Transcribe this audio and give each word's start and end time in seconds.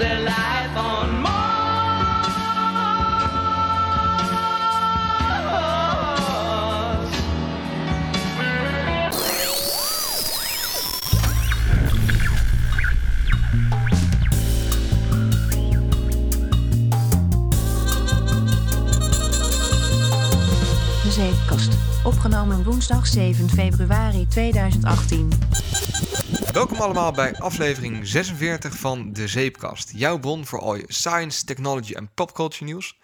their 0.00 0.20
life 0.20 0.76
on. 0.76 1.20
Opgenomen 22.02 22.64
woensdag 22.64 23.06
7 23.06 23.48
februari 23.48 24.26
2018. 24.28 25.28
Welkom 26.52 26.80
allemaal 26.80 27.12
bij 27.12 27.38
aflevering 27.38 28.06
46 28.08 28.74
van 28.76 29.12
De 29.12 29.28
Zeepkast. 29.28 29.90
Jouw 29.94 30.18
bron 30.18 30.46
voor 30.46 30.60
al 30.60 30.74
je 30.74 30.84
science, 30.86 31.44
technology 31.44 31.92
en 31.94 32.10
popculture 32.14 32.64
nieuws. 32.64 32.98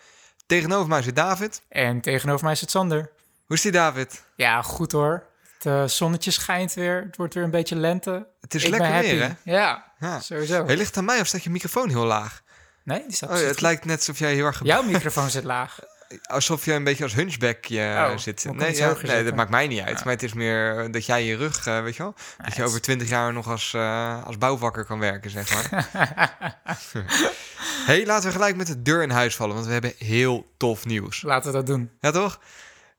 Tegenover 0.46 0.88
mij 0.88 1.02
zit 1.02 1.16
David. 1.16 1.62
En 1.68 2.00
tegenover 2.00 2.44
mij 2.44 2.54
zit 2.54 2.70
Sander. 2.70 3.10
Hoe 3.46 3.56
is 3.56 3.62
die 3.62 3.72
David? 3.72 4.24
Ja, 4.36 4.62
goed 4.62 4.92
hoor. 4.92 5.26
Het 5.54 5.66
eh, 5.66 5.84
zonnetje 5.84 6.30
schijnt 6.30 6.74
weer. 6.74 7.02
Het 7.02 7.16
wordt 7.16 7.34
weer 7.34 7.44
een 7.44 7.50
beetje 7.50 7.76
lente. 7.76 8.28
Het 8.40 8.54
is 8.54 8.64
Ik 8.64 8.70
lekker 8.70 9.00
weer 9.00 9.22
hè? 9.22 9.52
Ja, 9.52 9.92
Ja. 9.98 10.20
sowieso. 10.20 10.64
Hij 10.66 10.76
ligt 10.76 10.96
aan 10.96 11.04
mij 11.04 11.20
of 11.20 11.26
staat 11.26 11.42
je 11.42 11.50
microfoon 11.50 11.88
heel 11.88 12.04
laag? 12.04 12.42
Nee, 12.84 13.02
die 13.06 13.16
staat 13.16 13.30
Oh, 13.30 13.36
het 13.36 13.60
lijkt 13.60 13.84
net 13.84 13.98
alsof 13.98 14.18
jij 14.18 14.34
heel 14.34 14.44
erg... 14.44 14.60
Jouw 14.64 14.82
microfoon 14.92 15.30
zit 15.30 15.44
laag. 15.44 15.78
Alsof 16.22 16.64
je 16.64 16.72
een 16.72 16.84
beetje 16.84 17.02
als 17.02 17.14
hunchback 17.14 17.64
je 17.64 18.08
Oh, 18.10 18.18
zit. 18.18 18.44
Nee, 18.52 18.76
ja, 18.76 18.96
nee, 19.02 19.24
dat 19.24 19.34
maakt 19.34 19.50
mij 19.50 19.66
niet 19.66 19.80
uit. 19.80 19.98
Ja. 19.98 20.04
Maar 20.04 20.12
het 20.12 20.22
is 20.22 20.32
meer 20.32 20.78
eh, 20.78 20.92
dat 20.92 21.06
jij 21.06 21.24
je 21.24 21.36
rug, 21.36 21.66
eh, 21.66 21.82
weet 21.82 21.96
je 21.96 22.02
wel? 22.02 22.14
Dat 22.44 22.54
je 22.54 22.64
over 22.64 22.80
twintig 22.80 23.08
jaar 23.08 23.32
nog 23.32 23.48
als, 23.48 23.74
eh, 23.74 24.24
als 24.24 24.38
bouwvakker 24.38 24.84
kan 24.84 24.98
werken, 24.98 25.30
zeg 25.30 25.52
maar. 25.54 25.88
hey, 27.86 28.06
laten 28.06 28.26
we 28.26 28.34
gelijk 28.34 28.56
met 28.56 28.66
de 28.66 28.82
deur 28.82 29.02
in 29.02 29.10
huis 29.10 29.36
vallen, 29.36 29.54
want 29.54 29.66
we 29.66 29.72
hebben 29.72 29.92
heel 29.98 30.52
tof 30.56 30.84
nieuws. 30.84 31.22
Laten 31.22 31.50
we 31.50 31.56
dat 31.56 31.66
doen. 31.66 31.90
Ja, 32.00 32.10
toch? 32.10 32.38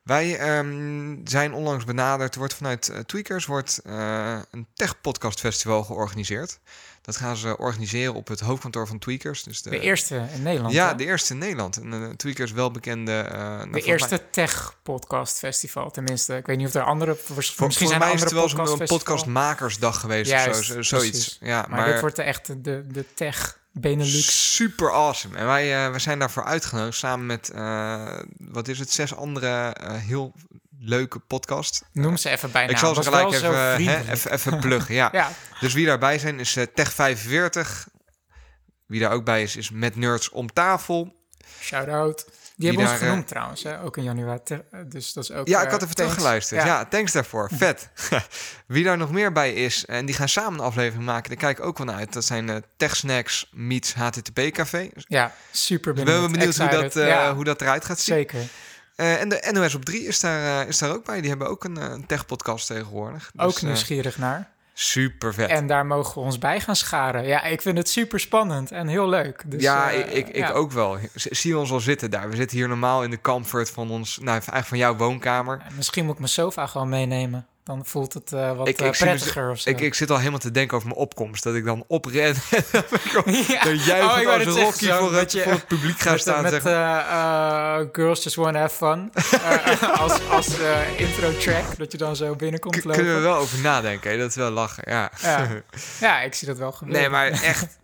Wij 0.08 0.38
ehm, 0.38 1.16
zijn 1.24 1.54
onlangs 1.54 1.86
benaderd. 1.86 2.34
Er 2.34 2.40
wordt 2.40 2.54
vanuit 2.54 2.90
eh, 2.90 3.00
Tweakers 3.00 3.46
wordt, 3.46 3.80
eh, 3.86 4.40
een 4.52 4.68
tech-podcast 4.74 5.40
festival 5.40 5.84
georganiseerd. 5.84 6.60
Dat 7.08 7.16
gaan 7.18 7.38
ze 7.38 7.58
organiseren 7.58 8.14
op 8.14 8.28
het 8.28 8.40
hoofdkantoor 8.40 8.88
van 8.88 9.00
Tweakers. 9.00 9.44
Dus 9.44 9.62
de, 9.62 9.70
De 9.70 9.80
eerste 9.80 10.26
in 10.34 10.42
Nederland. 10.44 10.74
Ja, 10.74 10.88
hè? 10.88 10.96
de 10.96 11.06
eerste 11.06 11.34
in 11.34 11.40
Nederland. 11.40 11.78
En 11.78 11.94
uh, 11.94 12.10
Tweakers 12.10 12.52
welbekende... 12.52 13.12
eh, 13.12 13.38
nou, 13.40 13.72
De 13.72 13.82
eerste 13.82 14.10
mij- 14.10 14.24
tech-podcast 14.32 15.38
festival. 15.38 15.92
Tenminste, 15.92 16.36
ik 16.36 16.46
weet 16.46 16.58
niet 16.58 16.68
of 16.68 16.74
er 16.74 16.84
andere... 16.84 17.16
Voor, 17.16 17.36
misschien 17.36 17.88
zijn 17.88 17.92
er 17.92 17.98
mij 18.08 18.16
is 18.16 18.22
andere 18.24 18.42
het 18.46 18.56
wel 18.56 18.68
zo'n 18.78 18.86
podcastmakersdag 18.88 20.00
geweest 20.00 20.30
Juist, 20.30 20.60
of 20.60 20.66
zo, 20.66 20.74
zo- 20.74 20.82
zoiets. 20.82 21.38
Ja, 21.42 21.66
Maar, 21.70 21.80
maar, 21.80 21.92
dit 21.92 22.00
wordt 22.00 22.16
de 22.16 22.24
echte 22.24 22.62
de, 22.62 22.84
de 22.88 23.06
tech 23.14 23.60
Benelux. 23.72 24.56
super 24.56 24.92
awesome. 24.92 25.38
En 25.38 25.46
wij, 25.46 25.84
eh, 25.86 25.90
wij 25.90 26.00
zijn 26.00 26.20
daarvoor 26.20 26.44
uitgenodigd 26.44 26.98
samen 26.98 27.26
met, 27.26 27.50
eh, 27.50 28.20
wat 28.38 28.68
is 28.68 28.80
het, 28.80 28.92
zes 28.92 29.16
andere 29.16 29.48
eh, 29.48 29.94
heel 29.96 30.34
leuke 30.80 31.20
podcasts. 31.20 31.82
Noem 31.92 32.18
ze 32.18 32.30
even 32.30 32.52
bijna. 32.52 32.72
Ik 32.72 32.78
zal 32.78 32.96
ze 32.96 33.04
gelijk 33.04 33.32
even, 33.32 33.84
hè, 33.86 34.12
even, 34.12 34.32
even 34.32 34.60
pluggen. 34.60 34.96
Ja. 34.96 35.10
Ja, 35.18 35.32
Dus 35.60 35.74
wie 35.74 35.86
daarbij 35.86 36.20
zijn 36.20 36.40
is 36.40 36.56
eh, 36.56 36.66
Tech45. 36.66 37.70
Wie 38.86 39.00
daar 39.00 39.12
ook 39.12 39.26
bij 39.26 39.44
is, 39.44 39.56
is 39.56 39.70
Met 39.72 39.96
Nerds 39.96 40.30
om 40.30 40.54
tafel. 40.54 41.16
shout-out. 41.60 42.26
Die 42.56 42.68
hebben 42.68 42.86
ons 42.86 42.94
daar, 42.94 43.02
eh, 43.04 43.08
genoemd 43.10 43.28
trouwens, 43.28 43.64
hè? 43.64 43.82
ook 43.82 43.98
in 43.98 44.04
januari. 44.04 44.42
Dus 44.88 45.14
dat 45.14 45.24
is 45.24 45.32
ook... 45.32 45.48
Ja, 45.48 45.58
eh, 45.60 45.66
ik 45.66 45.72
had 45.72 45.82
even 45.82 45.96
thanks. 45.96 46.12
teruggeluisterd. 46.12 46.64
Ja. 46.64 46.86
thanks 46.86 47.12
daarvoor. 47.12 47.50
Vet. 47.58 47.90
Wie 48.68 48.84
daar 48.84 48.98
nog 48.98 49.12
meer 49.12 49.32
bij 49.32 49.54
is, 49.54 49.86
en 49.86 50.06
die 50.06 50.16
gaan 50.16 50.30
samen 50.30 50.60
een 50.60 50.66
aflevering 50.66 51.06
maken, 51.06 51.30
daar 51.30 51.40
kijk 51.40 51.58
ik 51.58 51.66
ook 51.66 51.78
wel 51.78 51.88
naar 51.88 51.96
uit. 51.96 52.14
Dat 52.14 52.26
zijn 52.26 52.50
eh 52.50 52.56
Tech 52.78 52.96
Snacks 52.96 53.50
meets 53.52 53.94
HTTP 53.94 54.40
Café. 54.52 54.90
Dus 54.94 55.04
Ja, 55.08 55.34
super 55.52 55.94
ben 55.94 56.06
wel 56.06 56.30
benieuwd. 56.30 56.58
hoe 56.58 56.70
dat, 56.70 56.96
eh, 56.96 57.08
ja, 57.08 57.34
hoe 57.36 57.44
dat 57.44 57.62
eruit 57.62 57.86
gaat 57.86 58.00
zien. 58.00 58.16
Zeker. 58.16 58.40
Eh, 58.98 59.22
en 59.22 59.30
de 59.30 59.50
NOS 59.52 59.76
op 59.76 59.86
3 59.86 60.04
is 60.04 60.20
daar, 60.20 60.62
eh, 60.62 60.68
is 60.68 60.78
daar 60.78 60.92
ook 60.92 61.06
bij. 61.06 61.20
Die 61.22 61.30
hebben 61.30 61.48
ook 61.48 61.64
een, 61.64 61.78
eh, 61.78 61.90
een 61.90 62.06
tech-podcast 62.06 62.68
tegenwoordig. 62.68 63.32
Dus, 63.34 63.46
ook 63.46 63.62
nieuwsgierig 63.62 64.18
naar. 64.18 64.56
super 64.74 65.34
vet. 65.34 65.50
En 65.50 65.68
daar 65.68 65.86
mogen 65.86 66.14
we 66.14 66.20
ons 66.20 66.38
bij 66.38 66.60
gaan 66.60 66.76
scharen. 66.76 67.26
Ja, 67.26 67.44
ik 67.44 67.62
vind 67.62 67.78
het 67.78 67.90
super 67.90 68.20
spannend 68.20 68.72
en 68.72 68.88
heel 68.88 69.10
leuk. 69.10 69.44
Dus, 69.46 69.62
ja, 69.62 69.90
ik, 69.90 70.28
ik, 70.28 70.36
ja. 70.36 70.52
ook 70.52 70.72
wel. 70.72 70.98
Zie 71.14 71.58
ons 71.58 71.72
al 71.72 71.80
zitten 71.80 72.12
daar. 72.12 72.30
We 72.30 72.36
zitten 72.36 72.58
hier 72.58 72.68
normaal 72.68 73.04
in 73.04 73.10
de 73.10 73.22
comfort 73.22 73.70
van 73.70 73.90
ons, 73.90 74.18
nou 74.18 74.30
eigenlijk 74.30 74.66
van 74.66 74.78
jouw 74.78 74.96
woonkamer. 74.96 75.62
Misschien 75.76 76.04
moet 76.04 76.14
ik 76.14 76.20
mijn 76.20 76.32
sofa 76.32 76.68
gewoon 76.68 76.90
meenemen. 76.90 77.48
Dan 77.68 77.86
voelt 77.86 78.14
het 78.14 78.34
eh, 78.34 78.58
wat 78.58 78.68
Ik- 78.68 78.80
eh, 78.80 78.88
ik 78.88 78.98
prettiger 78.98 79.50
of 79.52 79.60
zo. 79.60 79.70
Ik, 79.70 79.80
ik 79.80 79.94
zit 79.94 80.10
al 80.12 80.18
helemaal 80.18 80.40
te 80.40 80.52
denken 80.52 80.76
over 80.78 80.88
mijn 80.90 81.00
opkomst. 81.00 81.44
Dat 81.44 81.56
ik 81.56 81.66
dan 81.66 81.84
opren 81.88 82.14
Ja. 82.24 83.64
dan 83.64 83.76
juichend 83.78 84.26
Oh, 84.28 84.34
als 84.34 84.44
Rocky 84.46 84.86
zo, 84.86 84.98
voor 85.00 85.12
dat 85.12 85.20
het, 85.20 85.32
je- 85.32 85.42
voor 85.42 85.52
het 85.52 85.68
publiek 85.68 86.00
gaan 86.02 86.12
met, 86.12 86.22
staan. 86.22 86.42
met 86.44 86.52
zeg 86.52 86.64
maar. 86.64 87.80
eh, 87.80 87.88
Girls 87.92 88.24
Just 88.24 88.36
Wanna 88.36 88.60
Have 88.60 88.76
Fun. 88.76 89.12
Als 89.98 90.30
als 90.30 90.48
intro 90.98 91.38
track. 91.38 91.78
Dat 91.78 91.92
je 91.92 91.98
dan 91.98 92.16
zo 92.16 92.36
binnenkomt 92.36 92.76
K- 92.76 92.84
lopen. 92.84 92.96
kunnen 92.98 93.16
we 93.16 93.22
wel 93.22 93.36
over 93.38 93.60
nadenken. 93.60 94.12
hè? 94.12 94.18
Dat 94.18 94.30
is 94.30 94.36
wel 94.36 94.52
lachen, 94.52 94.84
ja. 94.86 95.12
Ja. 95.22 95.48
ja, 96.00 96.22
ik 96.22 96.34
zie 96.34 96.48
dat 96.48 96.58
wel 96.58 96.72
gebeuren. 96.72 97.02
Nee, 97.02 97.12
maar 97.12 97.28
echt, 97.44 97.78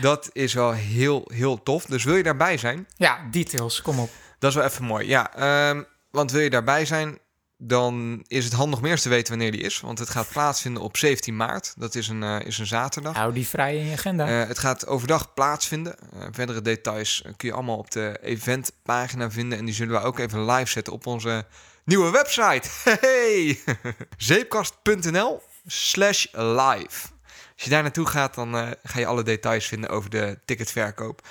dat 0.00 0.30
is 0.32 0.54
wel 0.54 0.72
heel, 0.72 1.30
heel 1.34 1.62
tof. 1.62 1.84
Dus 1.84 2.04
wil 2.04 2.16
je 2.16 2.22
daarbij 2.22 2.56
zijn? 2.58 2.86
Ja, 2.96 3.18
details, 3.30 3.82
kom 3.82 3.98
op. 3.98 4.10
Dat 4.38 4.50
is 4.50 4.56
wel 4.56 4.64
even 4.66 4.84
mooi. 4.84 5.06
Ja, 5.08 5.34
ehm, 5.34 5.82
want 6.10 6.32
wil 6.32 6.40
je 6.40 6.50
daarbij 6.50 6.84
zijn, 6.84 7.18
dan 7.58 8.24
is 8.26 8.44
het 8.44 8.52
handig 8.52 8.78
om 8.78 8.84
eerst 8.84 9.02
te 9.02 9.08
weten 9.08 9.28
wanneer 9.28 9.52
die 9.52 9.60
is. 9.60 9.80
Want 9.80 9.98
het 9.98 10.10
gaat 10.10 10.28
plaatsvinden 10.28 10.82
op 10.82 10.96
17 10.96 11.36
maart. 11.36 11.74
Dat 11.76 11.94
is 11.94 12.08
een, 12.08 12.22
eh, 12.22 12.40
is 12.40 12.58
een 12.58 12.66
zaterdag. 12.66 13.14
Hou 13.14 13.32
die 13.32 13.46
vrij 13.46 13.76
in 13.76 13.86
je 13.86 13.92
agenda. 13.92 14.26
Eh, 14.26 14.48
het 14.48 14.58
gaat 14.58 14.86
overdag 14.86 15.34
plaatsvinden. 15.34 15.98
Eh, 15.98 16.26
verdere 16.30 16.62
details 16.62 17.22
kun 17.36 17.48
je 17.48 17.54
allemaal 17.54 17.76
op 17.78 17.90
de 17.90 18.18
eventpagina 18.22 19.30
vinden. 19.30 19.58
En 19.58 19.64
die 19.64 19.74
zullen 19.74 20.00
we 20.00 20.06
ook 20.06 20.18
even 20.18 20.44
live 20.44 20.70
zetten 20.70 20.92
op 20.92 21.06
onze 21.06 21.46
nieuwe 21.84 22.10
website. 22.10 22.68
Hey! 23.00 23.58
Zeepkast.nl 24.16 25.42
slash 25.66 26.26
live. 26.32 27.08
Als 27.54 27.64
je 27.64 27.70
daar 27.70 27.82
naartoe 27.82 28.06
gaat, 28.06 28.34
dan 28.34 28.76
ga 28.82 28.98
je 28.98 29.06
alle 29.06 29.22
details 29.22 29.66
vinden 29.66 29.90
over 29.90 30.10
de 30.10 30.38
ticketverkoop. 30.44 31.22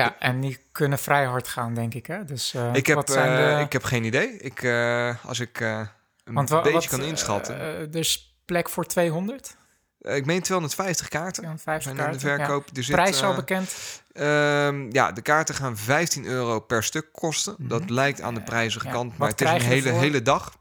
Ja, 0.00 0.18
en 0.18 0.40
die 0.40 0.58
kunnen 0.72 0.98
vrij 0.98 1.24
hard 1.24 1.48
gaan, 1.48 1.74
denk 1.74 1.94
ik. 1.94 2.06
Hè? 2.06 2.24
Dus, 2.24 2.54
eh, 2.54 2.74
Ik 2.74 2.86
heb, 2.86 2.96
wat 2.96 3.10
zijn 3.10 3.38
eh, 3.50 3.56
de- 3.58 3.62
ik 3.64 3.72
heb 3.72 3.84
geen 3.84 4.04
idee. 4.04 4.36
Ik, 4.36 4.62
eh, 4.62 5.24
als 5.24 5.40
ik 5.40 5.60
een 5.60 5.88
Want 6.24 6.48
wa- 6.48 6.60
beetje 6.62 6.78
wat, 6.78 6.86
kan 6.88 7.02
inschatten. 7.02 7.58
er 7.58 7.96
is 7.96 8.36
plek 8.44 8.68
voor 8.68 8.86
200? 8.86 9.56
Eh, 10.00 10.16
ik 10.16 10.26
meen 10.26 10.42
250 10.42 11.08
kaarten. 11.08 11.32
250 11.42 11.82
zijn 11.82 11.96
de 11.96 12.02
kaarten. 12.02 12.28
ja. 12.30 12.36
verkoop. 12.36 12.76
Er 12.76 12.84
zit, 12.84 12.94
Prijs 12.94 13.22
al 13.22 13.34
bekend? 13.34 13.74
Ehm, 14.12 14.88
ja, 14.92 15.12
de 15.12 15.22
kaarten 15.22 15.54
gaan 15.54 15.76
15 15.76 16.24
euro 16.24 16.60
per 16.60 16.84
stuk 16.84 17.08
kosten. 17.12 17.56
Dat 17.58 17.90
lijkt 17.90 18.20
aan 18.20 18.34
de 18.34 18.42
prijzige 18.42 18.86
Mhm. 18.86 18.94
ja. 18.96 19.02
kant, 19.02 19.18
maar 19.18 19.28
het 19.28 19.40
is 19.40 19.50
een 19.50 19.60
hele, 19.60 19.86
ervoor? 19.88 20.02
hele 20.02 20.22
dag. 20.22 20.52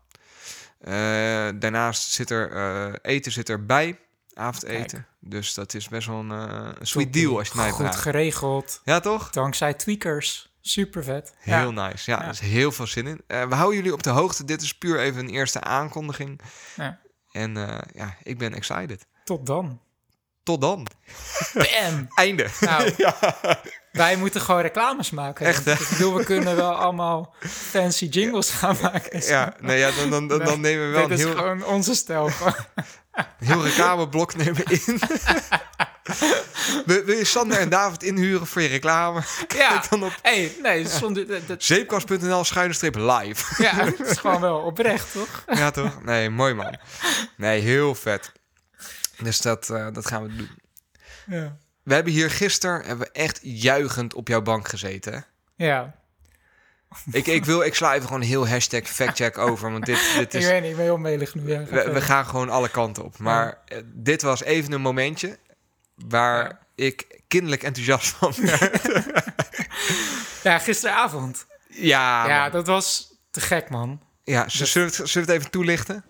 Daarnaast 1.60 2.12
zit 2.12 2.30
er 2.30 3.00
eten 3.02 3.32
zit 3.32 3.50
erbij, 3.50 4.00
avondeten. 4.34 5.06
Dus 5.25 5.53
dat 5.53 5.73
is 5.73 5.88
best 5.88 6.07
wel 6.07 6.19
een, 6.19 6.31
eh, 6.31 6.69
sweet 6.81 7.13
deal 7.13 7.38
als 7.38 7.47
je 7.47 7.53
het 7.53 7.61
mij 7.61 7.72
Goed 7.72 7.95
geregeld. 7.95 8.81
Ja, 8.84 9.00
toch? 9.00 9.29
Dankzij 9.29 9.73
tweakers. 9.73 10.51
Super 10.61 11.03
vet. 11.03 11.34
Heel 11.38 11.72
ja. 11.73 11.88
nice. 11.88 12.11
Ja, 12.11 12.17
Ja. 12.17 12.23
er 12.23 12.29
is 12.29 12.39
heel 12.39 12.72
veel 12.72 12.88
zin 12.88 13.07
in. 13.07 13.22
Eh, 13.28 13.47
we 13.47 13.56
houden 13.56 13.75
jullie 13.78 13.94
op 13.94 14.03
de 14.03 14.09
hoogte. 14.09 14.45
Dit 14.45 14.61
is 14.61 14.78
puur 14.78 15.00
even 15.00 15.19
een 15.19 15.29
eerste 15.29 15.61
aankondiging. 15.61 16.41
Ja. 16.75 17.00
En 17.31 17.57
eh, 17.57 17.78
ja, 17.94 18.16
ik 18.23 18.38
ben 18.38 18.53
excited. 18.53 19.06
Tot 19.23 19.45
dan. 19.45 19.81
Tot 20.44 20.61
dan. 20.61 20.88
Bam! 21.53 22.07
Einde. 22.16 22.47
Nou, 22.59 22.94
wij 23.91 24.16
moeten 24.16 24.41
gewoon 24.41 24.61
reclames 24.61 25.09
maken. 25.09 25.45
Echt, 25.45 25.67
ik. 25.67 25.88
Bedoel, 25.90 26.16
we 26.16 26.23
kunnen 26.23 26.55
wel 26.55 26.72
allemaal 26.73 27.34
fancy 27.47 28.05
jingles 28.05 28.50
gaan 28.50 28.78
maken. 28.81 29.25
Ja, 29.25 29.53
nee, 29.59 29.79
ja 29.79 29.91
dan, 29.91 30.09
dan, 30.09 30.28
dan, 30.28 30.40
dan 30.40 30.61
nemen 30.61 30.85
we 30.85 30.91
wel 30.91 31.07
Dit 31.07 31.19
een 31.19 31.25
is 31.25 31.31
heel, 31.34 31.35
gewoon 31.35 31.66
onze 31.66 31.95
stijl. 31.95 32.29
heel 33.38 33.63
reclameblok 33.63 34.35
nemen 34.35 34.64
in. 34.66 34.99
wil, 36.85 37.11
je 37.11 37.26
Sander 37.26 37.58
en 37.59 37.70
David 37.70 38.03
inhuren 38.03 38.47
voor 38.47 38.61
je 38.61 38.67
reclame? 38.67 39.22
ja, 39.58 39.84
dan 39.90 40.03
op 40.03 40.14
hey, 40.22 40.55
nee, 40.61 40.88
zonder, 40.88 41.28
dat, 41.28 41.47
dat- 41.47 41.64
zeepkast.nl 41.64 42.43
schuine 42.43 42.73
streep 42.73 42.96
live. 42.96 43.64
ja, 43.64 43.76
het 43.85 43.99
is 43.99 44.17
gewoon 44.17 44.41
wel 44.41 44.58
oprecht, 44.59 45.11
toch? 45.11 45.43
ja, 45.47 45.72
toch? 45.72 46.03
Nee, 46.03 46.29
mooi 46.29 46.53
man. 46.53 46.78
Nee, 47.38 47.61
heel 47.61 47.96
vet. 47.96 48.32
Dus 49.17 49.41
dat, 49.41 49.70
eh, 49.70 49.88
dat 49.91 50.05
gaan 50.08 50.23
we 50.23 50.35
doen. 50.35 50.49
Ja. 51.26 51.58
We 51.84 51.93
hebben 51.93 52.14
hier 52.14 52.32
gisteren 52.32 52.85
hebben 52.85 53.08
we 53.08 53.11
echt 53.14 53.40
juichend 53.41 54.14
op 54.14 54.28
jouw 54.28 54.41
bank 54.41 54.67
gezeten. 54.67 55.14
hè? 55.14 55.20
ja. 55.66 56.02
Ik, 57.11 57.28
ik, 57.28 57.45
wil, 57.45 57.61
ik 57.61 57.75
sla 57.75 57.93
even 57.93 58.07
gewoon 58.07 58.22
heel 58.22 58.47
hashtag 58.47 58.87
factcheck 58.87 59.37
over, 59.37 59.72
want 59.72 59.85
dit, 59.85 59.99
dit 60.17 60.34
Ik 60.34 60.41
is... 60.41 60.45
weet 60.47 60.61
niet, 60.61 60.69
ik 60.69 60.75
ben 60.75 60.85
heel 60.85 60.97
melig 60.97 61.35
nu. 61.35 61.47
Ja, 61.51 61.63
We, 61.66 62.01
gaan 62.01 62.25
gewoon 62.25 62.49
alle 62.49 62.69
kanten 62.69 63.03
op. 63.03 63.17
Maar 63.17 63.57
eh, 63.66 63.78
dit 63.85 64.22
was 64.22 64.43
even 64.43 64.73
een 64.73 64.81
momentje 64.81 65.37
waar 66.07 66.43
Ja. 66.43 66.59
ik 66.75 67.19
kinderlijk 67.28 67.63
enthousiast 67.63 68.07
van 68.07 68.34
werd. 68.37 68.81
Ja, 70.43 70.59
gisteravond. 70.59 71.45
ja, 71.67 72.28
ja, 72.28 72.41
man. 72.41 72.51
dat 72.51 72.67
was 72.67 73.13
te 73.31 73.41
gek, 73.41 73.69
man. 73.69 74.01
ja 74.23 74.49
zullen, 74.49 74.90
we 74.90 74.95
het, 74.97 75.09
zullen 75.09 75.28
we 75.28 75.34
het 75.34 75.40
even 75.41 75.51
toelichten? 75.51 76.03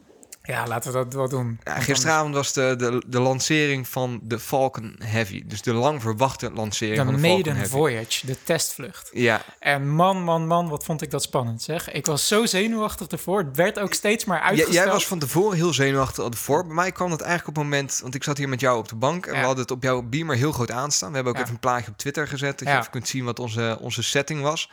Ja, 0.46 0.68
laten 0.68 0.92
we 0.92 0.98
dat 0.98 1.14
wel 1.14 1.30
doen. 1.30 1.60
Ja, 1.64 1.80
gisteravond 1.80 2.34
was 2.36 2.54
de, 2.54 2.76
de, 2.78 3.04
de 3.08 3.20
lancering 3.20 3.88
van 3.88 4.20
de 4.24 4.40
Falcon 4.40 4.96
Heavy. 5.04 5.44
Dus 5.48 5.62
de 5.62 5.74
lang 5.74 6.02
verwachte 6.02 6.52
lancering 6.54 6.98
van 6.98 7.06
De 7.08 7.12
Falcon 7.14 7.30
maiden 7.32 7.56
Heavy. 7.56 7.70
voyage, 7.72 8.26
de 8.26 8.44
testvlucht. 8.44 9.10
Ja, 9.14 9.42
En 9.60 9.90
man, 9.90 10.24
man, 10.24 10.48
man, 10.48 10.70
wat 10.70 10.84
vond 10.84 11.02
ik 11.02 11.12
dat 11.12 11.22
spannend, 11.24 11.62
zeg. 11.62 11.92
Ik 11.92 12.06
was 12.06 12.28
zo 12.28 12.46
zenuwachtig 12.46 13.08
ervoor. 13.08 13.38
Het 13.40 13.56
werd 13.56 13.80
ook 13.80 13.94
steeds 13.94 14.26
maar 14.26 14.38
J- 14.40 14.44
uitgesteld. 14.44 14.76
jij 14.76 14.88
was 14.88 15.08
van 15.08 15.20
tevoren 15.20 15.58
heel 15.58 15.74
zenuwachtig 15.74 16.26
ervoor. 16.26 16.66
Bij 16.66 16.76
mij 16.76 16.92
kwam 16.92 17.10
dat 17.10 17.22
eigenlijk 17.22 17.50
op 17.58 17.64
het 17.64 17.72
moment... 17.72 18.00
Want 18.02 18.16
ik 18.16 18.24
zat 18.24 18.38
hier 18.38 18.50
met 18.50 18.60
jou 18.60 18.78
op 18.78 18.88
de 18.90 18.96
bank... 18.96 19.26
en 19.26 19.34
Ja. 19.34 19.40
we 19.40 19.46
hadden 19.46 19.64
het 19.64 19.72
op 19.74 19.84
jouw 19.84 20.02
beamer 20.02 20.36
heel 20.36 20.52
groot 20.52 20.72
aanstaan. 20.72 21.10
We 21.10 21.16
hebben 21.16 21.34
ook 21.34 21.38
Ja. 21.40 21.44
even 21.44 21.56
een 21.56 21.62
plaatje 21.68 21.92
op 21.92 21.98
Twitter 21.98 22.28
gezet... 22.28 22.60
dat 22.60 22.68
je 22.68 22.74
Ja. 22.74 22.80
even 22.80 22.92
kunt 22.92 23.08
zien 23.08 23.26
wat 23.26 23.40
onze, 23.40 23.78
onze 23.82 24.04
setting 24.04 24.42
was. 24.42 24.70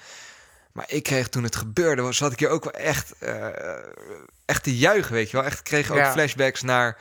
Maar 0.72 0.84
ik 0.88 1.02
kreeg 1.02 1.28
toen 1.28 1.43
het 1.43 1.56
gebeurde... 1.56 2.02
was- 2.02 2.17
zat 2.17 2.32
ik 2.32 2.38
hier 2.38 2.49
ook 2.49 2.64
wel 2.64 2.72
echt, 2.72 3.14
eh, 3.19 3.46
echt 4.50 4.62
te 4.62 4.76
juichen, 4.76 5.12
weet 5.12 5.31
je 5.31 5.37
wel. 5.37 5.47
Echt, 5.47 5.62
kreeg 5.62 5.91
ook 5.91 5.97
Ja. 5.97 6.12
flashbacks 6.12 6.62
naar... 6.62 6.99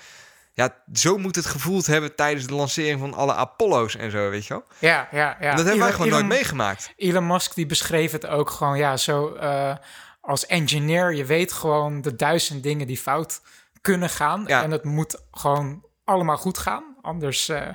Ja, 0.53 0.75
zo 0.93 1.17
moet 1.17 1.35
het 1.35 1.45
gevoeld 1.45 1.85
hebben 1.87 2.15
tijdens 2.15 2.47
de 2.47 2.53
lancering 2.53 2.99
van 2.99 3.13
alle 3.13 3.33
Apollo's 3.33 3.95
en 3.95 4.11
zo, 4.11 4.29
weet 4.29 4.45
je 4.45 4.53
wel. 4.53 4.63
Ja, 4.79 5.07
ja, 5.11 5.37
ja. 5.39 5.55
dat 5.55 5.65
hebben 5.65 5.83
wij 5.83 5.91
gewoon 5.91 6.07
Elon- 6.07 6.19
nooit 6.19 6.33
meegemaakt. 6.39 6.93
Elon 6.95 7.27
Musk 7.27 7.53
die 7.55 7.65
beschreef 7.65 8.11
het 8.11 8.25
ook 8.25 8.49
gewoon, 8.49 8.77
ja, 8.77 8.97
zo 8.97 9.33
eh, 9.33 9.75
als 10.21 10.45
engineer, 10.45 11.13
je 11.15 11.25
weet 11.25 11.51
gewoon 11.51 12.01
de 12.01 12.15
duizend 12.15 12.63
dingen 12.63 12.87
die 12.87 12.97
fout 12.97 13.41
kunnen 13.81 14.09
gaan. 14.09 14.43
Ja. 14.47 14.63
En 14.63 14.71
het 14.71 14.83
moet 14.83 15.21
gewoon 15.31 15.85
allemaal 16.03 16.37
goed 16.37 16.57
gaan, 16.57 16.83
anders 17.01 17.49
eh, 17.49 17.67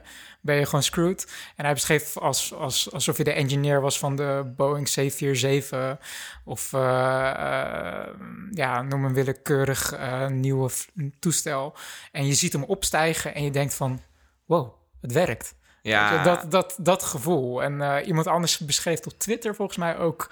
ben 0.45 0.57
je 0.57 0.65
gewoon 0.65 0.83
screwed. 0.83 1.33
En 1.57 1.65
hij 1.65 1.75
beschreef 1.75 2.17
als, 2.17 2.55
als, 2.55 2.93
alsof 2.93 3.17
je 3.17 3.25
de 3.25 3.33
engineer 3.33 3.81
was 3.81 3.99
van 3.99 4.17
de 4.17 4.53
Boeing 4.57 4.89
747 4.89 5.99
of 6.45 6.73
eh, 6.73 7.31
eh, 7.31 8.09
ja, 8.51 8.83
noem 8.83 9.05
een 9.05 9.15
willekeurig 9.15 9.93
eh, 9.93 10.27
nieuwe 10.27 10.71
toestel. 11.19 11.77
En 12.13 12.27
je 12.27 12.35
ziet 12.35 12.53
hem 12.53 12.65
opstijgen 12.65 13.35
en 13.35 13.43
je 13.43 13.51
denkt 13.51 13.75
van, 13.75 14.01
wow, 14.45 14.75
het 15.01 15.13
werkt. 15.13 15.55
Ja, 15.83 16.23
Dat, 16.23 16.51
dat, 16.51 16.77
dat 16.81 17.03
gevoel. 17.03 17.63
En 17.63 18.05
iemand 18.05 18.27
anders 18.27 18.59
beschreef 18.59 19.07
op 19.07 19.19
Twitter 19.19 19.55
volgens 19.55 19.79
mij 19.79 19.99
ook 19.99 20.31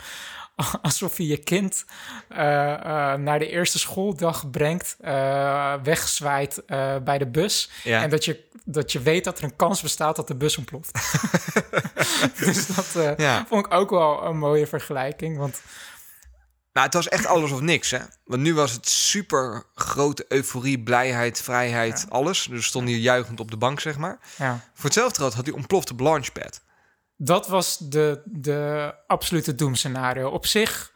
alsof 0.82 1.16
je 1.16 1.26
je 1.26 1.37
kind 1.37 1.84
eh, 2.28 2.72
eh, 2.72 3.19
naar 3.19 3.38
de 3.38 3.49
eerste 3.49 3.78
schooldag 3.78 4.50
brengt, 4.50 4.96
eh, 5.00 5.75
wegzwaait 5.82 6.62
bij 7.04 7.19
de 7.19 7.26
bus. 7.26 7.70
Ja. 7.84 8.02
En 8.02 8.10
dat 8.10 8.25
je, 8.25 8.49
dat 8.64 8.93
je 8.93 9.00
weet 9.00 9.25
dat 9.25 9.38
er 9.38 9.44
een 9.44 9.56
kans 9.56 9.82
bestaat 9.82 10.16
dat 10.16 10.28
de 10.28 10.37
bus 10.37 10.58
ontploft. 10.58 10.90
dus 12.38 12.66
dat 12.66 13.16
Ja. 13.16 13.44
vond 13.49 13.66
ik 13.66 13.72
ook 13.72 13.90
wel 13.90 14.25
een 14.25 14.38
mooie 14.38 14.66
vergelijking. 14.66 15.38
Want 15.38 15.62
Nou, 16.72 16.87
het 16.87 16.94
was 16.94 17.08
echt 17.08 17.26
alles 17.26 17.50
of 17.50 17.60
niks, 17.60 17.90
hè? 17.90 17.99
Want 18.25 18.43
nu 18.43 18.54
was 18.54 18.72
het 18.72 18.88
super 18.88 19.64
grote 19.75 20.25
euforie, 20.28 20.82
blijheid, 20.82 21.40
vrijheid, 21.43 22.06
alles. 22.08 22.43
Dus 22.44 22.56
we 22.56 22.62
stonden 22.62 22.93
hier 22.94 23.02
juichend 23.02 23.40
op 23.40 23.50
de 23.50 23.56
bank, 23.56 23.81
zeg 23.81 23.96
maar. 23.99 24.19
ja, 24.38 24.60
Voor 24.75 24.84
hetzelfde 24.84 25.19
geld 25.20 25.34
had 25.34 25.46
hij 25.46 25.54
ontploft 25.54 25.90
op 25.90 26.00
launchpad. 26.00 26.60
Dat 27.25 27.49
was 27.49 27.79
de, 27.79 28.23
de 28.25 28.95
absolute 29.07 29.55
doemscenario. 29.55 30.29
Op 30.29 30.47
zich, 30.47 30.93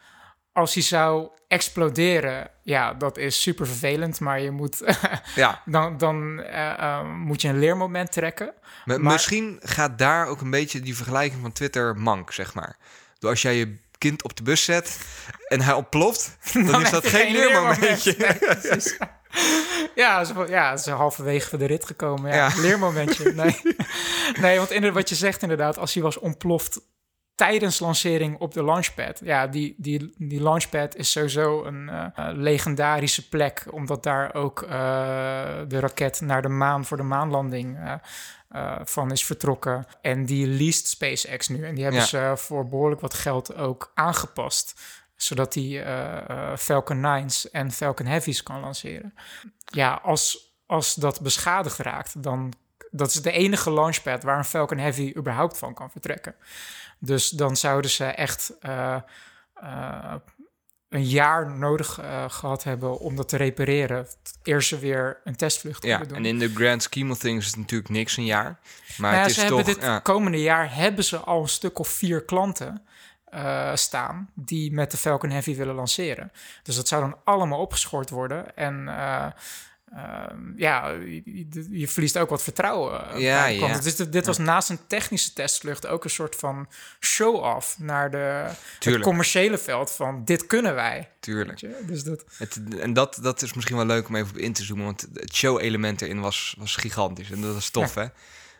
als 0.53 0.73
hij 0.73 0.83
zou 0.83 1.29
exploderen, 1.47 2.49
ja, 2.63 2.93
dat 2.93 3.17
is 3.17 3.41
super 3.41 3.67
vervelend. 3.67 4.19
Maar 4.19 4.41
je 4.41 4.51
moet, 4.51 4.97
Ja, 5.35 5.61
dan, 5.65 5.97
dan 5.97 6.41
eh, 6.41 6.69
eh, 6.79 7.05
moet 7.13 7.41
je 7.41 7.47
een 7.47 7.59
leermoment 7.59 8.11
trekken. 8.11 8.53
maar, 8.85 9.01
Maar- 9.01 9.11
misschien 9.13 9.59
gaat 9.61 9.97
daar 9.97 10.27
ook 10.27 10.41
een 10.41 10.49
beetje 10.49 10.79
die 10.79 10.95
vergelijking 10.95 11.41
van 11.41 11.51
Twitter 11.51 11.95
mank, 11.95 12.31
zeg 12.31 12.53
maar. 12.53 12.77
Door 13.19 13.29
als 13.29 13.41
jij 13.41 13.55
je 13.55 13.77
kind 13.97 14.23
op 14.23 14.35
de 14.35 14.43
bus 14.43 14.63
zet 14.63 14.99
en 15.47 15.61
hij 15.61 15.73
ontploft, 15.73 16.37
dan, 16.53 16.81
is 16.85 16.89
dat 16.89 17.07
geen 17.07 17.31
leermomentje. 17.31 18.15
leermoment. 18.39 18.97
Ja, 19.95 20.23
ze, 20.23 20.45
ja, 20.49 20.77
ze 20.77 20.91
halverwege 20.91 21.57
de 21.57 21.65
rit 21.65 21.85
gekomen. 21.85 22.31
Ja, 22.31 22.35
Ja. 22.35 22.61
leermomentje. 22.61 23.33
Nee, 23.33 23.61
nee 24.39 24.57
want 24.57 24.71
inderdaad, 24.71 24.99
wat 24.99 25.09
je 25.09 25.15
zegt 25.15 25.41
inderdaad, 25.41 25.77
als 25.77 25.93
hij 25.93 26.03
was 26.03 26.17
ontploft 26.19 26.79
tijdens 27.35 27.79
lancering 27.79 28.39
op 28.39 28.53
de 28.53 28.63
launchpad. 28.63 29.19
Ja, 29.23 29.47
die, 29.47 29.75
die, 29.77 30.13
die 30.17 30.41
launchpad 30.41 30.95
is 30.95 31.11
sowieso 31.11 31.63
een 31.65 31.89
eh, 31.89 32.29
legendarische 32.33 33.29
plek, 33.29 33.65
omdat 33.71 34.03
daar 34.03 34.33
ook 34.33 34.61
eh, 34.61 34.69
de 35.67 35.79
raket 35.79 36.21
naar 36.21 36.41
de 36.41 36.47
maan 36.49 36.85
voor 36.85 36.97
de 36.97 37.03
maanlanding 37.03 37.77
eh, 38.49 38.75
van 38.83 39.11
is 39.11 39.25
vertrokken. 39.25 39.85
En 40.01 40.25
die 40.25 40.47
leased 40.47 40.87
SpaceX 40.87 41.47
nu. 41.47 41.65
En 41.65 41.73
die 41.75 41.83
hebben 41.83 42.01
Ja. 42.01 42.07
ze 42.07 42.33
voor 42.35 42.67
behoorlijk 42.67 43.01
wat 43.01 43.13
geld 43.13 43.55
ook 43.55 43.91
aangepast 43.93 44.81
zodat 45.17 45.53
hij 45.53 45.63
eh, 45.63 46.29
eh, 46.29 46.57
Falcon 46.57 47.25
9's 47.25 47.51
en 47.51 47.71
Falcon 47.71 48.05
Heavy's 48.05 48.43
kan 48.43 48.59
lanceren. 48.59 49.13
Ja, 49.65 49.99
als, 50.03 50.55
als 50.65 50.93
dat 50.93 51.21
beschadigd 51.21 51.77
raakt, 51.77 52.23
dan 52.23 52.53
dat 52.91 53.07
is 53.07 53.21
de 53.21 53.31
enige 53.31 53.71
launchpad 53.71 54.23
waar 54.23 54.37
een 54.37 54.45
Falcon 54.45 54.77
Heavy 54.77 55.13
überhaupt 55.15 55.57
van 55.57 55.73
kan 55.73 55.91
vertrekken. 55.91 56.35
Dus 56.99 57.29
dan 57.29 57.57
zouden 57.57 57.91
ze 57.91 58.05
echt 58.05 58.53
eh, 58.59 60.15
een 60.89 61.05
jaar 61.05 61.51
nodig 61.51 61.99
eh, 61.99 62.25
gehad 62.27 62.63
hebben 62.63 62.99
om 62.99 63.15
dat 63.15 63.29
te 63.29 63.37
repareren. 63.37 64.07
Eer 64.43 64.63
ze 64.63 64.79
weer 64.79 65.21
een 65.23 65.35
testvlucht 65.35 65.83
Ja, 65.83 65.97
kunnen 65.97 66.07
doen. 66.07 66.17
en 66.17 66.25
in 66.25 66.39
de 66.39 66.53
grand 66.53 66.83
scheme 66.83 67.11
of 67.11 67.17
things 67.17 67.45
is 67.45 67.51
het 67.51 67.59
natuurlijk 67.59 67.89
niks 67.89 68.17
een 68.17 68.25
jaar. 68.25 68.59
Maar 68.97 69.11
Nou 69.11 69.13
ja, 69.13 69.21
het 69.21 69.29
is 69.29 69.35
ze 69.35 69.47
toch... 69.47 69.55
hebben 69.55 69.73
dit 69.73 69.83
ja, 69.83 69.99
komende 69.99 70.41
jaar 70.41 70.75
hebben 70.75 71.03
ze 71.03 71.17
al 71.17 71.41
een 71.41 71.47
stuk 71.47 71.79
of 71.79 71.87
vier 71.87 72.25
klanten 72.25 72.87
eh, 73.29 73.75
staan 73.75 74.29
die 74.33 74.71
met 74.71 74.91
de 74.91 74.97
Falcon 74.97 75.29
Heavy 75.29 75.55
willen 75.55 75.75
lanceren. 75.75 76.31
Dus 76.63 76.75
dat 76.75 76.87
zou 76.87 77.01
dan 77.01 77.17
allemaal 77.23 77.59
opgeschort 77.59 78.09
worden. 78.09 78.55
En 78.55 78.87
eh, 78.87 79.25
ehm, 79.93 80.39
ja, 80.55 80.89
je, 80.89 81.67
je 81.69 81.87
verliest 81.87 82.17
ook 82.17 82.29
wat 82.29 82.43
vertrouwen. 82.43 83.09
eh, 83.13 83.19
Ja, 83.19 83.45
ja. 83.45 83.79
Dus 83.79 83.95
dit, 83.95 84.11
dit 84.11 84.25
was 84.25 84.37
naast 84.37 84.69
een 84.69 84.79
technische 84.87 85.33
testvlucht 85.33 85.87
ook 85.87 86.03
een 86.03 86.09
soort 86.09 86.35
van 86.35 86.67
show-off 86.99 87.79
naar 87.79 88.11
de, 88.11 88.45
het 88.79 88.99
commerciële 88.99 89.57
veld 89.57 89.91
van 89.91 90.25
dit 90.25 90.45
kunnen 90.47 90.75
wij. 90.75 91.09
tuurlijk. 91.19 91.87
Dus 91.87 92.03
dat, 92.03 92.23
Het, 92.37 92.59
en 92.79 92.93
dat, 92.93 93.19
dat 93.21 93.41
is 93.41 93.53
misschien 93.53 93.75
wel 93.77 93.85
leuk 93.85 94.07
om 94.07 94.15
even 94.15 94.29
op 94.29 94.37
in 94.37 94.53
te 94.53 94.63
zoomen. 94.63 94.85
Want 94.85 95.07
het 95.13 95.35
show-element 95.35 96.01
erin 96.01 96.19
was, 96.21 96.55
was 96.57 96.75
gigantisch. 96.75 97.31
En 97.31 97.41
dat 97.41 97.53
was 97.53 97.69
tof, 97.69 97.93
hè? 97.95 98.05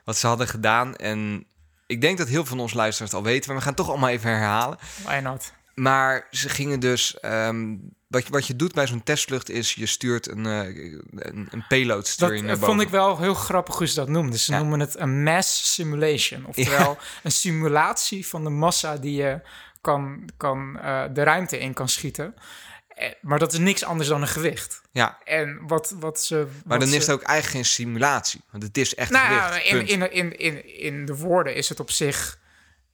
Wat 0.04 0.18
ze 0.18 0.28
hadden 0.28 0.48
gedaan. 0.48 0.96
En 0.96 1.46
ik 1.88 2.02
denk 2.02 2.18
dat 2.18 2.28
heel 2.28 2.36
veel 2.36 2.46
van 2.56 2.60
ons 2.60 2.74
luisteraars 2.74 3.12
het 3.12 3.20
al 3.22 3.26
weten. 3.28 3.48
Maar 3.48 3.56
we 3.58 3.62
gaan 3.64 3.74
het 3.74 3.82
toch 3.82 3.90
allemaal 3.90 4.10
even 4.10 4.30
herhalen. 4.30 4.78
why 5.04 5.20
not? 5.24 5.54
Maar 5.76 6.28
ze 6.32 6.50
gingen 6.50 6.80
dus... 6.80 7.20
ehm, 7.20 7.76
wat, 8.08 8.24
je, 8.26 8.32
wat 8.32 8.48
je 8.48 8.56
doet 8.56 8.74
bij 8.74 8.88
zo'n 8.88 9.04
testvlucht 9.04 9.50
is... 9.50 9.74
je 9.74 9.86
stuurt 9.86 10.28
een, 10.30 10.46
eh, 10.46 10.76
een, 11.16 11.48
een 11.52 11.66
payload 11.68 12.08
stuur 12.08 12.30
Dat 12.30 12.42
naar 12.42 12.56
vond 12.58 12.62
boven. 12.68 12.82
ik 12.84 12.90
wel 12.90 13.18
heel 13.18 13.34
grappig 13.34 13.78
hoe 13.78 13.88
ze 13.88 13.96
dat 13.96 14.10
noemden. 14.10 14.40
Ze 14.40 14.52
Ja. 14.52 14.58
noemen 14.58 14.80
het 14.80 15.00
een 15.00 15.24
mass 15.24 15.74
simulation. 15.74 16.46
Oftewel 16.46 16.98
een 17.24 17.32
simulatie 17.32 18.28
van 18.28 18.44
de 18.44 18.50
massa 18.50 18.96
die 18.98 19.16
je 19.16 19.42
kan, 19.82 20.30
kan, 20.38 20.80
eh, 20.80 21.04
de 21.14 21.24
ruimte 21.24 21.60
in 21.60 21.74
kan 21.74 21.90
schieten. 21.90 22.36
Eh, 22.98 23.12
Maar 23.22 23.40
dat 23.40 23.54
is 23.54 23.60
niks 23.60 23.84
anders 23.84 24.10
dan 24.10 24.22
een 24.22 24.28
gewicht. 24.28 24.82
Ja, 24.92 25.18
En 25.24 25.60
wat, 25.68 25.96
wat 26.00 26.22
ze. 26.22 26.48
maar 26.66 26.80
dan 26.80 26.88
ze, 26.88 26.96
is 26.96 27.02
het 27.08 27.12
ook 27.16 27.22
eigenlijk 27.22 27.56
geen 27.56 27.74
simulatie. 27.74 28.42
Want 28.52 28.64
het 28.64 28.78
is 28.78 28.96
echt 28.96 29.12
Nou 29.12 29.28
gewicht, 29.28 29.70
in, 29.70 29.88
in, 29.88 30.12
in, 30.12 30.38
in, 30.38 30.78
in 30.80 31.06
de 31.06 31.16
woorden 31.16 31.56
is 31.56 31.70
het 31.70 31.80
op 31.80 31.92
zich. 31.92 32.40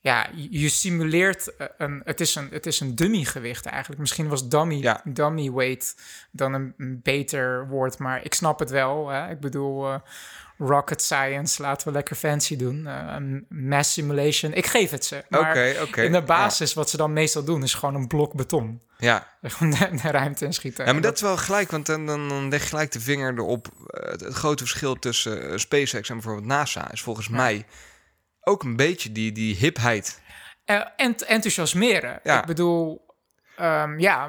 Ja, 0.04 0.30
je 0.50 0.70
simuleert 0.70 1.56
eh, 1.56 1.68
een. 1.78 2.02
Het 2.06 2.20
is 2.20 2.36
een, 2.36 2.48
het 2.52 2.66
is 2.66 2.80
een 2.80 2.96
dummy-gewicht 2.96 3.66
eigenlijk. 3.66 4.02
Misschien 4.02 4.28
was 4.28 4.50
dummy, 4.50 4.76
Ja. 4.76 5.02
dummy 5.04 5.52
weight 5.52 5.96
dan 6.32 6.54
een, 6.54 6.74
een 6.78 7.00
beter 7.04 7.68
woord, 7.68 7.98
maar 7.98 8.26
ik 8.26 8.34
snap 8.34 8.60
het 8.60 8.70
wel. 8.70 9.10
Hè? 9.10 9.30
Ik 9.30 9.40
bedoel, 9.40 9.88
eh, 9.88 10.00
rocket 10.58 11.02
science, 11.02 11.62
laten 11.62 11.88
we 11.88 11.94
lekker 11.94 12.16
fancy 12.16 12.56
doen. 12.56 12.86
Een 12.86 13.46
mass 13.50 13.94
simulation, 13.94 14.54
ik 14.54 14.66
geef 14.66 14.92
het 14.92 15.06
ze. 15.06 15.24
Maar 15.30 15.50
Oké, 15.50 15.76
oké. 15.82 16.02
in 16.02 16.12
de 16.12 16.22
basis, 16.22 16.74
wat 16.74 16.90
ze 16.90 16.98
dan 16.98 17.14
meestal 17.14 17.44
doen, 17.44 17.64
is 17.64 17.74
gewoon 17.74 17.96
een 17.96 18.08
blok 18.08 18.34
beton. 18.34 18.82
Ja. 18.98 19.28
Gewoon 19.44 19.72
de, 19.72 20.12
ruimte 20.12 20.46
in 20.46 20.54
schieten. 20.54 20.86
Ja, 20.86 20.94
maar 20.94 21.02
dat 21.02 21.16
is 21.16 21.22
wel 21.22 21.38
gelijk, 21.38 21.72
want 21.72 21.86
dan, 21.86 22.06
dan, 22.06 22.30
dan 22.30 22.50
leg 22.50 22.62
je 22.62 22.68
gelijk 22.68 22.92
de 22.92 23.00
vinger 23.00 23.34
erop. 23.34 23.68
Het, 23.88 24.22
het 24.22 24.34
grote 24.34 24.64
verschil 24.64 24.96
tussen 25.00 25.60
SpaceX 25.60 26.10
en 26.10 26.16
bijvoorbeeld 26.16 26.46
NASA 26.46 26.92
is 26.92 27.02
volgens 27.02 27.30
mij 27.30 27.66
ook 28.44 28.64
een 28.64 28.76
beetje 28.76 29.12
die, 29.12 29.32
die 29.32 29.56
hipheid. 29.56 30.22
Eh, 30.66 30.82
ent- 30.96 31.24
enthousiasmeren. 31.24 32.20
Ja. 32.24 32.40
Ik 32.40 32.46
bedoel, 32.46 33.06
ehm, 33.58 34.00
ja, 34.00 34.28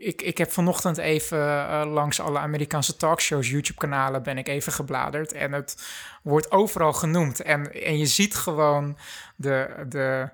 ik, 0.00 0.22
ik 0.22 0.38
heb 0.38 0.50
vanochtend 0.50 0.98
even 0.98 1.38
eh, 1.68 1.82
langs 1.92 2.20
alle 2.20 2.38
Amerikaanse 2.38 2.96
talkshows, 2.96 3.50
YouTube-kanalen, 3.50 4.22
ben 4.22 4.38
ik 4.38 4.48
even 4.48 4.72
gebladerd. 4.72 5.32
En 5.32 5.52
het 5.52 5.82
wordt 6.22 6.50
overal 6.50 6.92
genoemd. 6.92 7.40
En, 7.42 7.72
en 7.84 7.98
je 7.98 8.06
ziet 8.06 8.34
gewoon 8.34 8.98
de, 9.36 9.84
de, 9.88 10.28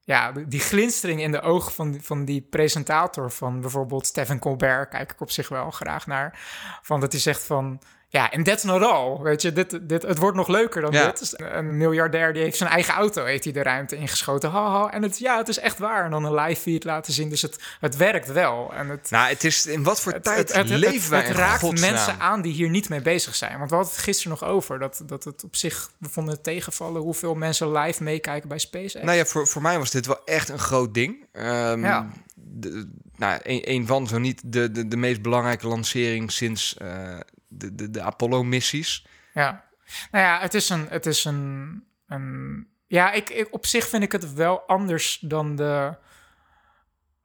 ja, 0.00 0.32
die 0.32 0.60
glinstering 0.60 1.20
in 1.22 1.32
de 1.32 1.40
ogen 1.40 1.72
van, 1.72 1.90
die- 1.90 2.02
van 2.02 2.24
die 2.24 2.40
presentator 2.50 3.30
van 3.30 3.60
bijvoorbeeld 3.60 4.06
Stephen 4.06 4.38
Colbert, 4.38 4.88
kijk 4.88 5.12
ik 5.12 5.20
op 5.20 5.30
zich 5.30 5.48
wel 5.48 5.70
graag 5.70 6.06
naar. 6.06 6.38
Van 6.82 7.00
dat 7.00 7.12
hij 7.12 7.20
zegt 7.20 7.42
van, 7.44 7.80
Ja, 8.10 8.30
en 8.30 8.42
that's 8.42 8.62
not 8.62 8.82
all. 8.82 9.18
Weet 9.22 9.42
je, 9.42 9.52
dit, 9.52 9.78
dit, 9.88 10.02
het 10.02 10.18
wordt 10.18 10.36
nog 10.36 10.48
leuker 10.48 10.80
dan 10.82 10.92
Ja. 10.92 11.04
dit. 11.06 11.18
Dus 11.18 11.34
Een 11.36 11.76
miljardair 11.76 12.32
die 12.32 12.42
heeft 12.42 12.56
zijn 12.56 12.70
eigen 12.70 12.94
auto 12.94 13.24
heeft 13.24 13.44
hij 13.44 13.52
de 13.52 13.62
ruimte 13.62 13.96
ingeschoten. 13.96 14.50
Haha. 14.50 14.90
En 14.92 15.02
het, 15.02 15.18
ja, 15.18 15.36
het 15.38 15.48
is 15.48 15.58
echt 15.58 15.78
waar. 15.78 16.04
En 16.04 16.10
dan 16.10 16.24
een 16.24 16.34
live 16.34 16.60
feed 16.60 16.84
laten 16.84 17.12
zien. 17.12 17.28
Dus 17.28 17.42
het, 17.42 17.58
het 17.80 17.96
werkt 17.96 18.32
wel. 18.32 18.72
En 18.74 18.88
het, 18.88 19.10
Nou, 19.10 19.28
het 19.28 19.44
is 19.44 19.66
in 19.66 19.82
wat 19.82 20.00
voor 20.00 20.12
het, 20.12 20.24
tijd 20.24 20.52
het, 20.52 20.68
leven 20.68 21.10
wij 21.10 21.22
het 21.22 21.36
raakt 21.36 21.60
godsnaam? 21.60 21.90
mensen 21.92 22.20
aan 22.20 22.42
die 22.42 22.52
hier 22.52 22.68
niet 22.70 22.88
mee 22.88 23.02
bezig 23.02 23.34
zijn. 23.34 23.58
Want 23.58 23.70
we 23.70 23.76
hadden 23.76 23.94
het 23.94 24.02
gisteren 24.02 24.38
nog 24.40 24.48
over. 24.50 24.78
Dat, 24.78 25.02
dat 25.06 25.24
het 25.24 25.44
op 25.44 25.56
zich, 25.56 25.90
we 25.98 26.08
vonden 26.08 26.34
het 26.34 26.42
tegenvallen 26.42 27.02
hoeveel 27.02 27.34
mensen 27.34 27.72
live 27.72 28.02
meekijken 28.02 28.48
bij 28.48 28.58
SpaceX. 28.58 29.04
Nou 29.04 29.16
ja, 29.16 29.24
voor, 29.24 29.46
voor 29.46 29.62
mij 29.62 29.78
was 29.78 29.90
dit 29.90 30.06
wel 30.06 30.20
echt 30.24 30.48
een 30.48 30.58
groot 30.58 30.94
ding. 30.94 31.26
Ehm, 31.32 31.80
Ja. 31.84 32.08
de- 32.34 32.88
nou, 33.16 33.40
een, 33.42 33.70
een 33.70 33.86
van, 33.86 34.06
zo 34.06 34.18
niet 34.18 34.42
de, 34.44 34.70
de, 34.70 34.88
de 34.88 34.96
meest 34.96 35.22
belangrijke 35.22 35.66
lancering 35.68 36.32
sinds 36.32 36.76
eh, 36.76 37.18
de, 37.48 37.90
de, 37.90 38.02
Apollo-missies. 38.02 39.06
Ja. 39.34 39.64
Nou 40.10 40.24
ja, 40.24 40.40
het 40.40 40.54
is 40.54 40.68
een. 40.68 40.86
Het 40.88 41.06
is 41.06 41.24
een, 41.24 41.84
een 42.06 42.66
ja, 42.86 43.12
ik, 43.12 43.30
ik, 43.30 43.48
op 43.50 43.66
zich 43.66 43.88
vind 43.88 44.02
ik 44.02 44.12
het 44.12 44.32
wel 44.32 44.60
anders 44.60 45.18
dan 45.18 45.56
de. 45.56 45.96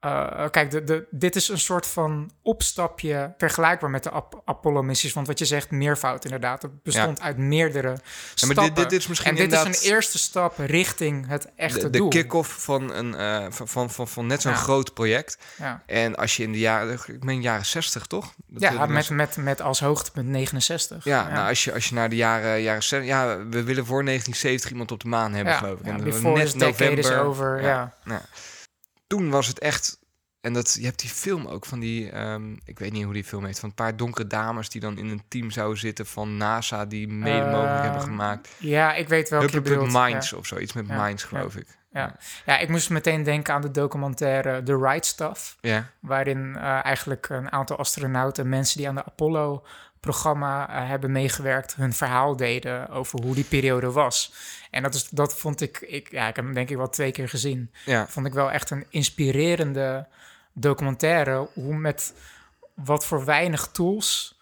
Eh, 0.04 0.50
kijk, 0.50 0.70
de, 0.70 0.84
de, 0.84 1.06
dit 1.10 1.36
is 1.36 1.48
een 1.48 1.58
soort 1.58 1.86
van 1.86 2.30
opstapje 2.42 3.34
vergelijkbaar 3.38 3.90
met 3.90 4.02
de 4.02 4.10
Ap- 4.10 4.42
Apollo-missies. 4.44 5.12
Want 5.12 5.26
wat 5.26 5.38
je 5.38 5.44
zegt, 5.44 5.70
meervoud 5.70 6.24
inderdaad. 6.24 6.62
Het 6.62 6.82
bestond 6.82 7.20
uit 7.20 7.36
meerdere 7.36 7.88
Ja, 7.90 7.96
stappen. 8.34 8.64
dit, 8.64 8.76
dit, 8.76 8.90
dit 8.90 9.00
is 9.00 9.06
misschien 9.06 9.30
en 9.30 9.48
dit 9.48 9.52
is 9.52 9.82
een 9.82 9.90
eerste 9.90 10.18
stap 10.18 10.58
richting 10.58 11.26
het 11.28 11.48
echte 11.56 11.78
de, 11.78 11.90
de 11.90 11.98
doel. 11.98 12.08
kick-off 12.08 12.62
van, 12.64 12.92
een, 12.94 13.14
eh, 13.14 13.46
van, 13.50 13.68
van, 13.68 13.90
van, 13.90 14.08
van 14.08 14.26
net 14.26 14.42
zo'n 14.42 14.52
Ja. 14.52 14.58
groot 14.58 14.94
project. 14.94 15.38
En 15.86 16.14
als 16.16 16.36
je 16.36 16.42
in 16.42 16.52
de 16.52 16.58
jaren, 16.58 16.98
ik 17.06 17.24
meen 17.24 17.42
jaren 17.42 17.66
60 17.66 18.06
toch? 18.06 18.34
Dat, 18.46 18.62
ja 18.62 18.72
eh, 18.72 18.86
met, 18.86 19.10
met, 19.10 19.36
met 19.36 19.60
als 19.60 19.80
hoogtepunt 19.80 20.28
69. 20.28 21.04
ja, 21.04 21.28
Nou, 21.28 21.48
als, 21.48 21.64
je, 21.64 21.72
als 21.72 21.88
je 21.88 21.94
naar 21.94 22.08
de 22.08 22.16
jaren, 22.16 22.62
jaren 22.62 22.82
60... 22.82 23.08
Ja, 23.08 23.26
we 23.38 23.62
willen 23.62 23.86
voor 23.86 24.04
1970 24.04 24.70
iemand 24.70 24.92
op 24.92 25.00
de 25.00 25.08
maan 25.08 25.32
hebben, 25.34 25.54
geloof 25.54 25.78
ik. 25.78 25.86
ja, 25.86 25.92
En 25.92 26.02
net 26.32 26.58
decade 26.58 26.90
is 26.90 27.04
november. 27.08 27.18
over, 27.24 27.62
Ja. 27.62 27.94
Toen 29.16 29.30
was 29.30 29.46
het 29.46 29.58
echt... 29.58 29.98
En 30.40 30.52
dat, 30.52 30.76
je 30.80 30.84
hebt 30.84 30.98
die 31.00 31.10
film 31.10 31.46
ook 31.46 31.66
van 31.66 31.80
die... 31.80 32.10
ehm, 32.10 32.52
ik 32.64 32.78
weet 32.78 32.92
niet 32.92 33.04
hoe 33.04 33.12
die 33.12 33.24
film 33.24 33.44
heet. 33.44 33.58
Van 33.58 33.68
een 33.68 33.74
paar 33.74 33.96
donkere 33.96 34.26
dames 34.26 34.68
die 34.68 34.80
dan 34.80 34.98
in 34.98 35.08
een 35.08 35.22
team 35.28 35.50
zouden 35.50 35.78
zitten 35.78 36.06
van 36.06 36.36
NASA... 36.36 36.84
die 36.84 37.08
mede 37.08 37.44
mogelijk 37.50 37.82
hebben 37.82 38.00
Ehm, 38.00 38.08
gemaakt. 38.10 38.48
Ja, 38.58 38.94
ik 38.94 39.08
weet 39.08 39.28
welke 39.28 39.44
Hubbard 39.50 39.64
bedoelt. 39.74 39.92
Minds 40.04 40.30
Ja. 40.30 40.36
of 40.36 40.46
zoiets 40.46 40.72
met 40.72 40.86
Ja, 40.88 41.04
Minds, 41.04 41.22
geloof 41.22 41.56
ik. 41.56 41.66
Ja. 41.92 42.16
ja, 42.46 42.58
ik 42.58 42.68
moest 42.68 42.90
meteen 42.90 43.22
denken 43.22 43.54
aan 43.54 43.60
de 43.60 43.70
documentaire 43.70 44.62
The 44.62 44.76
Right 44.76 45.06
Stuff. 45.06 45.56
Ja, 45.60 45.90
Waarin 46.00 46.56
eh, 46.56 46.84
eigenlijk 46.84 47.28
een 47.28 47.52
aantal 47.52 47.76
astronauten, 47.78 48.48
mensen 48.48 48.78
die 48.78 48.88
aan 48.88 48.94
de 48.94 49.04
Apollo-programma 49.04 49.62
eh, 50.08 50.88
hebben 50.88 51.12
meegewerkt, 51.12 51.74
hun 51.74 51.92
verhaal 51.92 52.36
deden 52.36 52.88
over 52.88 53.22
hoe 53.22 53.34
die 53.34 53.44
periode 53.44 53.90
was. 53.90 54.32
En 54.70 54.82
dat, 54.82 54.94
is, 54.94 55.08
dat 55.08 55.38
vond 55.38 55.60
ik, 55.60 55.80
ik, 55.80 56.10
ja, 56.10 56.28
ik 56.28 56.36
heb 56.36 56.44
hem 56.44 56.54
denk 56.54 56.70
ik 56.70 56.76
wel 56.76 56.88
twee 56.88 57.12
keer 57.12 57.28
gezien. 57.28 57.70
ja. 57.84 58.06
Vond 58.08 58.26
ik 58.26 58.32
wel 58.32 58.50
echt 58.50 58.70
een 58.70 58.86
inspirerende 58.90 60.06
documentaire. 60.52 61.48
Hoe 61.54 61.76
met 61.76 62.14
wat 62.74 63.06
voor 63.06 63.24
weinig 63.24 63.68
tools 63.72 64.38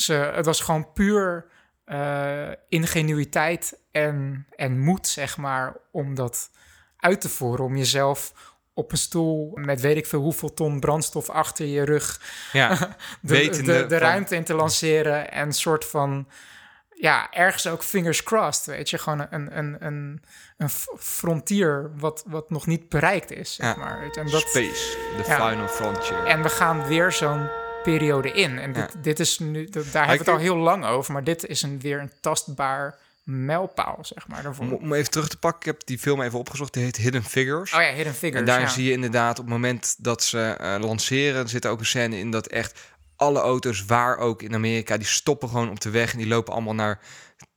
ze. 0.00 0.12
Het 0.12 0.46
was 0.46 0.60
gewoon 0.60 0.92
puur 0.92 1.46
eh, 1.84 2.50
ingenuïteit 2.68 3.78
en, 3.90 4.46
en 4.56 4.78
moed, 4.78 5.08
zeg 5.08 5.36
maar, 5.36 5.76
om 5.90 6.14
dat 6.14 6.50
uit 6.96 7.20
te 7.20 7.28
voeren. 7.28 7.64
Om 7.64 7.76
jezelf 7.76 8.32
op 8.78 8.92
een 8.92 8.98
stoel 8.98 9.52
met 9.54 9.80
weet 9.80 9.96
ik 9.96 10.06
veel 10.06 10.20
hoeveel 10.20 10.54
ton 10.54 10.80
brandstof 10.80 11.30
achter 11.30 11.66
je 11.66 11.84
rug 11.84 12.20
ja. 12.52 12.76
de, 13.20 13.62
de, 13.62 13.86
de 13.86 13.98
ruimte 13.98 14.34
in 14.36 14.44
te 14.44 14.54
lanceren 14.54 15.32
en 15.32 15.46
een 15.46 15.52
soort 15.52 15.84
van 15.84 16.28
ja, 16.94 17.30
ergens 17.30 17.66
ook 17.66 17.82
fingers 17.82 18.22
crossed, 18.22 18.66
weet 18.66 18.90
je, 18.90 18.98
gewoon 18.98 19.26
een, 19.30 19.58
een, 19.58 19.76
een, 19.86 20.22
een 20.56 20.68
frontier 20.98 21.90
wat, 21.96 22.24
wat 22.26 22.50
nog 22.50 22.66
niet 22.66 22.88
bereikt 22.88 23.30
is, 23.32 23.54
zeg 23.54 23.66
Ja. 23.66 23.76
maar. 23.80 24.02
En, 24.14 24.30
dat, 24.30 24.40
Space, 24.40 24.96
the 25.22 25.30
Ja. 25.30 25.48
final 25.50 25.68
frontier. 25.68 26.24
en 26.24 26.42
we 26.42 26.48
gaan 26.48 26.86
weer 26.86 27.12
zo'n 27.12 27.48
periode 27.82 28.30
in. 28.32 28.58
En 28.58 28.72
dit, 28.72 28.96
dit 29.02 29.20
is 29.20 29.38
nu, 29.38 29.64
daar 29.70 29.82
hebben 29.82 30.02
we 30.04 30.10
het 30.18 30.28
al 30.28 30.36
heel 30.38 30.56
lang 30.56 30.84
over, 30.84 31.12
maar 31.12 31.24
dit 31.24 31.46
is 31.46 31.62
een, 31.62 31.80
weer 31.80 32.00
een 32.00 32.12
tastbaar 32.20 32.98
mijlpaal, 33.28 33.98
zeg 34.00 34.28
maar. 34.28 34.42
Daarvoor. 34.42 34.64
Om, 34.64 34.72
om 34.72 34.92
even 34.92 35.10
terug 35.10 35.28
te 35.28 35.38
pakken, 35.38 35.60
ik 35.60 35.66
heb 35.66 35.86
die 35.86 35.98
film 35.98 36.22
even 36.22 36.38
opgezocht. 36.38 36.72
Die 36.72 36.82
heet 36.82 36.96
Hidden 36.96 37.24
Figures. 37.24 37.72
Oh 37.72 37.80
ja, 37.80 37.92
Hidden 37.92 38.14
Figures. 38.14 38.40
en 38.40 38.44
daarin 38.46 38.66
ja. 38.66 38.72
zie 38.72 38.84
je 38.84 38.92
inderdaad 38.92 39.38
op 39.38 39.44
het 39.44 39.54
moment 39.54 39.96
dat 39.98 40.22
ze 40.22 40.40
eh, 40.40 40.76
lanceren... 40.80 41.42
er 41.42 41.48
zit 41.48 41.66
ook 41.66 41.78
een 41.78 41.86
scène 41.86 42.18
in 42.18 42.30
dat 42.30 42.46
echt 42.46 42.80
alle 43.16 43.40
auto's, 43.40 43.84
waar 43.84 44.16
ook 44.16 44.42
in 44.42 44.54
Amerika... 44.54 44.96
die 44.96 45.06
stoppen 45.06 45.48
gewoon 45.48 45.70
op 45.70 45.80
de 45.80 45.90
weg 45.90 46.12
en 46.12 46.18
die 46.18 46.26
lopen 46.26 46.52
allemaal 46.52 46.74
naar 46.74 47.00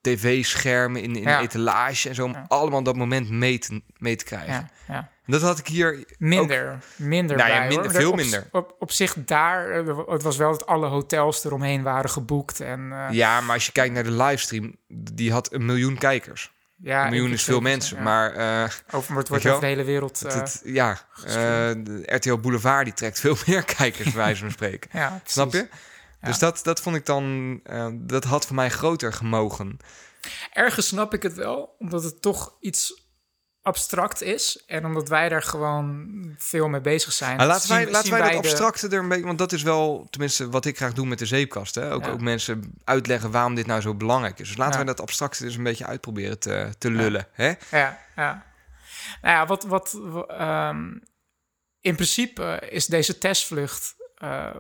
tv-schermen 0.01 1.01
in, 1.01 1.15
in 1.15 1.21
Ja. 1.21 1.37
een 1.37 1.43
etalage 1.43 2.09
en 2.09 2.15
zo... 2.15 2.23
om 2.25 2.33
Ja. 2.33 2.45
allemaal 2.47 2.83
dat 2.83 2.95
moment 2.95 3.29
mee 3.29 3.59
te, 3.59 3.81
mee 3.97 4.15
te 4.15 4.23
krijgen. 4.25 4.69
Ja, 4.87 5.09
dat 5.31 5.41
had 5.41 5.59
ik 5.59 5.67
hier 5.67 6.03
Minder, 6.17 6.79
minder 6.95 7.37
Nou 7.37 7.49
ja, 7.49 7.57
bij, 7.57 7.67
minder- 7.67 7.91
veel 7.91 8.09
Op- 8.09 8.15
minder. 8.15 8.47
Op, 8.51 8.75
op, 8.79 8.91
zich 8.91 9.13
daar, 9.25 9.69
eh, 9.69 9.97
het 10.07 10.21
was 10.21 10.37
wel 10.37 10.51
dat 10.51 10.65
alle 10.65 10.87
hotels 10.87 11.43
eromheen 11.45 11.83
waren 11.83 12.09
geboekt. 12.09 12.59
En, 12.59 12.91
eh, 12.91 13.07
Ja, 13.11 13.41
maar 13.41 13.53
als 13.55 13.65
je 13.65 13.71
kijkt 13.71 13.93
naar 13.93 14.03
de 14.03 14.11
livestream, 14.11 14.75
die 14.87 15.31
had 15.31 15.53
een 15.53 15.65
miljoen 15.65 15.97
kijkers. 15.97 16.51
ja, 16.83 17.03
een 17.03 17.09
miljoen 17.09 17.31
is 17.31 17.43
veel 17.43 17.59
mensen, 17.61 17.97
ja. 17.97 18.03
maar 18.03 18.33
eh, 18.33 18.69
Over, 18.91 19.15
het 19.17 19.27
wordt 19.29 19.45
over 19.47 19.59
de 19.59 19.65
hele 19.65 19.83
wereld. 19.83 20.19
het, 20.19 20.33
het- 20.33 20.61
ja, 20.65 20.97
de 21.25 22.01
RTL 22.05 22.35
Boulevard 22.37 22.85
die 22.85 22.93
trekt 22.93 23.19
veel 23.19 23.35
meer 23.47 23.63
kijkers, 23.63 24.03
bij 24.07 24.23
wijze 24.23 24.41
van 24.41 24.51
spreken. 24.51 24.89
ja. 24.93 25.21
Snap 25.23 25.51
je? 25.53 25.57
Ja. 25.57 26.27
Dus 26.27 26.39
dat, 26.39 26.59
dat 26.63 26.81
vond 26.81 26.95
ik 26.95 27.05
dan, 27.05 27.59
dat 27.93 28.23
had 28.23 28.45
voor 28.45 28.55
mij 28.55 28.69
groter 28.69 29.13
gemogen. 29.13 29.77
Ergens 30.53 30.87
snap 30.87 31.13
ik 31.13 31.23
het 31.23 31.33
wel, 31.33 31.75
omdat 31.79 32.03
het 32.03 32.21
toch 32.21 32.53
iets 32.59 33.00
abstract 33.61 34.21
is. 34.21 34.63
En 34.65 34.85
omdat 34.85 35.09
wij 35.09 35.29
daar 35.29 35.43
gewoon 35.43 36.09
veel 36.37 36.67
mee 36.67 36.81
bezig 36.81 37.13
zijn. 37.13 37.37
Maar 37.37 37.47
laten 37.47 37.69
wij, 37.69 37.89
laten 37.91 38.11
wij 38.11 38.21
dat 38.21 38.31
de- 38.31 38.37
abstracte 38.37 38.87
er 38.87 38.99
een 38.99 39.07
beetje, 39.09 39.25
want 39.25 39.37
dat 39.37 39.51
is 39.51 39.61
wel, 39.63 40.07
tenminste, 40.09 40.49
wat 40.49 40.65
ik 40.65 40.77
graag 40.77 40.93
doe 40.93 41.05
met 41.05 41.19
de 41.19 41.25
zeepkast. 41.25 41.75
Hè? 41.75 41.93
Ook, 41.93 42.05
Ja. 42.05 42.11
ook 42.11 42.21
mensen 42.21 42.73
uitleggen 42.83 43.31
waarom 43.31 43.55
dit 43.55 43.65
nou 43.65 43.81
zo 43.81 43.95
belangrijk 43.95 44.39
is. 44.39 44.47
Dus 44.47 44.57
laten 44.57 44.79
Ja. 44.79 44.85
wij 44.85 44.93
dat 44.95 45.01
abstracte 45.01 45.43
dus 45.43 45.55
een 45.55 45.63
beetje 45.63 45.85
uitproberen 45.85 46.39
te, 46.39 46.69
te 46.77 46.91
lullen. 46.91 47.27
Hè? 47.31 47.53
Ja, 47.71 47.99
ja. 48.15 48.45
Nou 49.21 49.35
ja, 49.35 49.45
wat... 49.45 49.63
wat 49.63 49.99
ehm, 50.27 50.89
in 51.81 51.95
principe 51.95 52.61
is 52.69 52.85
deze 52.85 53.17
testvlucht... 53.17 53.95
eh, 54.15 54.55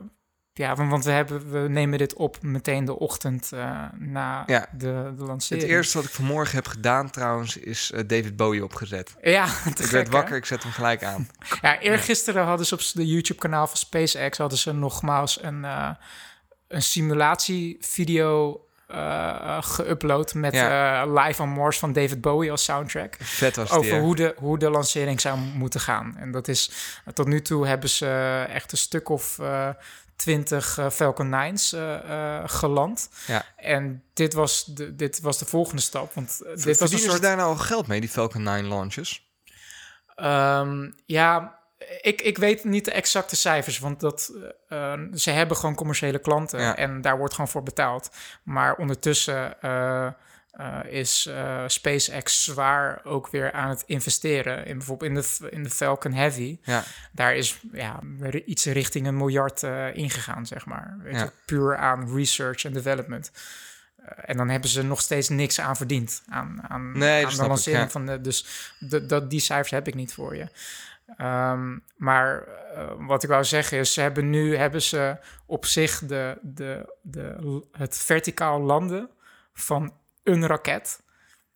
ja, 0.53 0.75
want 0.75 0.89
want 0.89 1.05
we, 1.05 1.11
hebben, 1.11 1.51
we 1.51 1.69
nemen 1.69 1.97
dit 1.97 2.13
op 2.13 2.37
meteen 2.41 2.85
de 2.85 2.99
ochtend 2.99 3.51
eh, 3.51 3.83
na 3.97 4.43
Ja. 4.45 4.67
de, 4.71 4.77
de 4.77 4.91
Het 4.91 5.19
lancering. 5.19 5.69
eerste 5.69 5.97
wat 5.97 6.05
ik 6.07 6.13
vanmorgen 6.13 6.55
heb 6.55 6.67
gedaan 6.67 7.09
trouwens, 7.09 7.57
is 7.57 7.91
eh, 7.91 7.99
David 8.07 8.35
Bowie 8.35 8.63
opgezet. 8.63 9.15
Ja, 9.21 9.45
Ik 9.65 9.77
gek, 9.77 9.85
werd 9.85 10.07
hè? 10.07 10.13
wakker, 10.13 10.35
ik 10.37 10.45
zet 10.45 10.63
hem 10.63 10.71
gelijk 10.71 11.03
aan. 11.03 11.27
Ja, 11.61 11.79
eergisteren 11.79 12.43
hadden 12.45 12.65
ze 12.65 12.73
op 12.73 12.81
de 12.93 13.07
YouTube-kanaal 13.07 13.67
van 13.67 13.77
SpaceX... 13.77 14.37
hadden 14.37 14.57
ze 14.57 14.71
nogmaals 14.73 15.43
een, 15.43 15.65
eh, 15.65 15.89
een 16.67 16.81
simulatievideo 16.81 18.65
geüpload... 19.61 20.33
met 20.35 20.53
Ja. 20.53 21.05
Live 21.05 21.41
on 21.41 21.49
Mars 21.49 21.79
van 21.79 21.93
David 21.93 22.21
Bowie 22.21 22.51
als 22.51 22.63
soundtrack... 22.63 23.15
Vet 23.19 23.55
was 23.55 23.69
die. 23.69 23.77
over 23.79 23.99
hoe 23.99 24.15
de, 24.15 24.35
hoe 24.37 24.57
de 24.57 24.69
lancering 24.69 25.21
zou 25.21 25.39
moeten 25.39 25.79
gaan. 25.79 26.15
En 26.17 26.31
dat 26.31 26.47
is, 26.47 26.71
tot 27.13 27.27
nu 27.27 27.41
toe 27.41 27.67
hebben 27.67 27.89
ze 27.89 28.45
echt 28.49 28.71
een 28.71 28.77
stuk 28.77 29.09
of 29.09 29.37
eh, 30.21 30.27
twintig 30.33 30.77
eh, 30.77 30.89
Falcon 30.89 31.29
9's 31.53 31.73
eh, 31.73 31.95
eh, 32.39 32.43
geland. 32.49 33.09
Ja. 33.27 33.45
En 33.55 34.03
dit 34.13 34.33
was, 34.33 34.65
de, 34.65 34.95
dit 34.95 35.19
was 35.21 35.37
de 35.37 35.45
volgende 35.45 35.81
stap. 35.81 36.13
Want 36.13 36.27
dit 36.37 36.47
was 36.47 36.65
een 36.65 36.75
Verdienen 36.75 36.99
ze 36.99 37.09
soort... 37.09 37.21
daar 37.21 37.35
nou 37.35 37.49
al 37.49 37.55
geld 37.55 37.87
mee, 37.87 37.99
die 37.99 38.09
Falcon 38.09 38.43
9 38.43 38.67
launches? 38.67 39.29
Ehm, 40.15 40.91
ja, 41.05 41.59
ik, 42.01 42.21
ik 42.21 42.37
weet 42.37 42.63
niet 42.63 42.85
de 42.85 42.91
exacte 42.91 43.35
cijfers, 43.35 43.79
want 43.79 43.99
dat, 43.99 44.31
eh, 44.67 44.93
eh, 44.93 44.99
ze 45.13 45.31
hebben 45.31 45.57
gewoon 45.57 45.75
commerciële 45.75 46.19
klanten 46.19 46.61
Ja. 46.61 46.75
en 46.75 47.01
daar 47.01 47.17
wordt 47.17 47.33
gewoon 47.33 47.49
voor 47.49 47.63
betaald. 47.63 48.09
Maar 48.43 48.75
ondertussen 48.75 49.55
eh, 50.51 50.79
is 50.85 51.25
eh, 51.25 51.63
SpaceX 51.67 52.43
zwaar 52.43 53.01
ook 53.03 53.29
weer 53.29 53.51
aan 53.51 53.69
het 53.69 53.83
investeren 53.85 54.65
in 54.65 54.77
bijvoorbeeld 54.77 55.11
in 55.11 55.21
de, 55.21 55.51
in 55.55 55.63
de 55.63 55.69
Falcon 55.69 56.13
Heavy. 56.13 56.59
Ja. 56.63 56.83
Daar 57.11 57.35
is 57.35 57.59
ja, 57.71 57.99
iets 58.45 58.65
richting 58.65 59.07
een 59.07 59.17
miljard 59.17 59.63
eh, 59.63 59.95
ingegaan, 59.95 60.45
zeg 60.45 60.65
maar. 60.65 60.97
Weet 61.03 61.13
Ja. 61.15 61.23
je, 61.23 61.31
puur 61.45 61.77
aan 61.77 62.15
research 62.15 62.63
en 62.63 62.73
development. 62.73 63.31
En 64.15 64.37
dan 64.37 64.49
hebben 64.49 64.69
ze 64.69 64.83
nog 64.83 65.01
steeds 65.01 65.29
niks 65.29 65.59
aan 65.59 65.75
verdiend. 65.75 66.23
Aan, 66.27 66.61
aan, 66.67 66.97
Nee, 66.97 67.25
aan 67.25 67.31
de 67.35 67.41
ik, 67.41 67.47
lancering 67.47 67.83
ja. 67.83 67.89
van 67.89 68.05
de. 68.05 68.21
Dus 68.21 68.45
dat, 69.07 69.29
die 69.29 69.39
cijfers 69.39 69.71
heb 69.71 69.87
ik 69.87 69.95
niet 69.95 70.13
voor 70.13 70.35
je. 70.35 70.47
Ehm, 71.17 71.77
maar 71.97 72.47
wat 72.97 73.23
ik 73.23 73.29
wou 73.29 73.43
zeggen 73.43 73.77
is, 73.77 73.93
ze 73.93 74.01
hebben 74.01 74.29
nu 74.29 74.55
hebben 74.55 74.81
ze 74.81 75.17
op 75.45 75.65
zich 75.65 75.99
de, 75.99 76.37
de, 76.41 76.95
de, 77.01 77.61
het 77.71 77.97
verticaal 77.97 78.59
landen 78.61 79.09
van 79.53 79.93
een 80.23 80.47
raket. 80.47 81.03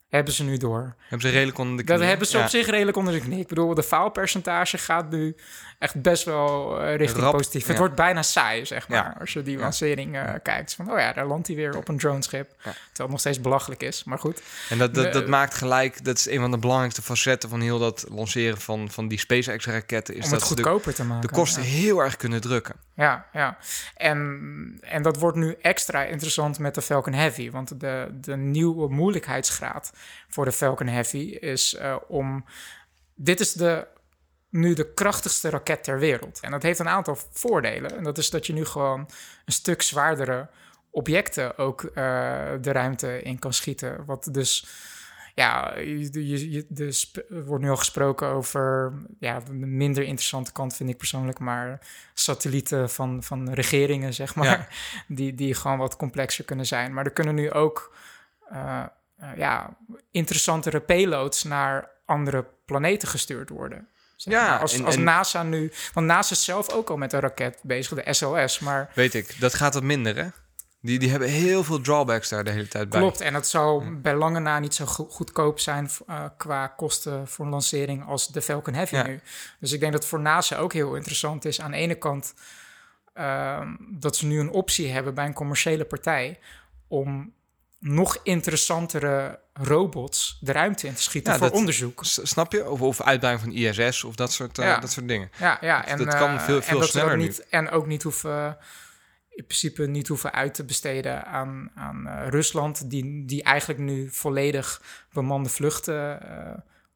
hebben 0.09 0.33
ze 0.33 0.43
nu 0.43 0.57
door. 0.57 0.95
Hebben 0.99 1.21
ze 1.29 1.29
redelijk 1.33 1.57
onder 1.57 1.77
de 1.77 1.83
Dat 1.83 1.95
knie. 1.97 2.07
hebben 2.09 2.27
ze 2.27 2.37
Ja. 2.37 2.43
op 2.43 2.49
zich 2.49 2.67
redelijk 2.67 2.97
onder 2.97 3.13
de 3.13 3.19
knie. 3.19 3.39
Ik 3.39 3.47
bedoel, 3.47 3.73
de 3.73 3.83
faalpercentage 3.83 4.77
gaat 4.77 5.09
nu 5.09 5.35
echt 5.85 6.01
best 6.01 6.23
wel 6.23 6.81
eh, 6.81 6.95
richting 6.95 7.23
Rap, 7.23 7.31
positief. 7.31 7.67
Het 7.67 7.77
wordt 7.77 7.95
bijna 7.95 8.21
saai, 8.21 8.65
zeg 8.65 8.87
maar. 8.87 8.97
Ja. 8.97 9.15
Als 9.19 9.33
je 9.33 9.41
die 9.41 9.57
lancering 9.57 10.15
eh, 10.15 10.33
kijkt. 10.43 10.73
Van, 10.73 10.91
oh 10.91 10.99
ja, 10.99 11.13
daar 11.13 11.25
landt 11.25 11.47
hij 11.47 11.55
weer 11.55 11.77
op 11.77 11.87
een 11.87 11.97
droneschip. 11.97 12.49
Terwijl 12.57 12.75
het 12.95 13.09
nog 13.09 13.19
steeds 13.19 13.41
belachelijk 13.41 13.83
is, 13.83 14.03
maar 14.03 14.19
goed. 14.19 14.41
En 14.69 14.77
dat, 14.77 14.93
dat, 14.93 15.13
dat 15.13 15.27
maakt 15.27 15.53
gelijk, 15.53 16.03
dat 16.03 16.17
is 16.17 16.29
een 16.29 16.39
van 16.39 16.51
de 16.51 16.57
belangrijkste 16.57 17.01
facetten 17.01 17.49
van 17.49 17.61
heel 17.61 17.79
dat 17.79 18.05
lanceren 18.09 18.57
van, 18.57 18.89
van 18.91 19.07
die 19.07 19.19
SpaceX-raketten. 19.19 20.15
Is 20.15 20.23
om 20.23 20.29
dat 20.29 20.39
het 20.39 20.49
ze 20.49 20.55
de, 20.55 20.63
goedkoper 20.63 20.93
te 20.93 21.03
maken. 21.03 21.27
de 21.27 21.35
kosten 21.35 21.63
heel 21.63 21.99
erg 21.99 22.15
kunnen 22.15 22.41
drukken. 22.41 22.75
Ja, 22.95 23.25
ja. 23.33 23.57
En, 23.95 24.79
en 24.81 25.01
dat 25.01 25.17
wordt 25.17 25.37
nu 25.37 25.55
extra 25.61 26.03
interessant 26.03 26.59
met 26.59 26.75
de 26.75 26.81
Falcon 26.81 27.13
Heavy. 27.13 27.51
Want 27.51 27.79
de, 27.79 28.07
de 28.21 28.37
nieuwe 28.37 28.89
moeilijkheidsgraad 28.89 29.91
voor 30.27 30.45
de 30.45 30.51
Falcon 30.51 30.87
Heavy 30.87 31.37
is 31.39 31.75
eh, 31.75 31.95
om... 32.07 32.45
Dit 33.17 33.39
is 33.39 33.53
de, 33.53 33.87
nu 34.55 34.73
de 34.73 34.93
krachtigste 34.93 35.49
raket 35.49 35.83
ter 35.83 35.99
wereld. 35.99 36.39
En 36.39 36.51
dat 36.51 36.63
heeft 36.63 36.79
een 36.79 36.89
aantal 36.89 37.17
voordelen. 37.31 37.97
En 37.97 38.03
dat 38.03 38.17
is 38.17 38.29
dat 38.29 38.47
je 38.47 38.53
nu 38.53 38.65
gewoon 38.65 38.99
een 39.45 39.53
stuk 39.53 39.81
zwaardere 39.81 40.47
objecten 40.89 41.57
ook 41.57 41.83
eh, 41.83 41.93
de 42.61 42.71
ruimte 42.71 43.21
in 43.21 43.39
kan 43.39 43.53
schieten. 43.53 44.05
Wat 44.05 44.27
dus... 44.31 44.67
Ja, 45.33 45.77
je, 45.77 46.51
je, 46.51 46.65
er 47.29 47.45
wordt 47.45 47.63
nu 47.63 47.69
al 47.69 47.75
gesproken 47.75 48.27
over 48.27 48.93
ja, 49.19 49.39
de 49.39 49.53
minder 49.53 50.03
interessante 50.03 50.51
kant, 50.51 50.75
vind 50.75 50.89
ik 50.89 50.97
persoonlijk, 50.97 51.39
maar 51.39 51.79
satellieten 52.13 52.89
van, 52.89 53.23
van 53.23 53.53
regeringen, 53.53 54.13
zeg 54.13 54.35
maar, 54.35 54.45
Ja. 54.45 54.67
die, 55.07 55.33
die 55.35 55.53
gewoon 55.53 55.77
wat 55.77 55.95
complexer 55.95 56.45
kunnen 56.45 56.65
zijn. 56.65 56.93
Maar 56.93 57.05
er 57.05 57.11
kunnen 57.11 57.35
nu 57.35 57.51
ook 57.51 57.95
eh, 58.49 58.83
eh, 59.17 59.29
ja, 59.37 59.77
interessantere 60.11 60.79
payloads 60.79 61.43
naar 61.43 61.89
andere 62.05 62.45
planeten 62.65 63.07
gestuurd 63.07 63.49
worden. 63.49 63.87
Zeg 64.15 64.33
Ja, 64.33 64.49
maar. 64.49 64.59
als, 64.59 64.73
en- 64.73 64.85
als 64.85 64.95
en- 64.95 65.03
NASA 65.03 65.43
nu, 65.43 65.71
want 65.93 66.07
NASA 66.07 66.31
is 66.33 66.43
zelf 66.43 66.69
ook 66.71 66.89
al 66.89 66.97
met 66.97 67.13
een 67.13 67.19
raket 67.19 67.59
bezig, 67.63 68.03
de 68.03 68.13
SLS, 68.13 68.59
maar 68.59 68.91
Weet 68.93 69.13
ik, 69.13 69.39
dat 69.39 69.53
gaat 69.53 69.73
wat 69.73 69.83
minder, 69.83 70.15
hè? 70.15 70.27
Die, 70.81 70.99
die 70.99 71.09
hebben 71.09 71.27
heel 71.29 71.63
veel 71.63 71.81
drawbacks 71.81 72.29
daar 72.29 72.43
de 72.43 72.51
hele 72.51 72.67
tijd 72.67 72.89
bij. 72.89 72.99
Klopt, 72.99 73.21
en 73.21 73.33
het 73.33 73.47
zal 73.47 73.83
bij 74.01 74.15
lange 74.15 74.39
na 74.39 74.59
niet 74.59 74.73
zo 74.75 74.85
go- 74.85 75.07
goedkoop 75.09 75.59
zijn 75.59 75.89
eh, 76.07 76.23
qua 76.37 76.67
kosten 76.67 77.27
voor 77.27 77.45
een 77.45 77.51
lancering 77.51 78.05
als 78.07 78.27
de 78.27 78.41
Falcon 78.41 78.73
Heavy 78.73 78.95
Ja. 78.95 79.07
nu. 79.07 79.19
Dus 79.59 79.71
ik 79.71 79.79
denk 79.79 79.91
dat 79.91 80.05
voor 80.05 80.19
NASA 80.19 80.57
ook 80.57 80.73
heel 80.73 80.95
interessant 80.95 81.45
is. 81.45 81.61
Aan 81.61 81.71
de 81.71 81.77
ene 81.77 81.95
kant 81.95 82.33
ehm, 83.13 83.67
dat 83.79 84.15
ze 84.15 84.25
nu 84.25 84.39
een 84.39 84.49
optie 84.49 84.91
hebben 84.91 85.13
bij 85.13 85.25
een 85.25 85.33
commerciële 85.33 85.85
partij 85.85 86.39
om 86.87 87.33
nog 87.79 88.17
interessantere 88.23 89.39
robots 89.53 90.37
de 90.41 90.51
ruimte 90.51 90.87
in 90.87 90.93
te 90.93 91.01
schieten 91.01 91.31
Ja, 91.33 91.37
voor 91.37 91.47
dat- 91.47 91.57
onderzoek. 91.57 91.99
Snap 92.05 92.51
je? 92.51 92.69
Of, 92.69 92.81
of 92.81 93.01
uitbreiding 93.01 93.45
van 93.53 93.63
ISS 93.63 94.03
of 94.03 94.15
dat 94.15 94.31
soort, 94.31 94.57
eh, 94.57 94.81
dat 94.81 94.91
soort 94.91 95.07
dingen. 95.07 95.29
Ja, 95.39 95.57
ja 95.61 95.85
en, 95.85 95.97
dat 95.97 96.15
kan 96.15 96.29
eh, 96.35 96.43
veel- 96.43 96.55
en 96.55 96.63
veel 96.63 96.71
dat 96.71 96.81
dat 96.81 96.89
sneller 96.89 97.17
nu. 97.17 97.23
niet, 97.23 97.47
En 97.49 97.69
ook 97.69 97.85
niet 97.87 98.03
hoeven, 98.03 98.57
in 99.29 99.45
principe 99.45 99.85
niet 99.87 100.07
hoeven 100.07 100.33
uit 100.33 100.53
te 100.53 100.63
besteden 100.65 101.25
aan, 101.25 101.71
aan 101.75 102.07
eh, 102.07 102.27
Rusland, 102.29 102.89
die, 102.89 103.25
die 103.25 103.43
eigenlijk 103.43 103.79
nu 103.79 104.09
volledig 104.11 104.81
bemande 105.13 105.49
vluchten 105.49 106.19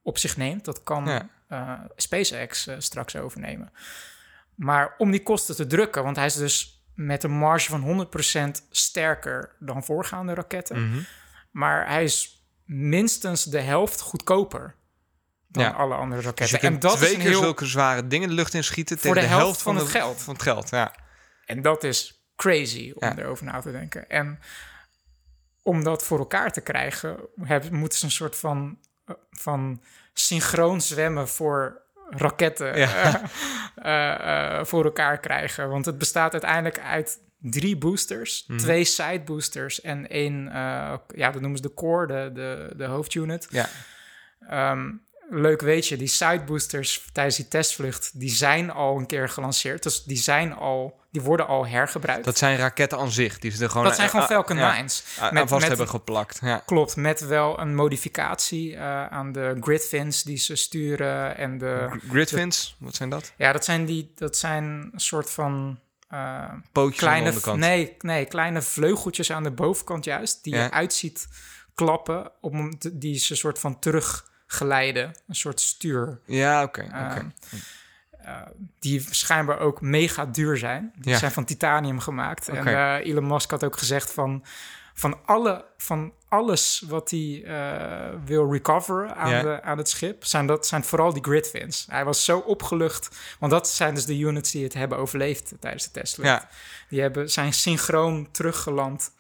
op 0.02 0.18
zich 0.18 0.38
neemt. 0.38 0.66
Dat 0.66 0.84
kan 0.84 1.06
Ja. 1.50 1.88
SpaceX 1.96 2.68
straks 2.78 3.16
overnemen. 3.16 3.72
Maar 4.56 4.96
om 4.98 5.12
die 5.12 5.24
kosten 5.24 5.56
te 5.56 5.68
drukken, 5.68 6.04
want 6.04 6.16
hij 6.16 6.26
is 6.26 6.36
dus 6.36 6.79
met 7.06 7.24
een 7.24 7.32
marge 7.32 7.70
van 7.70 8.08
100% 8.62 8.68
sterker 8.70 9.56
dan 9.60 9.84
voorgaande 9.84 10.34
raketten. 10.34 10.90
Mhm. 10.90 11.00
Maar 11.52 11.88
hij 11.88 12.04
is 12.04 12.44
minstens 12.66 13.44
de 13.44 13.60
helft 13.62 14.02
goedkoper 14.02 14.76
dan 15.48 15.64
Ja. 15.64 15.70
alle 15.70 15.94
andere 15.96 16.16
Dus 16.16 16.24
je 16.24 16.28
raketten. 16.30 16.60
kunt 16.60 16.74
en 16.74 16.80
dat 16.90 16.98
twee 16.98 17.12
is 17.12 17.18
keer 17.18 17.30
heel... 17.30 17.40
zulke 17.42 17.66
zware 17.66 18.08
dingen 18.08 18.28
de 18.30 18.34
lucht 18.36 18.54
in 18.54 18.64
schieten 18.64 18.98
Voor 18.98 19.14
tegen 19.16 19.30
de 19.30 19.36
helft 19.36 19.62
van 19.62 19.76
het 19.76 19.88
geld. 19.88 20.22
Van 20.22 20.34
het 20.34 20.44
geld, 20.44 20.70
ja. 20.70 20.94
En 21.46 21.62
dat 21.62 21.84
is 21.84 22.24
crazy 22.36 22.92
om 22.96 23.08
Ja. 23.08 23.18
erover 23.18 23.46
na 23.46 23.60
te 23.62 23.72
denken. 23.72 24.10
En 24.10 24.40
om 25.62 25.84
dat 25.84 26.04
voor 26.04 26.20
elkaar 26.20 26.52
te 26.52 26.62
krijgen, 26.62 27.18
hebben, 27.42 27.74
moeten 27.74 28.00
ze 28.00 28.06
een 28.06 28.12
soort 28.12 28.36
van, 28.36 28.80
eh, 29.06 29.16
van 29.32 29.82
synchroon 30.14 30.82
zwemmen 30.82 31.30
voor 31.30 31.82
raketten 32.10 32.78
Ja. 32.78 33.22
eh, 33.76 34.14
eh, 34.14 34.60
eh, 34.60 34.66
voor 34.66 34.84
elkaar 34.86 35.20
krijgen. 35.20 35.70
Want 35.70 35.86
het 35.86 35.98
bestaat 35.98 36.32
uiteindelijk 36.32 36.80
uit 36.80 37.20
drie 37.42 37.78
boosters, 37.78 38.44
Mhm. 38.48 38.60
twee 38.60 38.84
side 38.84 39.22
boosters 39.26 39.82
en 39.82 40.08
één, 40.10 40.44
ja, 41.16 41.32
dat 41.32 41.42
noemen 41.42 41.56
ze 41.58 41.62
de 41.62 41.74
core, 41.74 42.08
de, 42.08 42.32
de, 42.34 42.74
de 42.78 42.86
hoofdunit. 42.86 43.48
ja. 43.50 43.66
Ehm, 44.50 44.92
leuk 45.30 45.62
weet 45.62 45.88
je, 45.88 45.98
die 45.98 46.08
side 46.08 46.44
boosters 46.46 47.06
tijdens 47.12 47.36
die 47.36 47.48
testvlucht, 47.48 48.20
die 48.20 48.30
zijn 48.30 48.72
al 48.72 48.98
een 48.98 49.06
keer 49.06 49.30
gelanceerd. 49.30 49.84
Dus 49.84 50.04
die 50.04 50.18
zijn 50.18 50.54
al, 50.54 51.00
die 51.12 51.22
worden 51.22 51.48
al 51.48 51.68
hergebruikt. 51.68 52.26
Dat 52.26 52.38
zijn 52.38 52.58
raketten 52.58 52.98
aan 52.98 53.12
zich. 53.12 53.40
Die 53.40 53.52
ze 53.52 53.64
er 53.64 53.70
gewoon, 53.70 53.86
Dat 53.86 53.96
zijn 53.96 54.10
gewoon 54.10 54.26
ah, 54.26 54.32
Falcon 54.32 54.58
ja, 54.58 54.84
9's. 54.84 55.04
aan 55.20 55.34
Met- 55.34 55.48
vast 55.50 55.60
met- 55.60 55.68
hebben 55.70 55.90
geplakt. 55.90 56.40
Ja. 56.42 56.62
Klopt, 56.66 56.96
met 56.96 57.20
wel 57.20 57.60
een 57.60 57.76
modificatie 57.76 58.76
eh, 58.76 59.06
aan 59.08 59.32
de 59.32 59.58
gridfins 59.62 60.24
die 60.24 60.38
ze 60.38 60.56
sturen. 60.56 61.38
En 61.38 61.58
de, 61.58 61.88
Gr- 61.90 62.10
Gridfins, 62.10 62.76
wat 62.80 62.96
zijn 62.96 63.10
dat? 63.10 63.34
ja, 63.38 63.52
dat 63.52 63.66
zijn, 63.66 63.86
die, 63.86 64.12
dat 64.16 64.38
zijn 64.38 64.64
een 64.64 65.00
soort 65.00 65.30
van 65.32 65.80
eh, 66.10 66.44
Pootjes 66.72 66.74
aan 66.76 66.90
de 66.92 66.96
kleine, 66.96 67.26
onderkant. 67.28 67.60
nee, 67.60 67.96
nee, 68.00 68.26
kleine 68.26 68.62
vleugeltjes 68.62 69.32
aan 69.32 69.44
de 69.44 69.52
bovenkant 69.52 70.04
juist. 70.06 70.44
Die 70.44 70.54
Ja. 70.56 70.64
je 70.64 70.72
uitziet 70.72 71.28
klappen, 71.76 72.32
op, 72.42 72.54
mom- 72.54 72.78
die 72.94 73.18
ze 73.20 73.36
soort 73.36 73.60
van 73.60 73.80
teruggeleiden. 74.50 75.16
Een 75.28 75.36
soort 75.36 75.60
stuur. 75.62 76.20
Ja, 76.26 76.64
oké. 76.64 76.82
Ehm, 76.82 77.26
eh, 78.24 78.42
die 78.80 79.06
schijnbaar 79.10 79.60
ook 79.60 79.82
mega 79.82 80.26
duur 80.26 80.58
zijn. 80.58 80.92
Die 80.96 81.12
Ja. 81.12 81.18
zijn 81.18 81.32
van 81.32 81.46
titanium 81.46 82.00
gemaakt. 82.00 82.48
En 82.48 82.68
eh, 82.68 83.06
Elon 83.06 83.28
Musk 83.28 83.52
had 83.52 83.64
ook 83.64 83.78
gezegd 83.78 84.12
van... 84.12 84.44
van, 84.94 85.18
alle, 85.26 85.66
van 85.78 86.14
alles 86.28 86.84
wat 86.88 87.10
hij 87.10 87.44
eh, 87.46 88.16
wil 88.26 88.52
recoveren 88.52 89.16
aan, 89.16 89.44
de, 89.44 89.62
aan 89.62 89.78
het 89.78 89.90
schip... 89.90 90.26
Zijn, 90.26 90.46
dat, 90.46 90.68
zijn 90.68 90.84
vooral 90.84 91.14
die 91.14 91.24
gridfins. 91.24 91.88
Hij 91.90 92.06
was 92.06 92.26
zo 92.26 92.38
opgelucht. 92.40 93.10
Want 93.40 93.52
dat 93.52 93.70
zijn 93.70 93.96
dus 93.96 94.06
de 94.06 94.18
units 94.18 94.52
die 94.52 94.64
het 94.64 94.74
hebben 94.74 94.98
overleefd 94.98 95.54
tijdens 95.60 95.92
de. 95.92 96.22
Ja. 96.22 96.50
Die 96.90 97.02
hebben, 97.02 97.30
zijn 97.32 97.54
synchroon 97.54 98.32
teruggeland 98.32 99.12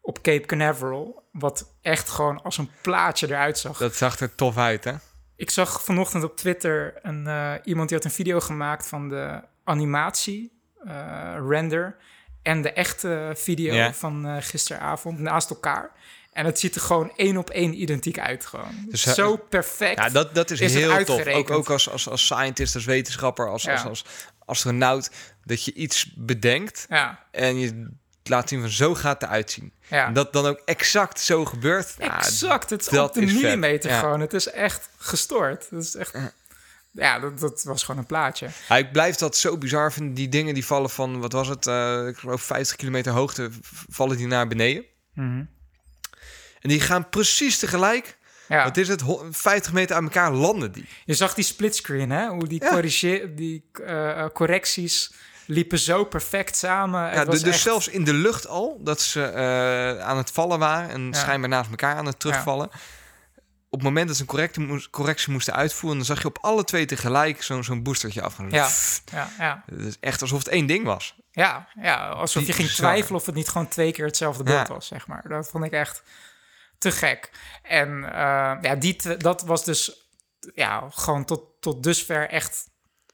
op 0.00 0.22
Cape 0.22 0.46
Canaveral... 0.46 1.19
wat 1.30 1.74
echt 1.82 2.08
gewoon 2.08 2.42
als 2.42 2.58
een 2.58 2.70
plaatje 2.82 3.26
eruit 3.26 3.58
zag. 3.58 3.78
Dat 3.78 3.94
zag 3.94 4.20
er 4.20 4.34
tof 4.34 4.56
uit, 4.56 4.84
hè? 4.84 4.92
Ik 5.36 5.50
zag 5.50 5.82
vanochtend 5.82 6.24
op 6.24 6.36
Twitter 6.36 6.98
een, 7.02 7.26
eh, 7.26 7.54
iemand 7.64 7.88
die 7.88 7.96
had 7.96 8.06
een 8.06 8.14
video 8.14 8.40
gemaakt 8.40 8.88
van 8.88 9.08
de 9.08 9.40
animatie, 9.64 10.52
eh, 10.84 11.36
render, 11.48 11.96
en 12.42 12.62
de 12.62 12.72
echte 12.72 13.32
video 13.36 13.90
van 13.92 14.26
eh, 14.26 14.36
gisteravond 14.40 15.18
naast 15.18 15.50
elkaar. 15.50 15.90
En 16.32 16.44
het 16.44 16.58
ziet 16.58 16.74
er 16.74 16.80
gewoon 16.80 17.12
één 17.16 17.36
op 17.36 17.50
één 17.50 17.80
identiek 17.82 18.18
uit 18.18 18.46
gewoon. 18.46 18.86
Dus, 18.88 19.02
Zo 19.02 19.36
perfect. 19.36 19.98
Ja, 19.98 20.08
dat, 20.08 20.34
dat 20.34 20.50
is, 20.50 20.74
heel 20.74 21.04
tof. 21.04 21.26
Ook, 21.26 21.50
ook 21.50 21.70
als, 21.70 21.90
als, 21.90 22.08
als 22.08 22.24
scientist, 22.24 22.74
als 22.74 22.84
wetenschapper, 22.84 23.48
als, 23.48 23.62
Ja. 23.62 23.72
als, 23.72 23.84
als 23.84 24.04
astronaut, 24.44 25.10
dat 25.44 25.64
je 25.64 25.72
iets 25.72 26.14
bedenkt 26.16 26.86
ja, 26.88 27.26
en 27.30 27.58
je 27.58 27.88
laat 28.28 28.48
zien 28.48 28.60
van 28.60 28.68
zo 28.70 28.94
gaat 28.94 29.20
het 29.20 29.22
eruit 29.30 29.50
zien. 29.50 29.72
ja. 29.88 30.06
En 30.06 30.12
dat 30.12 30.32
dan 30.32 30.46
ook 30.46 30.60
exact 30.64 31.20
zo 31.20 31.44
gebeurt. 31.44 31.94
ja, 31.98 32.16
exact. 32.18 32.70
Het 32.70 32.80
is 32.80 32.86
dat 32.88 33.08
op 33.08 33.14
de 33.14 33.20
is 33.20 33.32
vet. 33.32 33.40
millimeter 33.42 33.90
Ja. 33.90 33.98
gewoon. 33.98 34.20
Het 34.20 34.32
is 34.32 34.46
echt 34.50 34.88
gestoord. 34.98 35.66
Het 35.70 35.82
is 35.84 35.94
echt... 35.94 36.14
Ja, 36.92 37.18
dat, 37.18 37.40
dat 37.40 37.62
was 37.62 37.82
gewoon 37.84 38.00
een 38.00 38.06
plaatje. 38.06 38.48
Ja, 38.68 38.76
ik 38.76 38.92
blijf 38.92 39.16
dat 39.16 39.36
zo 39.36 39.58
bizar 39.58 39.92
vinden. 39.92 40.14
Die 40.14 40.28
dingen 40.28 40.54
die 40.54 40.66
vallen 40.66 40.90
van, 40.90 41.20
wat 41.20 41.32
was 41.32 41.48
het, 41.48 41.66
eh, 41.66 42.06
ik 42.06 42.16
geloof 42.16 42.42
50 42.42 42.76
kilometer 42.76 43.12
hoogte, 43.12 43.50
vallen 43.90 44.16
die 44.16 44.26
naar 44.26 44.46
beneden. 44.48 44.84
Mhm. 45.14 45.44
En 46.60 46.68
die 46.68 46.80
gaan 46.80 47.08
precies 47.08 47.58
tegelijk, 47.58 48.18
Ja. 48.48 48.64
wat 48.64 48.76
is 48.76 48.88
het, 48.88 49.00
ho- 49.00 49.26
50 49.30 49.72
meter 49.72 49.96
aan 49.96 50.04
elkaar 50.04 50.32
landen 50.32 50.72
die. 50.72 50.88
Je 51.04 51.14
zag 51.14 51.34
die 51.34 51.44
splitscreen, 51.44 52.10
hè? 52.10 52.26
Hoe 52.28 52.46
die, 52.48 52.62
Ja. 52.64 53.26
die 53.36 53.64
eh, 53.84 54.10
eh, 54.10 54.30
correcties 54.32 55.12
liepen 55.50 55.78
zo 55.78 56.04
perfect 56.04 56.56
samen. 56.56 57.04
Het 57.04 57.14
Ja, 57.14 57.24
was 57.24 57.40
dus 57.42 57.52
echt- 57.54 57.62
zelfs 57.62 57.88
in 57.88 58.04
de 58.04 58.12
lucht 58.14 58.46
al, 58.46 58.78
dat 58.80 59.00
ze 59.00 59.22
eh, 59.22 60.00
aan 60.00 60.16
het 60.16 60.30
vallen 60.30 60.58
waren 60.58 60.90
en 60.90 61.06
Ja. 61.06 61.12
schijnbaar 61.12 61.48
naast 61.50 61.70
elkaar 61.70 61.96
aan 61.96 62.06
het 62.06 62.20
terugvallen. 62.20 62.70
Op 63.72 63.78
het 63.78 63.82
moment 63.82 64.06
dat 64.06 64.16
ze 64.16 64.22
een 64.22 64.28
correctie, 64.28 64.62
moest- 64.66 64.90
correctie 64.90 65.32
moesten 65.32 65.54
uitvoeren, 65.54 65.98
dan 65.98 66.06
zag 66.06 66.20
je 66.22 66.28
op 66.28 66.38
alle 66.40 66.64
twee 66.64 66.84
tegelijk 66.86 67.42
zo'n 67.42 67.64
zo'n 67.64 67.82
boostertje 67.82 68.22
afgaan. 68.22 68.50
Ja. 68.50 68.68
Ja, 69.12 69.28
ja. 69.38 69.62
Het 69.66 69.80
is 69.80 69.96
echt 70.00 70.20
alsof 70.22 70.38
het 70.38 70.48
één 70.48 70.66
ding 70.66 70.84
was. 70.84 71.14
Ja, 71.30 71.68
ja, 71.82 72.08
alsof 72.08 72.46
je 72.46 72.52
ging 72.52 72.68
twijfelen 72.68 73.20
of 73.20 73.26
het 73.26 73.34
niet 73.34 73.48
gewoon 73.48 73.68
twee 73.68 73.92
keer 73.92 74.04
hetzelfde 74.06 74.42
beeld 74.42 74.68
Ja. 74.68 74.74
was, 74.74 74.86
zeg 74.86 75.06
maar. 75.06 75.28
Dat 75.28 75.48
vond 75.50 75.64
ik 75.64 75.72
echt 75.72 76.02
te 76.78 76.90
gek. 76.92 77.30
En 77.62 78.04
eh, 78.04 78.56
ja, 78.60 78.74
die, 78.78 79.16
dat 79.16 79.42
was 79.42 79.64
dus 79.64 80.08
ja, 80.54 80.86
gewoon 80.90 81.24
tot, 81.24 81.42
tot 81.60 81.82
dusver 81.82 82.28
echt 82.28 82.68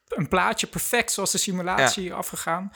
een 0.09 0.29
plaatje 0.29 0.67
perfect 0.67 1.13
zoals 1.13 1.31
de 1.33 1.39
simulatie 1.39 2.15
afgegaan. 2.15 2.73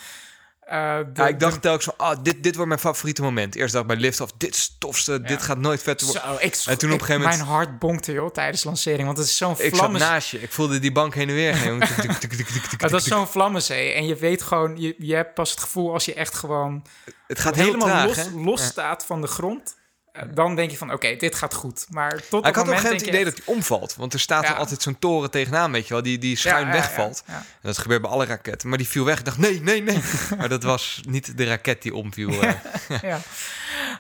Eh, 0.60 0.98
de- 0.98 1.10
Ja, 1.14 1.28
ik 1.28 1.40
dacht 1.40 1.54
de- 1.54 1.60
telkens 1.60 1.84
van, 1.84 1.94
ah, 1.96 2.16
dit, 2.22 2.42
dit 2.42 2.52
wordt 2.54 2.68
mijn 2.68 2.80
favoriete 2.80 3.22
moment. 3.22 3.54
Eerst 3.54 3.72
dacht 3.72 3.84
ik 3.84 3.90
bij 3.90 4.00
Liftoff, 4.00 4.32
dit 4.36 4.54
is 4.54 4.62
het 4.62 4.80
tofste, 4.80 5.22
dit 5.22 5.42
gaat 5.42 5.58
nooit 5.58 5.82
vet 5.82 6.00
worden. 6.02 6.22
Zo, 6.22 6.34
ik, 6.40 6.56
En 6.66 6.78
toen 6.78 6.92
op 6.92 7.00
een 7.00 7.04
gegeven 7.06 7.20
moment- 7.22 7.36
Mijn 7.36 7.48
hart 7.50 7.78
bonkte, 7.78 8.12
joh, 8.12 8.30
tijdens 8.30 8.64
lancering. 8.64 9.04
Want 9.04 9.18
het 9.18 9.26
is 9.26 9.36
zo'n 9.36 9.54
Ik 9.58 9.74
zat 9.74 9.90
naast 9.90 10.30
je, 10.30 10.42
ik 10.42 10.52
voelde 10.52 10.78
die 10.78 10.92
bank 10.92 11.14
heen 11.14 11.28
en 11.28 11.34
weer 11.34 11.54
gaan. 11.54 11.78
was 12.78 12.90
tuk. 12.90 13.12
zo'n 13.12 13.26
vlammenzee. 13.26 13.92
En 13.92 14.06
je 14.06 14.14
weet 14.16 14.42
gewoon, 14.42 14.80
je, 14.80 14.94
je 14.98 15.14
hebt 15.14 15.34
pas 15.34 15.50
het 15.50 15.60
gevoel 15.60 15.92
als 15.92 16.04
je 16.04 16.14
echt 16.14 16.34
gewoon 16.34 16.84
Het 17.26 17.38
gaat 17.40 17.54
heel 17.54 17.64
helemaal 17.64 17.86
traag, 17.86 18.06
los, 18.32 18.44
los 18.44 18.64
staat 18.64 19.04
van 19.04 19.20
de 19.20 19.26
grond. 19.26 19.76
Eh, 20.12 20.22
Dan 20.34 20.54
denk 20.54 20.70
je 20.70 20.76
van, 20.76 20.92
oké, 20.92 21.16
dit 21.16 21.34
gaat 21.34 21.54
goed. 21.54 21.86
Maar 21.90 22.10
tot 22.10 22.22
ik 22.22 22.30
had 22.32 22.40
op 22.44 22.46
een 22.46 22.54
moment 22.56 22.66
gegeven 22.80 22.82
moment 22.82 23.00
het 23.00 23.00
denk 23.12 23.22
idee 23.22 23.24
dat 23.24 23.44
hij 23.44 23.54
omvalt. 23.54 23.96
Want 23.96 24.12
er 24.12 24.20
staat 24.20 24.42
Ja. 24.44 24.50
er 24.52 24.56
altijd 24.56 24.82
zo'n 24.82 24.98
toren 24.98 25.30
tegenaan, 25.30 25.72
weet 25.72 25.86
je 25.88 25.94
wel, 25.94 26.02
die, 26.02 26.18
die 26.18 26.36
schuin 26.36 26.56
echt- 26.56 26.66
ja, 26.66 26.74
ja, 26.74 26.80
wegvalt. 26.80 27.22
En 27.26 27.44
dat 27.62 27.78
gebeurt 27.78 28.02
bij 28.02 28.10
alle 28.10 28.24
raketten. 28.24 28.68
Maar 28.68 28.78
die 28.78 28.88
viel 28.88 29.04
weg. 29.04 29.18
Ik 29.18 29.24
dacht, 29.24 29.38
nee, 29.38 29.60
nee, 29.62 29.82
nee. 29.82 29.98
maar 30.38 30.48
dat 30.48 30.62
was 30.62 31.00
niet 31.08 31.36
de 31.36 31.44
raket 31.44 31.82
die 31.82 31.94
omviel. 31.94 32.42
eh. 32.42 32.52
ja. 33.02 33.18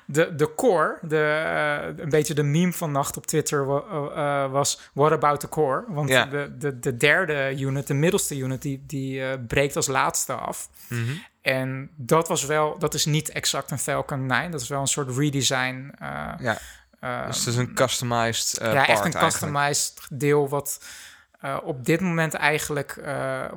De, 0.04 0.34
de 0.34 0.54
core, 0.54 0.98
de, 1.02 1.16
eh, 1.96 2.02
een 2.04 2.08
beetje 2.08 2.34
de 2.34 2.42
meme 2.42 2.72
van 2.72 2.92
nacht 2.92 3.16
op 3.16 3.26
Twitter 3.26 3.66
wa- 3.66 3.82
eh, 3.90 4.42
eh, 4.44 4.50
was 4.50 4.80
What 4.92 5.12
about 5.12 5.40
the 5.40 5.48
core? 5.48 5.84
Want 5.88 6.08
de, 6.08 6.52
de, 6.58 6.78
de 6.78 6.96
derde 6.96 7.54
unit, 7.58 7.86
de 7.86 7.94
middelste 7.94 8.36
unit, 8.36 8.62
die, 8.62 8.84
die 8.86 9.22
eh, 9.24 9.38
breekt 9.46 9.76
als 9.76 9.86
laatste 9.86 10.32
af. 10.32 10.68
Mhm. 10.88 11.10
En 11.42 11.90
dat 11.96 12.28
was 12.28 12.44
wel, 12.44 12.78
dat 12.78 12.94
is 12.94 13.04
niet 13.04 13.28
exact 13.30 13.70
een 13.70 13.78
Falcon 13.78 14.26
9, 14.26 14.50
dat 14.50 14.60
is 14.60 14.68
wel 14.68 14.80
een 14.80 14.86
soort 14.86 15.16
redesign. 15.16 15.90
eh, 15.98 16.08
Ja, 16.38 16.58
eh, 17.00 17.26
dus 17.26 17.38
het 17.38 17.46
is 17.46 17.56
een 17.56 17.74
customized 17.74 18.58
eh 18.58 18.66
ja, 18.66 18.74
part 18.74 18.88
echt 18.88 19.04
een 19.04 19.12
eigenlijk. 19.12 19.32
customized 19.32 20.06
deel 20.10 20.48
wat 20.48 20.84
eh, 21.40 21.56
op 21.62 21.84
dit 21.84 22.00
moment 22.00 22.34
eigenlijk... 22.34 22.94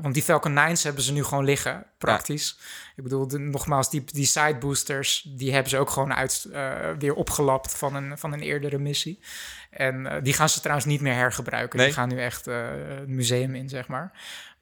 want 0.02 0.14
die 0.14 0.24
Falcon 0.24 0.54
9's 0.76 0.84
hebben 0.84 1.04
ze 1.04 1.14
nu 1.14 1.24
gewoon 1.24 1.46
liggen, 1.46 1.86
praktisch. 1.98 2.58
Ik 2.96 3.04
bedoel, 3.04 3.28
de- 3.28 3.40
nogmaals, 3.40 3.90
die, 3.90 4.04
die 4.06 4.26
side 4.26 4.56
boosters... 4.60 5.22
die 5.38 5.52
hebben 5.54 5.70
ze 5.70 5.78
ook 5.78 5.90
gewoon 5.90 6.14
uit, 6.14 6.48
weer 7.00 7.14
opgelapt 7.14 7.78
van 7.78 7.96
een, 7.96 8.18
van 8.18 8.34
een 8.34 8.42
eerdere 8.42 8.78
missie. 8.78 9.20
En 9.70 10.20
die 10.24 10.34
gaan 10.34 10.50
ze 10.50 10.60
trouwens 10.60 10.88
niet 10.88 11.02
meer 11.02 11.14
hergebruiken. 11.14 11.78
Nee? 11.78 11.88
Die 11.88 11.96
gaan 11.96 12.10
nu 12.10 12.20
echt 12.22 12.46
het 12.46 13.08
museum 13.08 13.56
in, 13.56 13.70
zeg 13.70 13.88
maar. 13.88 14.12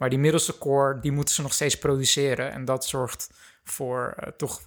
Maar 0.02 0.10
die 0.10 0.20
middelste 0.20 0.58
core, 0.58 1.00
die 1.00 1.12
moeten 1.12 1.36
ze 1.36 1.42
nog 1.42 1.54
steeds 1.54 1.78
produceren. 1.78 2.52
En 2.52 2.66
dat 2.66 2.86
zorgt 2.86 3.30
voor 3.64 4.14
eh, 4.18 4.32
toch... 4.38 4.62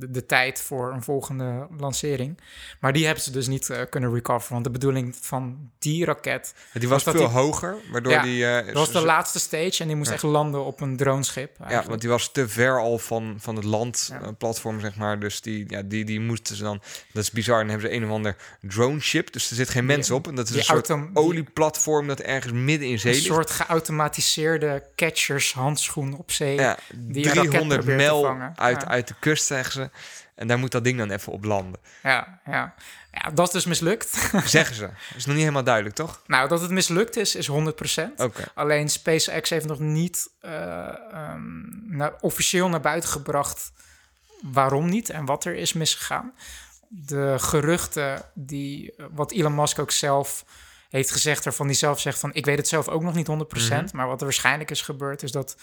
de, 0.00 0.10
de 0.10 0.26
tijd 0.26 0.60
voor 0.60 0.92
een 0.92 1.02
volgende 1.02 1.66
lancering. 1.78 2.38
Maar 2.80 2.92
die 2.92 3.04
hebben 3.06 3.24
ze 3.24 3.30
dus 3.30 3.46
niet 3.46 3.70
eh, 3.70 3.80
kunnen 3.90 4.12
recoveren. 4.14 4.52
Want 4.52 4.64
de 4.64 4.70
bedoeling 4.70 5.16
van 5.20 5.70
die 5.78 6.04
raket... 6.04 6.54
Die 6.72 6.88
was, 6.88 7.04
dat 7.04 7.14
veel 7.14 7.26
die- 7.28 7.36
hoger, 7.36 7.76
waardoor 7.92 8.12
Ja, 8.12 8.22
die... 8.22 8.46
eh, 8.46 8.66
Dat 8.66 8.74
was 8.74 8.92
de 8.92 9.00
laatste 9.04 9.38
stage 9.38 9.82
en 9.82 9.86
die 9.86 9.96
moest 9.96 10.08
Ja. 10.08 10.14
echt 10.14 10.22
landen 10.22 10.64
op 10.64 10.80
een 10.80 10.96
droneschip. 10.96 11.50
Ja, 11.52 11.58
eigenlijk. 11.58 11.88
want 11.88 12.00
die 12.00 12.10
was 12.10 12.32
te 12.32 12.48
ver 12.48 12.78
al 12.80 12.98
van, 12.98 13.34
van 13.38 13.56
het 13.56 13.64
Ja. 13.64 13.70
landplatform, 13.70 14.80
zeg 14.80 14.96
maar. 14.96 15.18
Dus 15.20 15.40
die, 15.40 15.64
ja, 15.68 15.82
die, 15.82 16.04
die 16.04 16.20
moesten 16.20 16.56
ze 16.56 16.62
dan... 16.62 16.80
Dat 17.12 17.22
is 17.22 17.30
bizar. 17.30 17.58
Dan 17.58 17.68
hebben 17.68 17.88
ze 17.90 17.94
een 17.96 18.04
of 18.04 18.10
ander 18.10 18.36
drone 18.60 19.00
ship. 19.00 19.32
Dus 19.32 19.50
er 19.50 19.56
zit 19.56 19.68
geen 19.70 19.86
mens 19.86 20.10
op. 20.10 20.28
En 20.28 20.34
dat 20.34 20.48
is 20.48 20.56
een 20.56 20.62
soort 20.62 20.90
olieplatform 21.14 22.06
dat 22.06 22.20
ergens 22.20 22.52
midden 22.52 22.88
in 22.88 22.98
zee 22.98 23.12
een 23.12 23.18
ligt. 23.18 23.32
soort 23.34 23.50
geautomatiseerde 23.50 24.82
catchers 24.96 25.52
handschoen 25.52 26.16
op 26.18 26.30
zee. 26.30 26.54
Ja, 26.54 26.78
die 26.94 27.26
een 27.26 27.32
raket 27.34 27.50
300 27.50 27.80
probeert 27.84 27.98
te 28.08 28.20
mijl 28.22 28.52
uit, 28.54 28.80
Ja. 28.82 28.88
uit 28.88 29.08
de 29.08 29.14
kust, 29.20 29.44
zeggen 29.44 29.72
ze. 29.72 29.89
En 30.34 30.46
daar 30.46 30.58
moet 30.58 30.72
dat 30.72 30.84
ding 30.84 30.98
dan 30.98 31.10
even 31.10 31.32
op 31.32 31.44
landen. 31.44 31.80
Ja, 32.02 32.40
ja. 32.46 32.74
ja, 33.12 33.30
dat 33.30 33.46
is 33.46 33.52
dus 33.52 33.64
mislukt. 33.64 34.30
Zeggen 34.44 34.74
ze. 34.74 34.88
is 35.16 35.24
nog 35.24 35.34
niet 35.34 35.44
helemaal 35.44 35.64
duidelijk, 35.64 35.94
toch? 35.94 36.22
nou, 36.26 36.48
dat 36.48 36.60
het 36.60 36.70
mislukt 36.70 37.16
is, 37.16 37.34
is 37.34 37.50
100%. 37.50 37.52
Oké. 38.16 38.44
Alleen 38.54 38.88
SpaceX 38.88 39.50
heeft 39.50 39.66
nog 39.66 39.78
niet 39.78 40.30
eh, 40.40 40.88
ehm, 41.12 41.96
naar, 41.96 42.12
officieel 42.20 42.68
naar 42.68 42.80
buiten 42.80 43.10
gebracht 43.10 43.72
waarom 44.42 44.88
niet 44.88 45.10
en 45.10 45.24
wat 45.24 45.44
er 45.44 45.54
is 45.54 45.72
misgegaan. 45.72 46.32
De 46.88 47.34
geruchten 47.38 48.22
die, 48.34 48.94
eh, 48.96 49.06
wat 49.10 49.32
Elon 49.32 49.54
Musk 49.54 49.78
ook 49.78 49.90
zelf 49.90 50.44
heeft 50.90 51.10
gezegd, 51.10 51.46
ervan 51.46 51.66
die 51.66 51.76
zelf 51.76 52.00
zegt 52.00 52.18
van 52.18 52.34
ik 52.34 52.44
weet 52.44 52.56
het 52.56 52.68
zelf 52.68 52.88
ook 52.88 53.02
nog 53.02 53.14
niet 53.14 53.26
100%, 53.26 53.92
maar 53.92 54.06
wat 54.06 54.18
er 54.18 54.26
waarschijnlijk 54.26 54.70
is 54.70 54.82
gebeurd 54.82 55.22
is 55.22 55.32
dat 55.32 55.56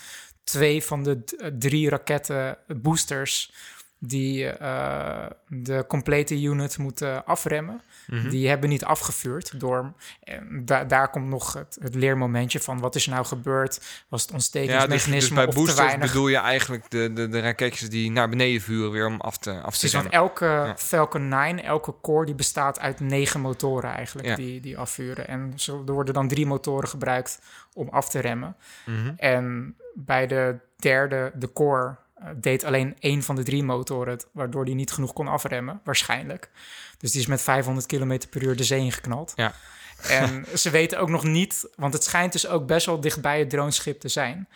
twee 0.44 0.84
van 0.84 1.04
de 1.04 1.24
eh, 1.38 1.52
drie 1.60 1.90
raketten 1.90 2.58
boosters 2.68 3.52
die 4.00 4.50
eh, 4.50 5.26
de 5.48 5.86
complete 5.88 6.42
unit 6.42 6.78
moeten 6.78 7.26
afremmen, 7.26 7.82
Mhm. 8.08 8.30
die 8.30 8.50
hebben 8.50 8.70
niet 8.70 8.84
afgevuurd 8.86 9.60
door. 9.60 9.94
En 10.24 10.62
da- 10.66 10.84
daar 10.84 11.10
komt 11.10 11.28
nog 11.28 11.54
het, 11.54 11.78
het 11.82 11.96
leermomentje 11.96 12.60
van 12.60 12.80
wat 12.80 12.96
is 12.96 13.08
nou 13.08 13.26
gebeurd? 13.26 13.76
Was 14.10 14.22
het 14.22 14.30
Ja, 14.32 14.36
dus, 14.38 14.44
ontstekingsmechanisme 14.46 15.36
dus 15.36 15.46
bij 15.46 15.48
boosters 15.56 15.98
bedoel 15.98 16.28
je 16.28 16.38
eigenlijk 16.38 16.90
de, 16.92 17.14
de, 17.14 17.28
de 17.30 17.40
raketjes 17.40 17.90
die 17.90 18.12
naar 18.12 18.30
beneden 18.30 18.62
vuren 18.62 18.92
weer 18.92 19.06
om 19.06 19.22
af 19.22 19.38
te, 19.38 19.52
af 19.62 19.78
te 19.78 19.82
want 19.92 19.94
remmen. 19.94 20.12
elke 20.12 20.74
Falcon 20.78 21.28
9, 21.28 21.64
elke 21.64 21.94
core, 22.02 22.26
die 22.26 22.36
bestaat 22.36 22.80
uit 22.80 23.00
negen 23.00 23.42
motoren 23.42 23.92
eigenlijk 23.94 24.28
Ja. 24.28 24.36
die, 24.36 24.60
die 24.62 24.78
afvuren. 24.78 25.28
En 25.28 25.54
zo, 25.56 25.84
er 25.88 25.94
worden 25.94 26.14
dan 26.14 26.28
drie 26.28 26.46
motoren 26.46 26.90
gebruikt 26.90 27.40
om 27.74 27.90
af 27.90 28.10
te 28.10 28.20
remmen. 28.20 28.56
Mhm. 28.86 29.14
En 29.18 29.76
bij 29.94 30.28
de 30.28 30.56
derde, 30.76 31.32
de 31.36 31.54
core, 31.54 31.88
eh, 31.88 31.96
deed 32.36 32.64
alleen 32.64 32.96
één 33.00 33.24
van 33.24 33.36
de 33.36 33.44
drie 33.44 33.64
motoren 33.64 34.14
het, 34.14 34.28
waardoor 34.32 34.66
die 34.66 34.76
niet 34.76 34.92
genoeg 34.92 35.14
kon 35.14 35.28
afremmen, 35.28 35.82
waarschijnlijk. 35.84 36.50
Dus 36.98 37.12
die 37.12 37.22
is 37.22 37.28
met 37.28 37.42
500 37.42 37.86
km 37.86 38.20
per 38.30 38.44
uur 38.44 38.56
de 38.56 38.64
zee 38.64 38.80
ingeknald. 38.80 39.34
Ja. 39.36 39.54
En 40.02 40.46
ze 40.58 40.70
weten 40.70 41.00
ook 41.00 41.10
nog 41.10 41.24
niet, 41.24 41.70
want 41.76 41.94
het 41.94 42.04
schijnt 42.04 42.32
dus 42.32 42.48
ook 42.48 42.66
best 42.68 42.86
wel 42.86 43.02
dichtbij 43.02 43.40
het 43.40 43.50
droneschip 43.50 44.00
te 44.00 44.08
zijn. 44.08 44.48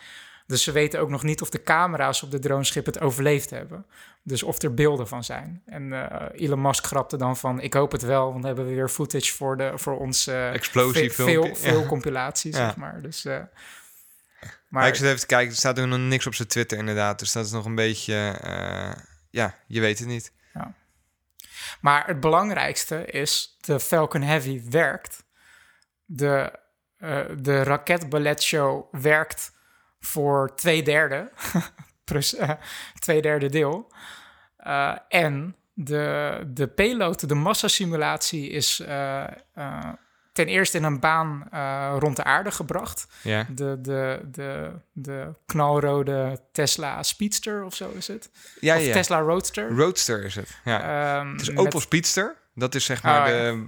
Dus 0.46 0.62
ze 0.62 0.72
weten 0.72 1.00
ook 1.00 1.08
nog 1.08 1.22
niet 1.22 1.42
of 1.42 1.50
de 1.50 1.62
camera's 1.62 2.22
op 2.22 2.30
de 2.30 2.38
droneschip 2.38 2.86
het 2.86 3.00
overleefd 3.00 3.50
hebben. 3.50 3.86
Dus 4.22 4.42
of 4.42 4.62
er 4.62 4.74
beelden 4.74 5.08
van 5.08 5.24
zijn. 5.24 5.62
En 5.66 5.92
eh, 5.92 6.46
Elon 6.46 6.60
Musk 6.60 6.84
grapte 6.84 7.16
dan 7.16 7.36
van, 7.36 7.60
ik 7.60 7.74
hoop 7.74 7.92
het 7.92 8.02
wel, 8.02 8.22
want 8.22 8.34
dan 8.34 8.44
hebben 8.44 8.66
we 8.66 8.74
weer 8.74 8.88
footage 8.88 9.32
voor, 9.32 9.56
de, 9.56 9.72
voor 9.74 9.98
ons 9.98 10.26
eh, 10.26 10.52
Explosiefilmpje, 10.52 11.54
veel, 11.54 11.54
veel 11.54 12.00
ja. 12.12 12.30
Ja. 12.32 12.32
zeg 12.66 12.76
maar. 12.76 13.02
Dus, 13.02 13.24
eh, 13.24 13.38
Maar 14.68 14.88
ik 14.88 14.94
zit 14.94 15.06
even 15.06 15.20
te 15.20 15.26
kijken, 15.26 15.50
er 15.50 15.56
staat 15.56 15.80
ook 15.80 15.86
nog 15.86 15.98
niks 15.98 16.26
op 16.26 16.34
zijn 16.34 16.48
Twitter 16.48 16.78
inderdaad. 16.78 17.18
Dus 17.18 17.32
dat 17.32 17.46
is 17.46 17.52
nog 17.52 17.64
een 17.64 17.74
beetje... 17.74 18.38
eh, 18.42 19.02
ja, 19.30 19.54
je 19.66 19.80
weet 19.80 19.98
het 19.98 20.08
niet. 20.08 20.32
Maar 21.80 22.06
het 22.06 22.20
belangrijkste 22.20 23.04
is, 23.04 23.56
de 23.60 23.80
Falcon 23.80 24.22
Heavy 24.22 24.62
werkt. 24.70 25.24
De, 26.04 26.58
eh 26.98 27.20
de 27.40 27.62
raketballetshow 27.62 28.94
werkt 28.94 29.52
voor 30.00 30.54
twee 30.54 30.82
derde. 30.82 31.32
Plus, 32.04 32.34
eh, 32.36 32.50
twee 32.98 33.22
derde 33.22 33.48
deel. 33.48 33.92
En 35.08 35.56
de, 35.74 36.40
de 36.46 36.68
payload, 36.68 37.28
de 37.28 37.34
massasimulatie 37.34 38.50
is 38.50 38.82
ten 40.32 40.46
eerste 40.46 40.76
in 40.78 40.84
een 40.84 41.00
baan 41.00 41.46
eh, 41.50 41.94
rond 41.98 42.16
de 42.16 42.24
aarde 42.24 42.50
gebracht. 42.50 43.06
Ja, 43.22 43.46
De, 43.50 43.78
de, 43.80 44.20
de, 44.30 44.70
de 44.92 45.34
knalrode 45.46 46.40
Tesla 46.52 47.02
Speedster 47.02 47.64
of 47.64 47.74
zo 47.74 47.90
is 47.96 48.08
het. 48.08 48.30
ja, 48.60 48.76
of 48.76 48.82
ja. 48.84 48.92
Tesla 48.92 49.20
Roadster. 49.20 49.70
Roadster 49.76 50.24
is 50.24 50.34
het. 50.34 50.56
Ja. 50.64 51.16
Ehm, 51.20 51.32
het 51.32 51.40
is 51.40 51.48
met- 51.48 51.58
Opel 51.58 51.80
Speedster. 51.80 52.36
Dat 52.54 52.74
is 52.74 52.84
zeg 52.84 53.02
maar 53.02 53.20
Oh, 53.20 53.26
de, 53.26 53.66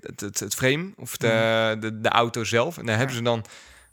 het, 0.00 0.20
het, 0.20 0.40
het 0.40 0.54
frame 0.54 0.92
of 0.96 1.16
de, 1.16 1.76
de, 1.80 2.00
de 2.00 2.08
auto 2.08 2.44
zelf. 2.44 2.78
En 2.78 2.86
daar 2.86 2.96
hebben 2.96 3.16
ze 3.16 3.22
dan 3.22 3.44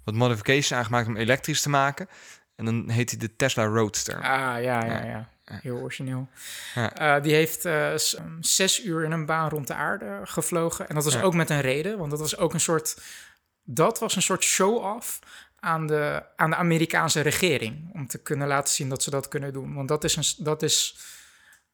wat 0.04 0.14
modifications 0.16 0.74
aangemaakt 0.74 1.08
om 1.08 1.18
elektrisch 1.18 1.62
te 1.62 1.70
maken. 1.70 2.08
En 2.56 2.66
dan 2.66 2.90
heet 2.90 3.10
hij 3.10 3.20
de 3.20 3.36
Tesla 3.36 3.66
Roadster. 3.66 4.16
Ah, 4.16 4.22
ja, 4.64 4.86
ja, 4.86 5.04
Ja. 5.06 5.30
Heel 5.52 5.78
origineel. 5.78 6.28
Ja. 6.76 6.94
Eh, 6.96 7.24
die 7.24 7.34
heeft 7.34 7.66
eh, 7.66 7.92
um, 7.92 8.38
zes 8.40 8.84
uur 8.84 9.04
in 9.04 9.12
een 9.12 9.26
baan 9.26 9.50
rond 9.50 9.68
de 9.68 9.74
aarde 9.74 10.20
gevlogen. 10.24 10.90
En 10.90 10.96
dat 10.96 11.04
was 11.04 11.14
Ja. 11.14 11.22
ook 11.22 11.34
met 11.34 11.50
een 11.50 11.62
reden, 11.62 11.98
want 11.98 12.10
dat 12.12 12.20
was 12.20 12.38
ook 12.38 12.54
een 12.54 12.60
soort... 12.60 12.98
Dat 13.64 14.00
was 14.00 14.16
een 14.16 14.22
soort 14.22 14.44
show-off 14.44 15.20
aan 15.60 15.88
de, 15.88 16.24
aan 16.36 16.50
de 16.50 16.56
Amerikaanse 16.56 17.22
regering. 17.22 17.90
Om 17.94 18.08
te 18.08 18.18
kunnen 18.18 18.48
laten 18.48 18.74
zien 18.74 18.90
dat 18.90 19.04
ze 19.04 19.10
dat 19.10 19.28
kunnen 19.28 19.54
doen. 19.54 19.74
Want 19.74 19.88
dat 19.88 20.04
is 20.04 20.16
een, 20.16 20.44
dat 20.46 20.64
is, 20.64 20.98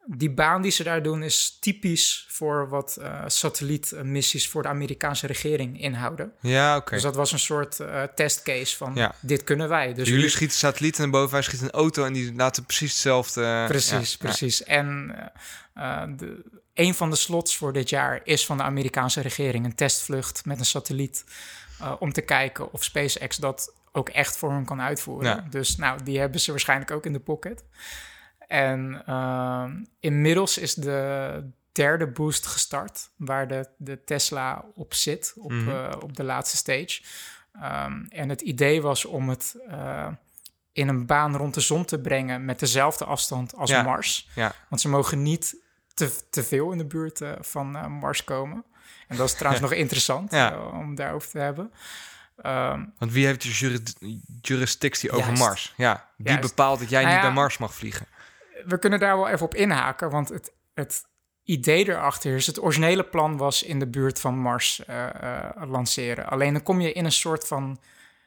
die 0.05 0.31
baan 0.31 0.61
die 0.61 0.71
ze 0.71 0.83
daar 0.83 1.03
doen 1.03 1.23
is 1.23 1.57
typisch 1.61 2.25
voor 2.29 2.69
wat 2.69 2.97
eh, 3.01 3.23
satellietmissies 3.27 4.49
voor 4.49 4.61
de 4.61 4.67
Amerikaanse 4.67 5.27
regering 5.27 5.81
inhouden. 5.81 6.33
Ja, 6.41 6.75
oké. 6.77 6.93
Dus 6.93 7.01
dat 7.03 7.15
was 7.15 7.31
een 7.31 7.39
soort 7.39 7.79
eh, 7.79 8.03
testcase 8.03 8.77
van 8.77 8.91
Ja. 8.95 9.15
dit 9.19 9.43
kunnen 9.43 9.69
wij. 9.69 9.93
Dus 9.93 10.07
Jullie 10.09 10.29
schieten 10.29 10.57
satellieten 10.57 11.01
naar 11.01 11.11
boven, 11.11 11.31
wij 11.31 11.41
schieten 11.41 11.67
een 11.67 11.73
auto 11.73 12.05
en 12.05 12.13
die 12.13 12.33
laten 12.35 12.65
precies 12.65 12.91
hetzelfde. 12.91 13.43
eh, 13.43 13.65
Precies, 13.67 14.11
ja, 14.11 14.17
precies. 14.19 14.63
En 14.63 15.15
de, 16.17 16.43
een 16.73 16.93
van 16.93 17.09
de 17.09 17.15
slots 17.15 17.57
voor 17.57 17.73
dit 17.73 17.89
jaar 17.89 18.21
is 18.23 18.45
van 18.45 18.57
de 18.57 18.63
Amerikaanse 18.63 19.21
regering 19.21 19.65
een 19.65 19.75
testvlucht 19.75 20.45
met 20.45 20.59
een 20.59 20.65
satelliet 20.65 21.23
om 21.99 22.13
te 22.13 22.21
kijken 22.21 22.73
of 22.73 22.83
SpaceX 22.83 23.37
dat 23.37 23.73
ook 23.91 24.09
echt 24.09 24.37
voor 24.37 24.51
hun 24.51 24.65
kan 24.65 24.81
uitvoeren. 24.81 25.29
Ja. 25.35 25.45
Dus 25.49 25.75
nou, 25.75 26.03
die 26.03 26.19
hebben 26.19 26.39
ze 26.39 26.51
waarschijnlijk 26.51 26.91
ook 26.91 27.05
in 27.05 27.13
de 27.13 27.19
pocket. 27.19 27.63
En 28.47 29.03
ehm, 29.06 29.84
inmiddels 29.99 30.58
is 30.58 30.73
de 30.73 31.49
derde 31.71 32.08
boost 32.08 32.45
gestart, 32.45 33.10
waar 33.17 33.47
de, 33.47 33.69
de 33.77 34.03
Tesla 34.03 34.65
op 34.75 34.93
zit, 34.93 35.34
op, 35.38 35.51
Mhm. 35.51 35.69
eh, 35.69 35.91
op 36.01 36.15
de 36.15 36.23
laatste 36.23 36.58
stage. 36.58 37.01
Ehm, 37.53 38.03
en 38.10 38.29
het 38.29 38.41
idee 38.41 38.82
was 38.82 39.06
om 39.06 39.29
het 39.29 39.56
eh, 39.67 40.08
in 40.71 40.88
een 40.88 41.06
baan 41.06 41.36
rond 41.36 41.53
de 41.53 41.62
zon 41.62 41.86
te 41.86 41.99
brengen 41.99 42.45
met 42.45 42.60
dezelfde 42.60 43.06
afstand 43.06 43.56
als 43.56 43.69
Ja. 43.69 43.84
Mars. 43.84 44.29
Ja. 44.36 44.53
Want 44.69 44.82
ze 44.82 44.89
mogen 44.89 45.21
niet 45.21 45.56
te, 45.93 46.19
te 46.29 46.43
veel 46.43 46.71
in 46.71 46.77
de 46.77 46.86
buurt 46.86 47.21
eh, 47.21 47.32
van 47.39 47.71
Mars 47.91 48.23
komen. 48.23 48.63
En 49.08 49.17
dat 49.17 49.27
is 49.27 49.34
trouwens 49.36 49.63
nog 49.69 49.73
interessant 49.73 50.34
om 50.71 50.95
daarover 50.95 51.29
te 51.29 51.39
hebben. 51.39 51.71
Ehm, 52.41 52.86
Want 52.97 53.12
wie 53.12 53.25
heeft 53.25 53.41
de 53.41 53.49
juri- 53.51 53.84
jurisdictie 54.41 55.12
over 55.12 55.25
Juist. 55.25 55.41
Mars? 55.41 55.73
Ja, 55.77 56.10
wie 56.17 56.27
Juist. 56.27 56.41
bepaalt 56.47 56.79
dat 56.79 56.89
jij 56.89 57.01
Nou 57.01 57.13
niet 57.13 57.23
bij 57.23 57.32
Mars 57.34 57.58
mag 57.58 57.73
vliegen? 57.75 58.08
We 58.65 58.80
kunnen 58.80 58.99
daar 58.99 59.17
wel 59.17 59.30
even 59.30 59.45
op 59.45 59.56
inhaken, 59.56 60.10
want 60.10 60.30
het, 60.30 60.54
het 60.73 61.04
idee 61.43 61.89
erachter 61.89 62.36
is... 62.36 62.47
het 62.47 62.62
originele 62.62 63.04
plan 63.04 63.38
was 63.38 63.63
in 63.63 63.80
de 63.80 63.88
buurt 63.88 64.19
van 64.19 64.38
Mars 64.38 64.86
eh, 64.86 65.06
eh, 65.10 65.69
lanceren. 65.69 66.26
Alleen 66.30 66.54
dan 66.54 66.63
kom 66.63 66.82
je 66.82 66.93
in 66.93 67.06
een 67.06 67.12
soort 67.12 67.47
van 67.47 67.80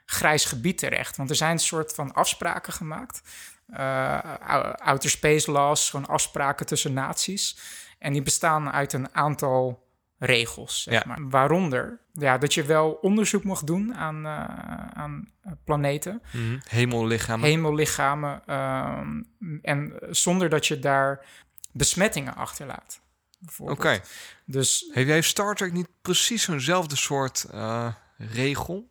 grijs 0.04 0.44
gebied 0.44 0.78
terecht. 0.78 1.16
Want 1.16 1.30
er 1.30 1.36
zijn 1.36 1.50
een 1.50 1.58
soort 1.58 1.94
van 1.94 2.12
afspraken 2.12 2.72
gemaakt. 2.72 3.20
Eh, 3.66 4.18
ou- 4.46 4.72
outer 4.72 5.10
space 5.10 5.50
laws, 5.50 5.90
gewoon 5.90 6.06
afspraken 6.06 6.66
tussen 6.66 6.92
naties. 6.92 7.58
En 7.98 8.12
die 8.12 8.22
bestaan 8.22 8.72
uit 8.72 8.92
een 8.92 9.14
aantal 9.14 9.85
regels, 10.18 10.82
zeg 10.82 10.94
Ja. 10.94 11.02
maar. 11.06 11.28
Waaronder 11.28 12.00
ja, 12.12 12.38
dat 12.38 12.54
je 12.54 12.62
wel 12.62 12.90
onderzoek 12.92 13.44
mag 13.44 13.64
doen 13.64 13.94
aan, 13.94 14.26
eh, 14.26 14.44
aan 14.92 15.30
eh, 15.42 15.52
planeten 15.64 16.22
Mhm. 16.32 16.58
Hemellichamen. 16.68 17.48
hemellichamen. 17.48 18.42
ehm, 18.46 19.22
en 19.62 19.92
zonder 20.10 20.48
dat 20.48 20.66
je 20.66 20.78
daar 20.78 21.24
besmettingen 21.72 22.34
achterlaat. 22.36 23.00
Oké. 23.58 24.00
Dus 24.44 24.90
Heeft 24.92 25.08
jij 25.08 25.20
Star 25.20 25.54
Trek 25.54 25.72
niet 25.72 25.88
precies 26.02 26.42
zo'nzelfde 26.42 26.96
soort 26.96 27.46
eh, 27.52 27.92
regel? 28.16 28.90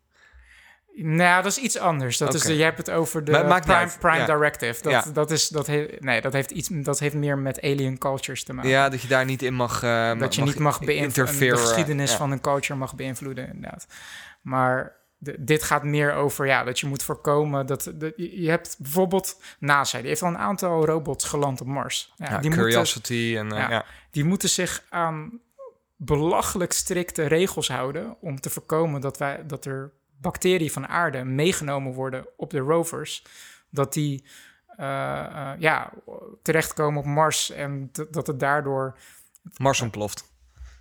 Nou, 0.95 1.43
dat 1.43 1.51
is 1.51 1.57
iets 1.57 1.77
anders. 1.77 2.17
Dat 2.17 2.33
is 2.33 2.43
je 2.43 2.63
hebt 2.63 2.77
het 2.77 2.89
over 2.91 3.23
de 3.23 3.31
Maar 3.31 3.61
Prime. 3.61 3.91
Prime 3.99 4.17
Ja. 4.17 4.25
Directive. 4.25 4.81
Dat, 4.83 4.91
Ja. 4.91 5.05
dat, 5.13 5.31
is, 5.31 5.47
dat, 5.47 5.67
he- 5.67 5.87
nee, 5.99 6.21
dat, 6.21 6.33
heeft 6.33 6.51
iets, 6.51 6.69
dat 6.71 6.99
heeft 6.99 7.15
meer 7.15 7.37
met 7.37 7.61
alien 7.61 7.97
cultures 7.97 8.43
te 8.43 8.53
maken. 8.53 8.69
Ja, 8.71 8.89
dat 8.89 9.01
je 9.01 9.07
daar 9.07 9.25
niet 9.25 9.41
in 9.41 9.53
mag 9.53 9.83
uh, 9.83 10.19
dat 10.19 10.35
je 10.35 10.41
niet 10.41 10.59
mag 10.59 10.79
beïnvloeden. 10.79 11.39
De 11.49 11.57
geschiedenis 11.57 12.11
Ja. 12.11 12.17
van 12.17 12.31
een 12.31 12.41
culture 12.41 12.79
mag 12.79 12.95
beïnvloeden, 12.95 13.47
inderdaad. 13.47 13.87
Maar 14.41 14.95
de- 15.17 15.35
dit 15.39 15.63
gaat 15.63 15.83
meer 15.83 16.13
over 16.13 16.45
ja, 16.45 16.63
dat 16.63 16.79
je 16.79 16.87
moet 16.87 17.03
voorkomen 17.03 17.65
dat. 17.65 17.91
je 18.15 18.49
hebt 18.49 18.75
bijvoorbeeld 18.79 19.41
NASA, 19.59 19.97
die 19.99 20.07
heeft 20.07 20.21
al 20.21 20.27
een 20.29 20.37
aantal 20.37 20.85
robots 20.85 21.25
geland 21.25 21.61
op 21.61 21.67
Mars. 21.67 22.13
Ja, 22.15 22.25
Ja, 22.25 22.37
die 22.37 22.49
moeten- 22.49 22.67
Curiosity 22.67 23.35
en... 23.37 23.51
eh, 23.51 23.57
Ja. 23.57 23.69
ja. 23.69 23.85
die 24.11 24.23
moeten 24.23 24.49
zich 24.49 24.83
aan 24.89 25.39
belachelijk 25.97 26.71
strikte 26.73 27.23
regels 27.27 27.67
houden 27.67 28.15
om 28.21 28.39
te 28.39 28.49
voorkomen 28.49 29.01
dat, 29.01 29.17
wij, 29.17 29.43
dat 29.47 29.65
er 29.65 29.91
bacteriën 30.25 30.71
van 30.71 30.87
aarde 30.87 31.23
meegenomen 31.23 31.93
worden 31.93 32.27
op 32.37 32.49
de 32.49 32.59
rovers. 32.59 33.23
Dat 33.69 33.93
die 33.93 34.25
eh, 34.77 35.25
eh, 35.25 35.59
ja, 35.59 35.91
terechtkomen 36.41 36.99
op 36.99 37.05
Mars 37.05 37.51
en 37.51 37.89
dat 38.11 38.27
het 38.27 38.39
daardoor... 38.39 38.97
Mars 39.57 39.81
ontploft. 39.81 40.33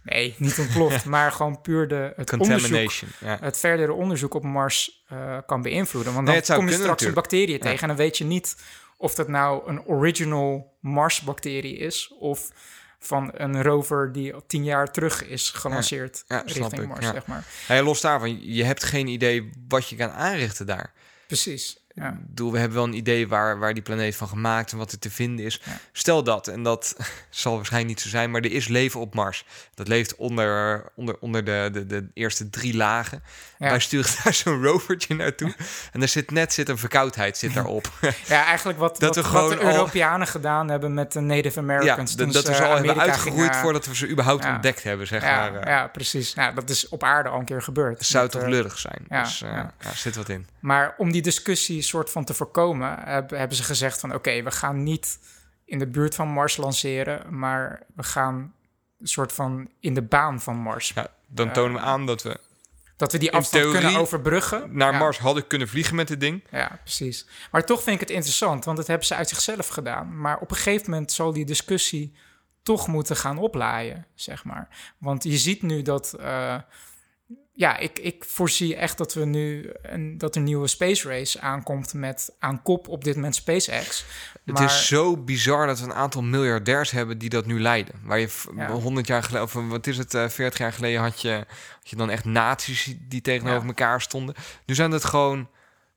Nee, 0.02 0.34
niet 0.38 0.58
ontploft, 0.58 1.04
maar 1.14 1.32
gewoon 1.32 1.60
puur 1.60 1.88
de, 1.88 2.12
het 2.16 2.32
onderzoek 2.32 2.60
Contamination. 2.60 3.10
Ja. 3.20 3.38
het 3.40 3.58
verdere 3.58 3.92
onderzoek 3.92 4.34
op 4.34 4.42
Mars 4.42 5.04
eh, 5.08 5.38
kan 5.46 5.62
beïnvloeden. 5.62 6.14
Want 6.14 6.26
dan 6.26 6.56
kom 6.56 6.68
je 6.68 6.74
straks 6.74 7.04
een 7.04 7.14
bacterie 7.14 7.58
tegen 7.58 7.80
en 7.80 7.88
dan 7.88 7.96
weet 7.96 8.18
je 8.18 8.24
niet 8.24 8.56
of 8.96 9.14
dat 9.14 9.28
nou 9.28 9.68
een 9.68 9.84
original 9.84 10.76
Mars-bacterie 10.80 11.76
is 11.76 12.14
of 12.18 12.50
van 13.06 13.30
een 13.32 13.62
rover 13.62 14.12
die 14.12 14.34
tien 14.46 14.64
jaar 14.64 14.90
terug 14.90 15.24
is 15.24 15.50
gelanceerd 15.50 16.24
Ja, 16.28 16.36
ja, 16.36 16.42
snap 16.46 16.70
richting 16.70 16.88
Mars, 16.88 17.06
zeg 17.06 17.26
maar. 17.26 17.44
Hey, 17.66 17.82
los 17.82 18.00
daarvan, 18.00 18.54
je 18.54 18.64
hebt 18.64 18.84
geen 18.84 19.06
idee 19.06 19.50
wat 19.68 19.88
je 19.88 19.96
kan 19.96 20.10
aanrichten 20.10 20.66
daar. 20.66 20.92
Precies. 21.26 21.83
Ja. 21.96 22.08
Ik 22.08 22.26
bedoel, 22.26 22.52
we 22.52 22.58
hebben 22.58 22.76
wel 22.76 22.86
een 22.86 22.94
idee 22.94 23.28
waar, 23.28 23.58
waar 23.58 23.74
die 23.74 23.82
planeet 23.82 24.16
van 24.16 24.28
gemaakt 24.28 24.72
en 24.72 24.78
wat 24.78 24.92
er 24.92 24.98
te 24.98 25.10
vinden 25.10 25.44
is. 25.44 25.60
Ja. 25.64 25.72
Stel 25.92 26.22
dat, 26.24 26.48
en 26.48 26.62
dat 26.62 26.96
zal 27.30 27.56
waarschijnlijk 27.56 27.94
niet 27.94 28.02
zo 28.02 28.08
zijn, 28.08 28.30
maar 28.30 28.40
er 28.40 28.52
is 28.52 28.68
leven 28.68 29.00
op 29.00 29.14
Mars. 29.14 29.44
Dat 29.74 29.88
leeft 29.88 30.16
onder, 30.16 30.82
onder, 30.94 31.16
onder 31.20 31.44
de, 31.44 31.68
de, 31.72 31.86
de 31.86 32.06
eerste 32.14 32.50
drie 32.50 32.76
lagen. 32.76 33.22
Ja. 33.58 33.68
Wij 33.70 33.78
sturen 33.78 34.10
daar 34.24 34.34
zo'n 34.34 34.62
rovertje 34.62 35.14
naartoe. 35.14 35.54
En 35.92 36.02
er 36.02 36.08
zit 36.08 36.30
net 36.30 36.52
zit 36.52 36.68
een 36.68 36.78
verkoudheid 36.78 37.36
zit 37.38 37.54
daarop. 37.54 37.90
ja, 38.26 38.44
eigenlijk 38.44 38.78
wat, 38.78 38.98
Dat 38.98 39.16
wat, 39.16 39.24
we 39.26 39.30
wat 39.32 39.42
gewoon 39.42 39.58
de 39.58 39.64
al- 39.64 39.72
Europeanen 39.74 40.26
gedaan 40.26 40.68
hebben 40.68 40.94
met 40.94 41.12
de 41.12 41.20
Native 41.20 41.58
Americans. 41.58 42.16
dat, 42.16 42.32
we 42.32 42.54
ze 42.54 42.64
al 42.64 42.76
hebben 42.76 43.14
gingen- 43.14 43.54
voordat 43.54 43.86
we 43.86 43.94
ze 43.94 44.08
überhaupt 44.08 44.44
ontdekt 44.44 44.82
hebben, 44.82 45.06
zeg 45.06 45.22
ja, 45.22 45.50
maar. 45.50 45.60
eh. 45.60 45.70
ja, 45.70 45.86
precies. 45.86 46.34
Nou, 46.34 46.54
dat 46.54 46.70
is 46.70 46.88
op 46.88 47.02
aarde 47.04 47.28
al 47.28 47.38
een 47.38 47.44
keer 47.44 47.62
gebeurd. 47.62 47.98
Het 47.98 48.06
zou 48.06 48.28
toch 48.28 48.42
eh, 48.42 48.48
lullig 48.48 48.78
zijn. 48.78 49.04
dus 49.08 49.42
eh 49.42 49.50
ja. 49.50 49.56
ja, 49.56 49.88
er 49.90 49.96
zit 49.96 50.16
wat 50.16 50.28
in. 50.28 50.46
Maar 50.60 50.94
om 50.96 51.12
die 51.12 51.22
discussie 51.22 51.82
soort 51.84 52.10
van 52.10 52.24
te 52.24 52.34
voorkomen, 52.34 52.98
heb- 52.98 53.30
hebben 53.30 53.56
ze 53.56 53.62
gezegd 53.62 54.00
van 54.00 54.14
oké, 54.14 54.42
we 54.42 54.50
gaan 54.50 54.82
niet 54.82 55.18
in 55.64 55.78
de 55.78 55.86
buurt 55.86 56.14
van 56.14 56.28
Mars 56.28 56.56
lanceren, 56.56 57.38
maar 57.38 57.82
we 57.94 58.02
gaan 58.02 58.54
een 59.00 59.06
soort 59.08 59.32
van 59.32 59.68
in 59.80 59.94
de 59.94 60.02
baan 60.02 60.40
van 60.40 60.56
Mars. 60.56 60.92
Ja, 60.94 61.06
dan 61.26 61.52
tonen 61.52 61.72
we 61.72 61.80
aan 61.86 62.06
dat 62.06 62.22
we 62.22 62.40
Dat 62.96 63.12
we 63.12 63.18
die 63.18 63.32
afstand 63.32 63.70
kunnen 63.70 63.96
overbruggen. 63.96 64.76
naar 64.76 64.92
Ja, 64.92 64.98
Mars 64.98 65.18
hadden 65.18 65.46
kunnen 65.46 65.68
vliegen 65.68 65.94
met 65.94 66.08
dit 66.08 66.20
ding. 66.20 66.44
Ja, 66.50 66.78
precies. 66.82 67.26
Maar 67.50 67.64
toch 67.66 67.82
vind 67.82 67.94
ik 67.94 68.00
het 68.00 68.10
interessant, 68.16 68.64
want 68.64 68.76
dat 68.76 68.86
hebben 68.86 69.06
ze 69.06 69.14
uit 69.14 69.28
zichzelf 69.28 69.68
gedaan. 69.68 70.20
Maar 70.20 70.38
op 70.38 70.50
een 70.50 70.56
gegeven 70.56 70.90
moment 70.90 71.12
zal 71.12 71.32
die 71.32 71.44
discussie 71.44 72.14
toch 72.62 72.86
moeten 72.88 73.16
gaan 73.16 73.38
oplaaien, 73.38 74.06
zeg 74.14 74.44
maar. 74.44 74.68
Want 74.98 75.22
je 75.24 75.36
ziet 75.38 75.62
nu 75.62 75.82
dat... 75.82 76.12
eh, 76.12 76.56
ja, 77.56 77.76
ik, 77.76 77.98
ik 77.98 78.24
voorzie 78.24 78.76
echt 78.76 78.98
dat 78.98 79.14
we 79.14 79.24
nu 79.24 79.70
een, 79.82 80.18
dat 80.18 80.36
een 80.36 80.42
nieuwe 80.42 80.66
space 80.66 81.08
race 81.08 81.40
aankomt 81.40 81.94
met 81.94 82.32
aan 82.38 82.62
kop 82.62 82.88
op 82.88 83.04
dit 83.04 83.14
moment 83.14 83.34
SpaceX. 83.34 84.04
Het 84.44 84.60
is 84.60 84.86
zo 84.86 85.16
bizar 85.16 85.66
dat 85.66 85.78
we 85.78 85.84
een 85.84 85.94
aantal 85.94 86.22
miljardairs 86.22 86.90
hebben 86.90 87.18
die 87.18 87.28
dat 87.28 87.46
nu 87.46 87.60
leiden. 87.60 87.94
Waar 88.04 88.18
je 88.18 88.28
Ja. 88.56 88.70
100 88.70 89.06
jaar 89.06 89.22
geleden, 89.22 89.42
of 89.46 89.52
wat 89.52 89.86
is 89.86 89.98
het, 89.98 90.14
eh, 90.14 90.28
40 90.28 90.58
jaar 90.58 90.72
geleden 90.72 91.00
had 91.00 91.20
je, 91.20 91.32
had 91.78 91.90
je 91.90 91.96
dan 91.96 92.10
echt 92.10 92.24
naties 92.24 92.94
die 93.08 93.20
tegenover 93.20 93.60
Ja. 93.60 93.66
elkaar 93.66 94.00
stonden. 94.00 94.34
Nu 94.66 94.74
zijn 94.74 94.90
het 94.90 95.04
gewoon 95.04 95.48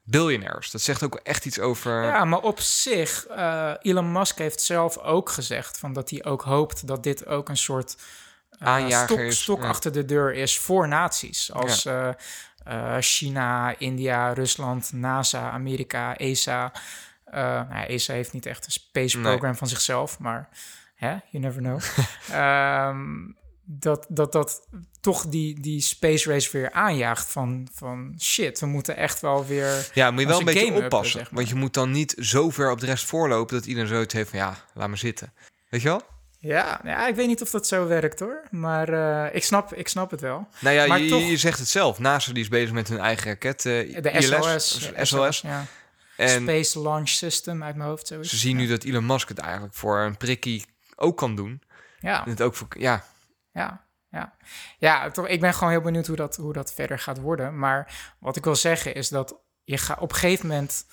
billionaires. 0.03 0.71
Dat 0.71 0.81
zegt 0.81 1.03
ook 1.03 1.15
echt 1.15 1.45
iets 1.45 1.59
over. 1.59 2.03
Ja, 2.03 2.25
maar 2.25 2.39
op 2.41 2.59
zich, 2.59 3.25
eh, 3.25 3.73
Elon 3.81 4.11
Musk 4.11 4.37
heeft 4.37 4.61
zelf 4.61 4.97
ook 4.97 5.29
gezegd 5.29 5.77
van 5.77 5.93
dat 5.93 6.09
hij 6.09 6.23
ook 6.25 6.41
hoopt 6.41 6.87
dat 6.87 7.03
dit 7.03 7.25
ook 7.27 7.49
een 7.49 7.57
soort 7.57 7.95
eh, 7.97 8.03
Aanjager 8.59 9.07
stok, 9.07 9.19
is, 9.19 9.41
stok 9.41 9.61
ja. 9.61 9.67
achter 9.67 9.91
de 9.91 10.05
deur 10.05 10.33
is 10.33 10.57
voor 10.57 10.87
naties. 10.87 11.51
Als 11.53 11.85
eh, 11.85 12.09
eh, 12.63 12.95
China, 12.99 13.77
India, 13.77 14.33
Rusland, 14.33 14.91
NASA, 14.93 15.49
Amerika, 15.51 16.17
ESA. 16.17 16.71
Eh 17.25 17.33
nou, 17.43 17.73
ja, 17.73 17.87
ESA 17.87 18.13
heeft 18.13 18.33
niet 18.33 18.45
echt 18.45 18.65
een 18.65 18.71
space 18.71 19.17
Nee. 19.17 19.31
program 19.31 19.55
van 19.55 19.67
zichzelf, 19.67 20.19
maar 20.19 20.49
hè, 20.95 21.07
you 21.07 21.43
never 21.43 21.61
know. 21.61 21.81
Ehm, 22.31 23.05
dat, 23.69 24.05
dat 24.09 24.31
dat 24.31 24.67
toch 25.01 25.27
die, 25.27 25.59
die 25.59 25.81
space 25.81 26.29
race 26.31 26.51
weer 26.51 26.71
aanjaagt 26.71 27.31
van, 27.31 27.67
van 27.73 28.15
shit, 28.19 28.59
we 28.59 28.65
moeten 28.65 28.95
echt 28.95 29.19
wel 29.19 29.45
weer... 29.45 29.89
Ja, 29.93 30.11
moet 30.11 30.21
je 30.21 30.27
wel 30.27 30.39
een 30.39 30.45
beetje 30.45 30.83
oppassen. 30.83 31.19
zeg 31.19 31.23
maar. 31.23 31.39
Want 31.39 31.49
je 31.49 31.55
moet 31.55 31.73
dan 31.73 31.91
niet 31.91 32.15
zo 32.19 32.49
ver 32.49 32.71
op 32.71 32.79
de 32.79 32.85
rest 32.85 33.05
voorlopen 33.05 33.55
dat 33.55 33.65
iedereen 33.65 33.89
zoiets 33.89 34.13
heeft 34.13 34.29
van 34.29 34.39
ja, 34.39 34.55
laat 34.73 34.87
maar 34.87 34.97
zitten. 34.97 35.33
Weet 35.69 35.81
je 35.81 35.87
wel? 35.87 36.01
Ja, 36.47 36.79
ja, 36.83 37.07
ik 37.07 37.15
weet 37.15 37.27
niet 37.27 37.41
of 37.41 37.49
dat 37.49 37.67
zo 37.67 37.87
werkt 37.87 38.19
hoor. 38.19 38.41
Maar 38.51 38.89
eh, 38.89 39.35
ik, 39.35 39.43
snap, 39.43 39.73
ik 39.73 39.87
snap 39.87 40.11
het 40.11 40.21
wel. 40.21 40.47
Nou 40.59 40.75
ja, 40.75 40.87
Maar 40.87 40.99
je, 40.99 41.09
toch- 41.09 41.21
je 41.29 41.37
zegt 41.37 41.59
het 41.59 41.67
zelf. 41.67 41.99
NASA 41.99 42.33
die 42.33 42.43
is 42.43 42.49
bezig 42.49 42.71
met 42.71 42.87
hun 42.87 42.99
eigen 42.99 43.27
raket. 43.27 43.65
eh, 43.65 44.01
De 44.01 44.11
ILS, 44.11 44.69
SLS. 44.69 45.09
SLS. 45.09 45.41
ja. 45.41 45.65
En 46.17 46.41
Space 46.41 46.79
Launch 46.81 47.09
System 47.09 47.63
uit 47.63 47.75
mijn 47.75 47.89
hoofd. 47.89 48.07
Zo 48.07 48.23
ze 48.23 48.37
zien 48.37 48.51
ja. 48.57 48.63
nu 48.63 48.67
dat 48.67 48.83
Elon 48.83 49.05
Musk 49.05 49.27
het 49.29 49.37
eigenlijk 49.39 49.73
voor 49.73 49.99
een 49.99 50.17
prikkie 50.17 50.65
ook 50.95 51.17
kan 51.17 51.35
doen. 51.35 51.61
Ja, 51.99 52.23
En 52.23 52.29
het 52.29 52.41
ook 52.41 52.55
voor, 52.55 52.67
ja, 52.77 53.03
ja, 53.51 53.85
ja. 54.11 54.35
Ja, 54.77 55.09
toch, 55.11 55.27
ik 55.27 55.39
ben 55.41 55.53
gewoon 55.53 55.69
heel 55.69 55.81
benieuwd 55.81 56.07
hoe 56.07 56.15
dat, 56.15 56.35
hoe 56.35 56.53
dat 56.53 56.73
verder 56.73 56.99
gaat 56.99 57.19
worden. 57.19 57.59
Maar 57.59 58.13
wat 58.19 58.35
ik 58.35 58.43
wil 58.43 58.55
zeggen 58.55 58.95
is 58.95 59.09
dat 59.09 59.35
je 59.63 59.77
gaat 59.77 59.99
op 59.99 60.09
een 60.11 60.17
gegeven 60.17 60.47
moment 60.47 60.85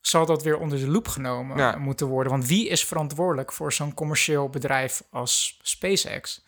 zal 0.00 0.26
dat 0.26 0.42
weer 0.42 0.58
onder 0.58 0.78
de 0.78 0.88
loep 0.88 1.08
genomen 1.08 1.56
Ja. 1.56 1.76
moeten 1.78 2.06
worden. 2.06 2.32
Want 2.32 2.46
wie 2.46 2.68
is 2.68 2.84
verantwoordelijk 2.84 3.52
voor 3.52 3.72
zo'n 3.72 3.94
commercieel 3.94 4.48
bedrijf 4.48 5.02
als 5.10 5.58
SpaceX? 5.62 6.44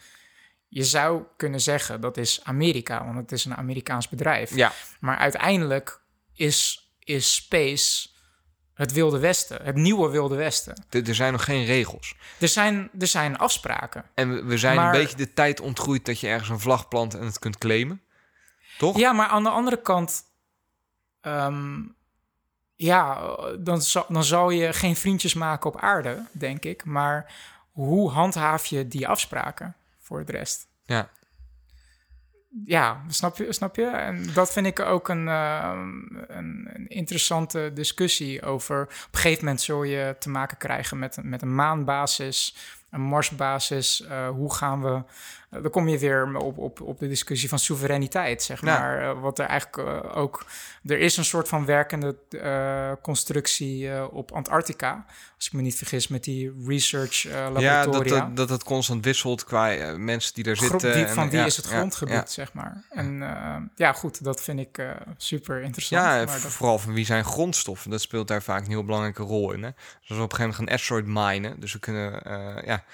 Je 0.68 0.84
zou 0.84 1.22
kunnen 1.36 1.60
zeggen 1.60 2.00
dat 2.00 2.16
is 2.16 2.44
Amerika, 2.44 3.04
want 3.04 3.16
het 3.16 3.32
is 3.32 3.44
een 3.44 3.56
Amerikaans 3.56 4.08
bedrijf. 4.08 4.54
ja, 4.54 4.72
Maar 5.00 5.16
uiteindelijk 5.16 6.00
is, 6.34 6.90
is 6.98 7.34
space 7.34 8.10
het 8.74 8.92
Wilde 8.92 9.18
Westen, 9.18 9.62
het 9.64 9.74
nieuwe 9.76 10.10
Wilde 10.10 10.34
Westen. 10.36 10.84
er 10.90 11.08
er 11.08 11.14
zijn 11.14 11.32
nog 11.32 11.44
geen 11.44 11.64
regels. 11.64 12.14
Er 12.40 12.48
zijn, 12.48 12.90
er 12.98 13.06
zijn 13.06 13.38
afspraken. 13.38 14.04
En 14.14 14.34
we, 14.34 14.44
we 14.44 14.58
zijn 14.58 14.76
Maar- 14.76 14.94
een 14.94 15.00
beetje 15.00 15.16
de 15.16 15.32
tijd 15.32 15.60
ontgroeid 15.60 16.04
dat 16.04 16.20
je 16.20 16.28
ergens 16.28 16.48
een 16.48 16.60
vlag 16.60 16.88
plant 16.88 17.14
en 17.14 17.24
het 17.24 17.38
kunt 17.38 17.58
claimen. 17.58 18.02
Toch? 18.78 18.98
Ja, 18.98 19.12
maar 19.12 19.26
aan 19.28 19.42
de 19.42 19.48
andere 19.50 19.82
kant, 19.82 20.22
ehm, 21.20 21.80
ja, 22.86 23.36
dan 23.58 23.82
zal, 23.82 24.04
dan 24.08 24.24
zal 24.24 24.50
je 24.50 24.72
geen 24.72 24.96
vriendjes 24.96 25.34
maken 25.34 25.70
op 25.70 25.80
aarde, 25.80 26.26
denk 26.32 26.64
ik. 26.64 26.84
Maar 26.84 27.34
hoe 27.72 28.10
handhaaf 28.10 28.66
je 28.66 28.88
die 28.88 29.08
afspraken 29.08 29.74
voor 30.00 30.24
de 30.24 30.32
rest? 30.32 30.66
Ja. 30.84 31.08
ja, 32.64 33.02
snap 33.08 33.36
je, 33.36 33.52
snap 33.52 33.76
je? 33.76 33.86
En 33.86 34.32
dat 34.34 34.52
vind 34.52 34.66
ik 34.66 34.80
ook 34.80 35.08
een, 35.08 35.28
eh, 35.28 35.70
een, 36.28 36.68
een 36.68 36.88
interessante 36.88 37.70
discussie 37.74 38.42
over... 38.42 38.82
Op 38.82 38.88
een 39.12 39.18
gegeven 39.20 39.44
moment 39.44 39.60
zul 39.62 39.82
je 39.82 40.16
te 40.18 40.28
maken 40.30 40.56
krijgen 40.56 40.98
met, 40.98 41.16
een- 41.16 41.28
met 41.28 41.42
een 41.42 41.54
maanbasis, 41.54 42.56
een 42.90 43.00
marsbasis. 43.00 44.00
Eh, 44.02 44.28
hoe 44.28 44.54
gaan 44.54 44.82
we... 44.82 45.02
eh, 45.52 45.62
dan 45.62 45.70
kom 45.70 45.88
je 45.88 45.98
weer 45.98 46.36
op, 46.36 46.58
op, 46.58 46.80
op 46.80 46.98
de 46.98 47.08
discussie 47.08 47.48
van 47.48 47.58
soevereiniteit, 47.58 48.42
zeg 48.42 48.62
maar. 48.62 49.02
Eh, 49.10 49.20
wat 49.20 49.38
er 49.38 49.46
eigenlijk 49.46 49.88
eh, 49.88 50.16
ook... 50.16 50.44
Er 50.86 50.98
is 50.98 51.16
een 51.16 51.24
soort 51.24 51.48
van 51.48 51.64
werkende 51.64 52.16
constructie 53.02 54.10
op 54.10 54.32
Antarctica. 54.32 55.04
Als 55.36 55.46
ik 55.46 55.52
me 55.52 55.62
niet 55.62 55.76
vergis, 55.76 56.08
met 56.08 56.24
die 56.24 56.52
research 56.66 57.26
eh, 57.26 57.32
laboratoria. 57.32 58.14
Ja, 58.14 58.20
dat, 58.20 58.26
dat, 58.26 58.36
dat 58.36 58.48
het 58.48 58.62
constant 58.64 59.04
wisselt 59.04 59.44
qua 59.44 59.96
mensen 59.96 60.34
die 60.34 60.44
er 60.44 60.56
Gro- 60.56 60.66
zitten. 60.68 60.94
en- 61.06 61.08
van 61.14 61.30
wie 61.30 61.38
ja, 61.38 61.44
is 61.44 61.56
het 61.56 61.66
grondgebied, 61.66 62.14
Ja, 62.14 62.26
zeg 62.26 62.52
maar. 62.52 62.82
En 62.90 63.18
ja, 63.76 63.92
goed, 63.92 64.24
dat 64.24 64.42
vind 64.42 64.58
ik 64.60 64.82
super 65.16 65.62
interessant. 65.62 66.02
Ja, 66.02 66.08
maar 66.16 66.26
dat- 66.26 66.40
vooral 66.40 66.78
van 66.78 66.92
wie 66.94 67.04
zijn 67.04 67.24
grondstoffen. 67.24 67.90
Dat 67.90 68.00
speelt 68.00 68.28
daar 68.28 68.42
vaak 68.42 68.60
een 68.64 68.70
heel 68.70 68.84
belangrijke 68.84 69.22
rol 69.22 69.52
in. 69.52 69.62
Hè? 69.62 69.70
Dus 69.70 70.08
als 70.08 70.18
we 70.18 70.24
op 70.24 70.30
een 70.32 70.36
gegeven 70.36 70.40
moment 70.40 70.58
gaan 70.58 70.68
asteroid 70.78 71.06
minen, 71.06 71.60
dus 71.60 71.72
we 71.72 71.78
kunnen, 71.78 72.12
ja, 72.66 72.84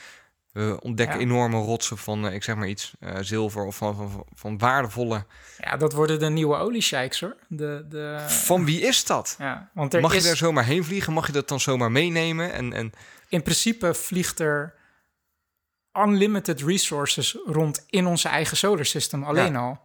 we 0.66 0.80
ontdekken 0.80 1.16
Ja. 1.18 1.22
enorme 1.24 1.56
rotsen 1.56 1.98
van, 1.98 2.26
eh, 2.26 2.34
ik 2.34 2.42
zeg 2.42 2.56
maar 2.56 2.68
iets, 2.68 2.92
eh, 3.00 3.16
zilver 3.20 3.64
of 3.64 3.76
van, 3.76 3.94
van, 3.96 4.24
van, 4.34 4.58
waardevolle. 4.58 5.24
ja, 5.58 5.76
dat 5.76 5.92
worden 5.92 6.18
de 6.18 6.28
nieuwe 6.30 6.56
oliesheiks, 6.56 7.20
hoor. 7.20 7.36
De, 7.48 7.84
de, 7.88 8.24
Van 8.28 8.64
wie 8.64 8.80
is 8.80 9.04
dat? 9.04 9.36
ja, 9.38 9.70
want 9.74 9.94
er 9.94 10.00
Mag 10.00 10.14
is, 10.14 10.22
je 10.22 10.26
daar 10.28 10.36
zomaar 10.36 10.64
heen 10.64 10.84
vliegen? 10.84 11.12
Mag 11.12 11.26
je 11.26 11.32
dat 11.32 11.48
dan 11.48 11.60
zomaar 11.60 11.90
meenemen? 11.92 12.52
En, 12.52 12.72
en 12.72 12.92
in 13.28 13.42
principe 13.42 13.94
vliegt 13.94 14.38
er 14.40 14.74
unlimited 15.92 16.60
resources 16.62 17.36
rond 17.46 17.84
in 17.90 18.06
onze 18.06 18.28
eigen 18.28 18.56
solar 18.56 18.84
system 18.86 19.24
alleen 19.24 19.56
al. 19.56 19.80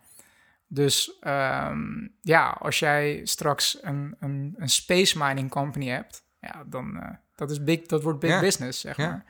Dus 0.68 1.18
ehm, 1.20 2.08
ja, 2.22 2.50
als 2.60 2.80
jij 2.80 3.22
straks 3.24 3.78
een, 3.82 4.16
een, 4.20 4.54
een 4.58 4.70
space 4.70 5.18
mining 5.18 5.50
company 5.50 5.88
hebt, 5.88 6.24
ja, 6.42 6.64
dan 6.66 6.96
uh, 6.96 7.10
dat 7.36 7.52
is 7.52 7.64
big, 7.64 7.82
dat 7.82 8.04
wordt 8.04 8.20
big 8.20 8.30
Ja. 8.30 8.40
business, 8.40 8.80
zeg 8.80 8.98
maar. 8.98 9.26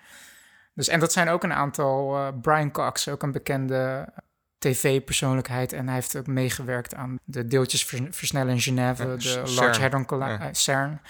Dus, 0.73 0.87
en 0.87 0.99
dat 0.99 1.11
zijn 1.13 1.29
ook 1.29 1.43
een 1.43 1.53
aantal. 1.53 2.15
uh, 2.17 2.27
Brian 2.41 2.71
Cox, 2.71 3.07
ook 3.07 3.23
een 3.23 3.31
bekende 3.31 4.07
tv-persoonlijkheid. 4.57 5.73
En 5.73 5.85
hij 5.85 5.95
heeft 5.95 6.15
ook 6.17 6.27
meegewerkt 6.27 6.95
aan 6.95 7.19
de 7.23 7.47
deeltjesversneller 7.47 8.53
in 8.53 8.61
Genève, 8.61 9.03
Ja, 9.03 9.15
de 9.15 9.21
CERN. 9.21 9.53
Large 9.53 9.81
Hadron 9.81 10.05
Collider, 10.05 10.39
Ja. 10.39 10.47
uh, 10.47 10.53
CERN. 10.53 11.01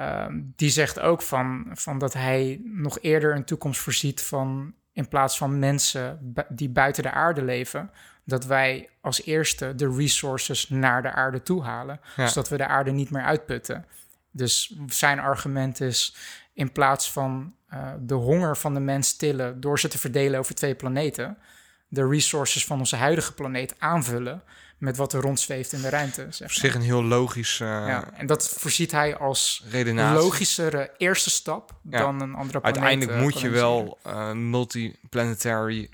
Um, 0.00 0.52
die 0.56 0.70
zegt 0.70 1.00
ook 1.00 1.22
van, 1.22 1.66
van 1.72 1.98
dat 1.98 2.12
hij 2.12 2.60
nog 2.64 2.98
eerder 3.00 3.34
een 3.34 3.44
toekomst 3.44 3.80
voorziet 3.80 4.22
van 4.22 4.74
in 4.92 5.08
plaats 5.08 5.38
van 5.38 5.58
mensen 5.58 6.18
bu 6.22 6.42
die 6.48 6.68
buiten 6.68 7.02
de 7.02 7.10
aarde 7.10 7.42
leven, 7.42 7.90
dat 8.24 8.44
wij 8.44 8.88
als 9.00 9.22
eerste 9.24 9.74
de 9.74 9.94
resources 9.96 10.68
naar 10.68 11.02
de 11.02 11.12
aarde 11.12 11.42
toe 11.42 11.62
halen, 11.62 12.00
Ja. 12.16 12.26
zodat 12.26 12.48
we 12.48 12.56
de 12.56 12.66
aarde 12.66 12.90
niet 12.90 13.10
meer 13.10 13.22
uitputten. 13.22 13.86
Dus 14.30 14.76
zijn 14.86 15.18
argument 15.18 15.80
is 15.80 16.16
in 16.52 16.72
plaats 16.72 17.12
van 17.12 17.54
uh, 17.74 17.92
de 18.00 18.14
honger 18.14 18.56
van 18.56 18.74
de 18.74 18.80
mens 18.80 19.08
stillen 19.08 19.60
door 19.60 19.78
ze 19.78 19.88
te 19.88 19.98
verdelen 19.98 20.38
over 20.38 20.54
twee 20.54 20.74
planeten, 20.74 21.38
de 21.88 22.08
resources 22.08 22.66
van 22.66 22.78
onze 22.78 22.96
huidige 22.96 23.34
planeet 23.34 23.74
aanvullen 23.78 24.42
met 24.78 24.96
wat 24.96 25.12
er 25.12 25.20
rondzweeft 25.20 25.72
in 25.72 25.82
de 25.82 25.88
ruimte. 25.88 26.26
Zeg 26.30 26.48
op 26.48 26.54
zich 26.54 26.74
een 26.74 26.80
heel 26.80 27.04
logisch 27.04 27.58
uh, 27.60 27.68
ja, 27.68 28.10
en 28.12 28.26
dat 28.26 28.48
voorziet 28.48 28.90
hij 28.92 29.16
als 29.16 29.64
redenatie. 29.70 30.22
logischere 30.22 30.90
eerste 30.96 31.30
stap 31.30 31.72
Ja. 31.82 31.98
dan 31.98 32.20
een 32.20 32.34
andere 32.34 32.60
planeet. 32.60 32.78
Uiteindelijk 32.78 33.18
eh, 33.18 33.22
moet 33.24 33.40
je 33.40 33.48
wel 33.48 33.98
uh, 34.06 34.32
multiplanetary 34.32 35.88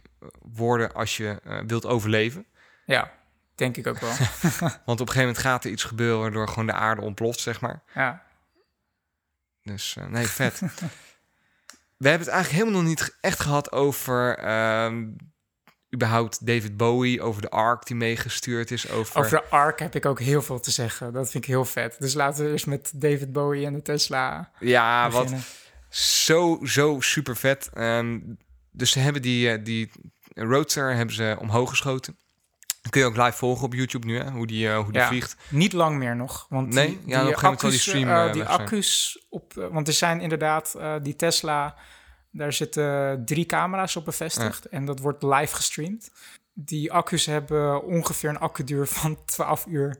worden 0.55 0.93
als 0.93 1.17
je 1.17 1.41
uh, 1.47 1.61
wilt 1.67 1.87
overleven. 1.87 2.47
Ja, 2.87 3.11
denk 3.55 3.77
ik 3.77 3.87
ook 3.87 3.99
wel. 3.99 4.11
Want 4.87 5.01
op 5.01 5.09
een 5.09 5.13
gegeven 5.13 5.19
moment 5.21 5.39
gaat 5.39 5.65
er 5.65 5.71
iets 5.71 5.85
gebeuren 5.85 6.21
waardoor 6.21 6.49
gewoon 6.49 6.67
de 6.67 6.73
aarde 6.73 7.03
ontploft, 7.03 7.41
zeg 7.41 7.61
maar. 7.61 7.83
ja. 7.95 8.23
Dus 9.63 9.97
nee, 10.09 10.27
vet. 10.27 10.61
We 12.01 12.09
hebben 12.09 12.27
het 12.27 12.37
eigenlijk 12.37 12.63
helemaal 12.63 12.83
nog 12.83 12.91
niet 12.91 13.17
echt 13.21 13.41
gehad 13.41 13.73
over 13.73 14.45
uh, 14.45 14.93
überhaupt 15.95 16.47
David 16.47 16.77
Bowie, 16.77 17.23
over 17.23 17.43
de 17.43 17.51
Ark 17.51 17.87
die 17.87 17.97
meegestuurd 17.97 18.71
is. 18.71 18.91
Over... 18.91 19.19
over 19.19 19.31
de 19.31 19.51
Ark 19.51 19.79
heb 19.79 19.95
ik 19.95 20.07
ook 20.07 20.21
heel 20.21 20.43
veel 20.43 20.61
te 20.61 20.71
zeggen. 20.71 21.13
Dat 21.13 21.31
vind 21.31 21.45
ik 21.45 21.51
heel 21.51 21.65
vet. 21.65 21.97
Dus 21.99 22.15
laten 22.15 22.45
we 22.45 22.51
eerst 22.51 22.67
met 22.67 22.93
David 22.95 23.33
Bowie 23.33 23.67
en 23.67 23.73
de 23.73 23.83
Tesla. 23.83 24.51
Ja, 24.59 25.09
beginnen. 25.09 25.33
wat 25.33 25.45
zo, 25.99 26.59
zo 26.65 27.01
super 27.01 27.37
vet. 27.37 27.71
Um, 27.75 28.39
dus 28.71 28.91
ze 28.91 28.99
hebben 28.99 29.23
die, 29.23 29.59
uh, 29.59 29.65
die 29.65 29.91
Roadster 30.35 30.95
hebben 30.95 31.15
ze 31.15 31.37
omhoog 31.39 31.71
geschoten. 31.71 32.19
Kun 32.89 33.01
je 33.01 33.07
ook 33.07 33.17
live 33.17 33.33
volgen 33.33 33.65
op 33.65 33.75
YouTube 33.75 34.07
nu, 34.07 34.19
hè? 34.19 34.31
hoe 34.31 34.47
die, 34.47 34.67
uh, 34.67 34.77
hoe 34.77 34.93
die 34.93 35.01
ja, 35.01 35.07
vliegt. 35.07 35.37
Niet 35.49 35.73
lang 35.73 35.97
meer 35.97 36.17
nog. 36.17 36.47
Want 36.49 36.69
nee, 36.69 36.87
die, 36.87 36.97
ja, 36.97 37.01
die 37.05 37.15
op 37.15 37.19
een 37.19 37.25
gegeven 37.25 37.43
moment 37.43 37.61
zal 37.61 37.71
die 37.71 37.79
stream 37.79 38.09
uh, 38.09 38.33
die 38.33 38.45
accu's 38.45 39.25
op. 39.29 39.53
want 39.71 39.89
er 39.89 39.95
zijn 39.95 40.21
inderdaad 40.21 40.77
die 41.03 41.17
Tesla. 41.17 41.77
Daar 42.33 42.53
zitten 42.53 43.23
drie 43.25 43.47
camera's 43.47 43.97
op 43.97 44.05
bevestigd. 44.05 44.65
Ja. 44.65 44.71
En 44.71 44.85
dat 44.85 44.99
wordt 44.99 45.23
live 45.23 45.55
gestreamd. 45.55 46.11
Die 46.53 46.93
accu's 46.93 47.27
hebben 47.27 47.85
ongeveer 47.85 48.29
een 48.29 48.39
accuduur 48.39 48.87
van 48.87 49.25
12 49.25 49.67
uur 49.67 49.99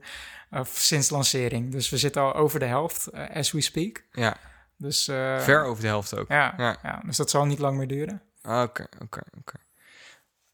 sinds 0.63 1.09
lancering. 1.09 1.71
Dus 1.71 1.89
we 1.89 1.97
zitten 1.97 2.21
al 2.21 2.33
over 2.33 2.59
de 2.59 2.65
helft, 2.65 3.11
as 3.13 3.51
we 3.51 3.61
speak. 3.61 4.03
Ja. 4.11 4.37
Dus, 4.77 5.03
Ver 5.39 5.63
over 5.63 5.81
de 5.81 5.87
helft 5.87 6.17
ook. 6.17 6.29
Ja. 6.29 6.53
ja, 6.57 7.01
dus 7.05 7.17
dat 7.17 7.29
zal 7.29 7.45
niet 7.45 7.59
lang 7.59 7.77
meer 7.77 7.87
duren. 7.87 8.21
Oké, 8.43 8.85
oké, 8.99 9.21
oké. 9.37 9.53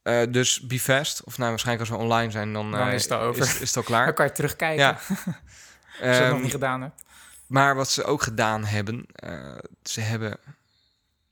Uh, 0.08 0.22
dus 0.30 0.62
be 0.62 0.80
fast. 0.80 1.24
Of 1.24 1.38
nou, 1.38 1.50
waarschijnlijk 1.50 1.90
als 1.90 2.00
we 2.00 2.06
online 2.06 2.32
zijn, 2.32 2.54
dan, 2.54 2.72
dan 2.72 2.88
is 2.88 3.04
het 3.04 3.12
al 3.12 3.20
over. 3.20 3.42
Is, 3.42 3.60
is 3.60 3.68
het 3.68 3.78
al 3.78 3.84
klaar. 3.84 4.06
Dan 4.06 4.14
kan 4.14 4.26
je 4.26 4.32
terugkijken. 4.32 4.84
Ja. 4.84 4.92
als 4.98 5.18
je 6.00 6.06
het 6.06 6.24
um, 6.24 6.30
nog 6.30 6.42
niet 6.42 6.52
gedaan 6.52 6.82
hebt. 6.82 7.04
Maar 7.48 7.76
wat 7.76 7.90
ze 7.90 8.04
ook 8.04 8.22
gedaan 8.22 8.66
hebben, 8.66 9.06
uh, 9.24 9.58
ze 9.84 10.02
hebben. 10.02 10.38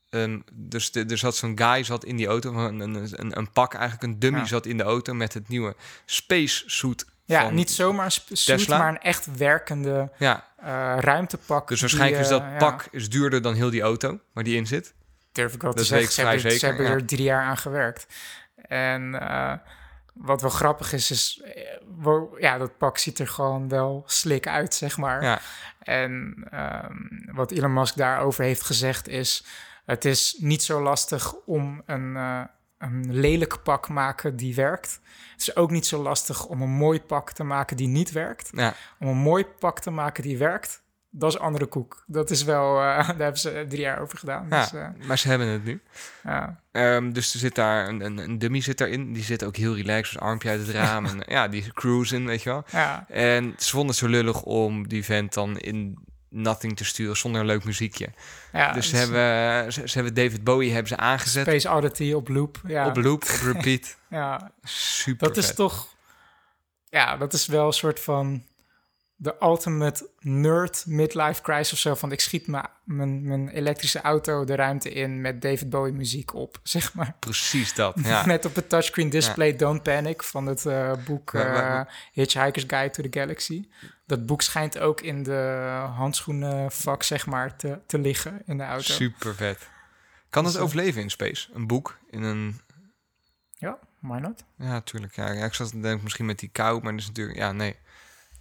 Um, 0.09 0.43
dus 0.53 0.91
de, 0.91 1.05
er 1.05 1.17
zat 1.17 1.35
zo'n 1.35 1.57
guy 1.57 1.83
zat 1.83 2.05
in 2.05 2.15
die 2.15 2.27
auto, 2.27 2.53
een, 2.53 2.79
een, 2.79 2.95
een, 2.95 3.37
een 3.37 3.51
pak, 3.51 3.73
eigenlijk 3.73 4.03
een 4.03 4.19
dummy 4.19 4.39
ja. 4.39 4.45
zat 4.45 4.65
in 4.65 4.77
de 4.77 4.83
auto 4.83 5.13
met 5.13 5.33
het 5.33 5.47
nieuwe 5.47 5.75
space 6.05 6.63
suit. 6.65 7.05
Ja, 7.25 7.49
niet 7.49 7.71
zomaar 7.71 8.05
een 8.05 8.37
suit, 8.37 8.67
maar 8.67 8.89
een 8.89 9.01
echt 9.01 9.37
werkende 9.37 10.11
ja. 10.17 10.47
uh, 10.59 10.65
ruimtepak. 10.99 11.67
Dus 11.67 11.81
waarschijnlijk 11.81 12.23
die, 12.23 12.23
is 12.23 12.39
dat 12.39 12.51
uh, 12.51 12.57
pak 12.57 12.81
ja. 12.81 12.87
is 12.91 13.09
duurder 13.09 13.41
dan 13.41 13.53
heel 13.53 13.69
die 13.69 13.81
auto 13.81 14.19
waar 14.33 14.43
die 14.43 14.55
in 14.55 14.67
zit. 14.67 14.93
Durf 15.31 15.53
ik 15.53 15.61
wel 15.61 15.71
dat 15.71 15.79
te 15.79 15.87
zeggen. 15.87 16.11
Ze 16.11 16.21
hebben, 16.21 16.39
zeker, 16.39 16.59
ze 16.59 16.65
hebben 16.65 16.85
er 16.85 17.05
drie 17.05 17.23
jaar 17.23 17.43
aan 17.43 17.57
gewerkt. 17.57 18.07
En 18.67 19.13
uh, 19.13 19.53
wat 20.13 20.41
wel 20.41 20.49
grappig 20.49 20.93
is, 20.93 21.11
is... 21.11 21.43
Well, 22.01 22.27
ja, 22.37 22.57
dat 22.57 22.77
pak 22.77 22.97
ziet 22.97 23.19
er 23.19 23.27
gewoon 23.27 23.69
wel 23.69 24.03
slik 24.05 24.47
uit, 24.47 24.73
zeg 24.73 24.97
maar. 24.97 25.23
Ja. 25.23 25.39
En 25.79 26.43
um, 26.53 27.29
wat 27.35 27.51
Elon 27.51 27.73
Musk 27.73 27.95
daarover 27.95 28.43
heeft 28.43 28.61
gezegd 28.61 29.07
is... 29.07 29.45
Het 29.85 30.05
is 30.05 30.35
niet 30.39 30.63
zo 30.63 30.81
lastig 30.81 31.33
om 31.33 31.81
een, 31.85 32.15
uh, 32.15 32.41
een 32.77 33.15
lelijk 33.15 33.63
pak 33.63 33.89
maken 33.89 34.35
die 34.35 34.55
werkt. 34.55 34.99
Het 35.31 35.41
is 35.41 35.55
ook 35.55 35.71
niet 35.71 35.85
zo 35.85 36.01
lastig 36.01 36.45
om 36.45 36.61
een 36.61 36.69
mooi 36.69 37.01
pak 37.01 37.31
te 37.31 37.43
maken 37.43 37.77
die 37.77 37.87
niet 37.87 38.11
werkt. 38.11 38.49
Ja. 38.51 38.73
Om 38.99 39.07
een 39.07 39.17
mooi 39.17 39.45
pak 39.45 39.79
te 39.79 39.91
maken 39.91 40.23
die 40.23 40.37
werkt, 40.37 40.81
dat 41.17 41.33
is 41.33 41.39
andere 41.39 41.65
koek. 41.65 42.03
Dat 42.07 42.29
is 42.29 42.43
wel, 42.43 42.75
uh, 42.75 42.97
daar 43.07 43.17
hebben 43.17 43.37
ze 43.37 43.65
drie 43.69 43.81
jaar 43.81 43.99
over 43.99 44.17
gedaan. 44.17 44.47
Ja, 44.49 44.61
dus, 44.61 44.73
uh, 44.73 44.87
maar 45.07 45.17
ze 45.17 45.27
hebben 45.27 45.47
het 45.47 45.63
nu. 45.63 45.81
Ja. 46.23 46.59
Um, 46.71 47.13
dus 47.13 47.33
er 47.33 47.39
zit 47.39 47.55
daar 47.55 47.87
een, 47.87 48.01
een, 48.01 48.17
een, 48.17 48.39
dummy 48.39 48.61
zit 48.61 48.77
daarin. 48.77 49.13
Die 49.13 49.23
zit 49.23 49.43
ook 49.43 49.55
heel 49.55 49.75
relaxed, 49.75 50.13
dus 50.13 50.21
armpje 50.21 50.49
uit 50.49 50.59
het 50.59 50.69
raam. 50.69 51.05
en 51.09 51.23
ja, 51.27 51.47
die 51.47 51.71
cruisen, 51.73 52.25
weet 52.25 52.43
je 52.43 52.49
wel. 52.49 52.63
Ja. 52.71 53.05
En 53.09 53.53
ze 53.57 53.69
vonden 53.69 53.89
het 53.89 53.97
zo 53.97 54.07
lullig 54.07 54.41
om 54.41 54.87
die 54.87 55.05
vent 55.05 55.33
dan 55.33 55.57
in 55.57 55.97
nothing 56.29 56.77
te 56.77 56.85
sturen 56.85 57.17
zonder 57.17 57.41
een 57.41 57.47
leuk 57.47 57.63
muziekje. 57.63 58.09
Ja, 58.51 58.71
dus 58.71 58.89
ze 58.89 58.95
hebben, 58.95 59.73
ze, 59.73 59.87
ze, 59.87 59.95
hebben 59.95 60.13
David 60.13 60.43
Bowie 60.43 60.71
hebben 60.71 60.87
ze 60.87 60.97
aangezet. 60.97 61.47
Space 61.47 61.69
Oddity 61.69 62.13
op 62.13 62.27
loop. 62.27 62.61
Ja. 62.67 62.87
Op 62.87 62.95
loop, 62.95 63.23
op 63.23 63.53
repeat. 63.53 63.97
ja. 64.09 64.51
Super 64.63 65.27
Dat 65.27 65.37
is 65.37 65.53
toch... 65.53 65.93
Ja, 66.89 67.17
dat 67.17 67.33
is 67.33 67.45
wel 67.45 67.67
een 67.67 67.73
soort 67.73 67.99
van... 67.99 68.43
De 69.17 69.35
ultimate 69.41 70.09
nerd 70.19 70.83
midlife 70.87 71.41
crisis 71.41 71.73
of 71.73 71.79
zo. 71.79 71.95
Van 71.95 72.11
ik 72.11 72.19
schiet 72.19 72.47
mijn, 72.47 73.27
mijn 73.27 73.49
elektrische 73.49 74.01
auto 74.01 74.43
de 74.43 74.55
ruimte 74.55 74.89
in 74.89 75.21
met 75.21 75.41
David 75.41 75.69
Bowie 75.69 75.93
muziek 75.93 76.33
op, 76.33 76.59
zeg 76.63 76.93
maar. 76.93 77.15
Precies 77.19 77.73
dat, 77.73 77.99
ja. 78.03 78.25
met 78.25 78.45
op 78.45 78.55
het 78.55 78.69
touchscreen 78.69 79.09
display 79.09 79.51
ja. 79.51 79.57
Don't 79.57 79.83
Panic 79.83 80.23
van 80.23 80.45
het 80.45 80.65
uh, 80.65 80.91
boek 81.05 81.33
uh, 81.33 81.81
Hitchhiker's 82.11 82.65
Guide 82.67 82.89
to 82.89 83.09
the 83.09 83.19
Galaxy. 83.19 83.67
Dat 84.05 84.25
boek 84.25 84.41
schijnt 84.41 84.79
ook 84.79 85.01
in 85.01 85.23
de 85.23 85.69
handschoenenvak, 85.95 87.03
zeg 87.03 87.25
maar, 87.25 87.55
te, 87.55 87.79
te 87.85 87.99
liggen 87.99 88.41
in 88.45 88.57
de 88.57 88.63
auto. 88.63 88.93
Super 88.93 89.35
vet. 89.35 89.69
Kan 90.29 90.43
Dus, 90.43 90.53
het 90.53 90.61
overleven 90.61 91.01
in 91.01 91.09
space? 91.09 91.49
Een 91.53 91.67
boek 91.67 91.97
in 92.09 92.23
een... 92.23 92.59
Ja, 93.51 93.79
why 93.99 94.17
not? 94.17 94.43
Ja, 94.57 94.81
tuurlijk. 94.81 95.15
Ja, 95.15 95.31
ja 95.31 95.45
ik 95.45 95.53
zat 95.53 95.69
te 95.69 95.79
denken 95.79 96.03
misschien 96.03 96.25
met 96.25 96.39
die 96.39 96.49
kou, 96.49 96.81
maar 96.81 96.91
dat 96.91 97.01
is 97.01 97.07
natuurlijk... 97.07 97.37
Ja, 97.37 97.51
nee. 97.51 97.75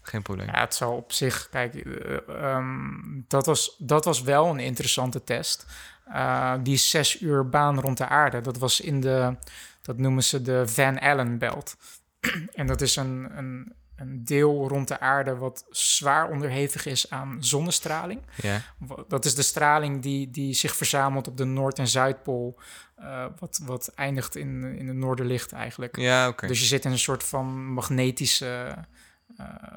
Geen 0.07 0.23
probleem. 0.23 0.47
Ja, 0.47 0.61
het 0.61 0.75
zal 0.75 0.97
op 0.97 1.12
zich... 1.12 1.49
Kijk, 1.51 1.75
uh, 1.75 2.55
um, 2.57 3.25
dat, 3.29 3.47
was, 3.47 3.76
dat 3.78 4.05
was 4.05 4.22
wel 4.22 4.47
een 4.47 4.59
interessante 4.59 5.24
test. 5.24 5.66
Uh, 6.09 6.55
die 6.62 6.76
zes 6.76 7.20
uur 7.20 7.49
baan 7.49 7.81
rond 7.81 7.99
de 7.99 8.09
aarde. 8.09 8.41
Dat 8.41 8.59
was 8.59 8.81
in 8.81 9.01
de... 9.01 9.37
Dat 9.83 9.99
noemen 9.99 10.24
ze 10.24 10.43
de 10.43 10.68
Van 10.68 10.99
Allen 10.99 11.39
belt. 11.39 11.76
en 12.55 12.66
dat 12.66 12.81
is 12.81 12.97
een, 12.97 13.28
een, 13.37 13.72
een 13.97 14.24
deel 14.24 14.68
rond 14.68 14.89
de 14.89 15.01
aarde 15.01 15.37
wat 15.37 15.66
zwaar 15.70 16.31
onderhevig 16.31 16.87
is 16.87 17.11
aan 17.11 17.37
zonnestraling. 17.41 18.20
Ja. 18.43 18.61
Dat 19.09 19.24
is 19.24 19.35
de 19.35 19.43
straling 19.43 20.03
die, 20.03 20.31
die 20.31 20.55
zich 20.55 20.76
verzamelt 20.76 21.28
op 21.28 21.37
de 21.37 21.45
Noord- 21.45 21.78
en 21.78 21.89
Zuidpool, 21.89 22.59
eh, 22.97 23.26
wat, 23.39 23.61
wat 23.62 23.93
eindigt 23.95 24.37
in, 24.37 24.64
in 24.78 24.87
de 24.87 24.93
Noorderlicht 24.93 25.53
eigenlijk. 25.53 25.97
Ja, 25.97 26.28
oké. 26.28 26.47
Dus 26.47 26.61
je 26.61 26.66
zit 26.66 26.85
in 26.85 26.91
een 26.91 26.99
soort 26.99 27.24
van 27.24 27.66
magnetische 27.66 28.74
eh, 28.76 28.83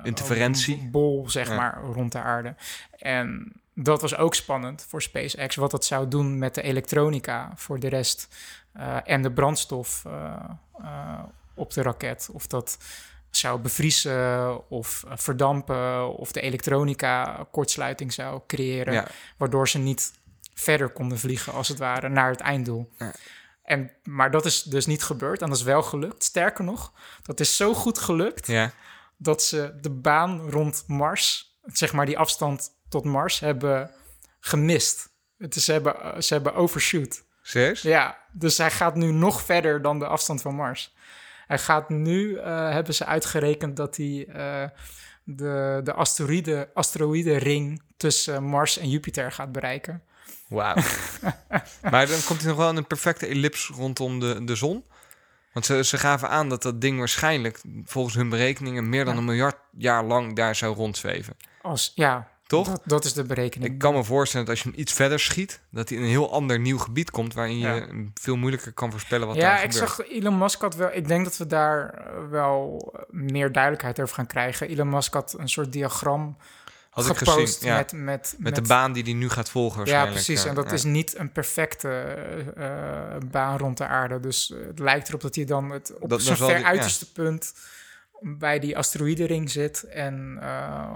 Interferentie. 0.03 0.87
bol, 0.91 1.29
zeg 1.29 1.47
Ja. 1.47 1.55
maar, 1.55 1.81
rond 1.83 2.11
de 2.11 2.19
aarde. 2.21 2.55
En 2.99 3.51
dat 3.73 4.01
was 4.01 4.15
ook 4.17 4.35
spannend 4.35 4.85
voor 4.89 5.01
SpaceX, 5.01 5.55
wat 5.55 5.71
dat 5.71 5.85
zou 5.85 6.07
doen 6.07 6.37
met 6.37 6.55
de 6.55 6.61
elektronica 6.61 7.51
voor 7.55 7.79
de 7.79 7.87
rest 7.89 8.27
eh, 8.73 8.97
en 9.03 9.21
de 9.21 9.31
brandstof 9.31 10.03
eh, 10.05 10.33
eh, 10.81 11.23
op 11.53 11.73
de 11.73 11.81
raket. 11.81 12.29
Of 12.31 12.47
dat 12.47 12.77
zou 13.29 13.59
bevriezen 13.59 14.69
of 14.69 15.03
eh, 15.07 15.11
verdampen 15.17 16.15
of 16.17 16.31
de 16.31 16.41
elektronica 16.41 17.47
kortsluiting 17.51 18.13
zou 18.13 18.41
creëren, 18.47 18.93
Ja. 18.93 19.07
waardoor 19.37 19.67
ze 19.69 19.77
niet 19.77 20.11
verder 20.53 20.89
konden 20.89 21.19
vliegen 21.19 21.53
als 21.53 21.67
het 21.67 21.77
ware 21.77 22.09
naar 22.09 22.29
het 22.29 22.39
einddoel. 22.39 22.89
Ja. 22.97 23.11
En, 23.63 23.91
maar 24.03 24.31
dat 24.31 24.45
is 24.45 24.63
dus 24.63 24.85
niet 24.85 25.03
gebeurd 25.03 25.41
en 25.41 25.47
dat 25.47 25.57
is 25.57 25.63
wel 25.63 25.83
gelukt. 25.83 26.23
Sterker 26.23 26.63
nog, 26.63 26.93
dat 27.23 27.39
is 27.39 27.55
zo 27.55 27.73
goed 27.73 27.97
gelukt 27.97 28.47
Ja. 28.47 28.71
Dat 29.17 29.43
ze 29.43 29.77
de 29.81 29.89
baan 29.89 30.49
rond 30.49 30.83
Mars, 30.87 31.57
zeg 31.63 31.93
maar 31.93 32.05
die 32.05 32.17
afstand 32.17 32.69
tot 32.89 33.05
Mars, 33.05 33.39
hebben 33.39 33.91
gemist. 34.39 35.09
Het 35.37 35.55
is, 35.55 35.65
ze, 35.65 35.71
hebben, 35.71 36.23
ze 36.23 36.33
hebben 36.33 36.53
overshoot. 36.53 37.23
Serieus? 37.41 37.81
Ja, 37.81 38.17
dus 38.31 38.57
hij 38.57 38.71
gaat 38.71 38.95
nu 38.95 39.11
nog 39.11 39.41
verder 39.41 39.81
dan 39.81 39.99
de 39.99 40.07
afstand 40.07 40.41
van 40.41 40.55
Mars. 40.55 40.95
Hij 41.47 41.59
gaat 41.59 41.89
nu, 41.89 42.37
eh, 42.37 42.69
hebben 42.71 42.93
ze 42.93 43.05
uitgerekend 43.05 43.75
dat 43.75 43.97
hij 43.97 44.27
eh, 44.27 44.69
de, 45.23 45.81
de 45.83 45.93
asteroïde, 45.93 46.69
asteroïdenring 46.73 47.81
tussen 47.97 48.43
Mars 48.43 48.77
en 48.77 48.89
Jupiter 48.89 49.31
gaat 49.31 49.51
bereiken. 49.51 50.03
Wauw. 50.47 50.75
maar 51.91 52.07
dan 52.07 52.23
komt 52.25 52.39
hij 52.39 52.49
nog 52.49 52.57
wel 52.57 52.69
in 52.69 52.77
een 52.77 52.87
perfecte 52.87 53.25
ellips 53.25 53.71
rondom 53.75 54.19
de, 54.19 54.43
de 54.43 54.55
zon. 54.55 54.85
Want 55.57 55.69
ze, 55.69 55.83
ze 55.83 55.97
gaven 55.97 56.29
aan 56.29 56.49
dat 56.49 56.61
dat 56.61 56.81
ding 56.81 56.97
waarschijnlijk, 56.97 57.61
volgens 57.85 58.15
hun 58.15 58.29
berekeningen, 58.29 58.89
meer 58.89 59.05
dan 59.05 59.13
Ja. 59.13 59.19
een 59.19 59.25
miljard 59.25 59.55
jaar 59.77 60.03
lang 60.03 60.35
daar 60.35 60.55
zou 60.55 60.75
rondzweven. 60.75 61.37
Als, 61.61 61.91
ja, 61.95 62.27
Toch? 62.47 62.67
Dat, 62.67 62.81
dat 62.85 63.05
is 63.05 63.13
de 63.13 63.23
berekening. 63.23 63.71
Ik 63.73 63.79
kan 63.79 63.93
me 63.93 64.03
voorstellen 64.03 64.45
dat 64.45 64.55
als 64.55 64.63
je 64.63 64.69
hem 64.69 64.79
iets 64.79 64.93
verder 64.93 65.19
schiet, 65.19 65.59
dat 65.71 65.89
hij 65.89 65.97
in 65.97 66.03
een 66.03 66.09
heel 66.09 66.31
ander 66.31 66.59
nieuw 66.59 66.77
gebied 66.77 67.11
komt, 67.11 67.33
waarin 67.33 67.57
je 67.57 67.67
Ja. 67.67 67.87
veel 68.13 68.35
moeilijker 68.35 68.71
kan 68.73 68.91
voorspellen 68.91 69.27
wat 69.27 69.35
ja, 69.35 69.41
daar 69.41 69.63
ik 69.63 69.71
gebeurt. 69.71 69.89
zag 69.89 70.07
Elon 70.09 70.37
Musk 70.37 70.61
had 70.61 70.75
wel. 70.75 70.89
Ik 70.93 71.07
denk 71.07 71.23
dat 71.23 71.37
we 71.37 71.47
daar 71.47 71.89
eh, 71.93 72.29
wel 72.29 72.93
meer 73.09 73.51
duidelijkheid 73.51 73.99
over 73.99 74.15
gaan 74.15 74.27
krijgen. 74.27 74.67
Elon 74.69 74.89
Musk 74.89 75.13
had 75.13 75.35
een 75.37 75.49
soort 75.49 75.71
diagram 75.73 76.37
Had 77.05 77.09
ik 77.09 77.17
gepost 77.17 77.55
gezien, 77.55 77.69
ja. 77.69 77.75
met, 77.77 77.91
met, 77.91 78.35
Met 78.37 78.55
de 78.55 78.61
baan 78.61 78.93
die 78.93 79.03
hij 79.03 79.13
nu 79.13 79.29
gaat 79.29 79.49
volgen 79.49 79.85
Ja, 79.85 80.05
precies. 80.05 80.45
En 80.45 80.55
dat 80.55 80.65
Ja. 80.67 80.71
is 80.71 80.83
niet 80.83 81.17
een 81.17 81.31
perfecte 81.31 81.89
eh, 82.55 83.29
baan 83.31 83.57
rond 83.57 83.77
de 83.77 83.85
aarde. 83.85 84.19
Dus 84.19 84.51
eh, 84.51 84.65
het 84.67 84.79
lijkt 84.79 85.07
erop 85.07 85.21
dat 85.21 85.35
hij 85.35 85.45
dan 85.45 85.69
het, 85.69 85.93
op 85.99 86.09
Dat- 86.09 86.21
zal 86.21 86.35
ver 86.35 86.63
uiterste 86.63 87.11
punt 87.11 87.53
bij 88.21 88.59
die 88.59 88.77
asteroïdenring 88.77 89.49
zit. 89.51 89.83
En 89.83 90.37
eh, 90.41 90.93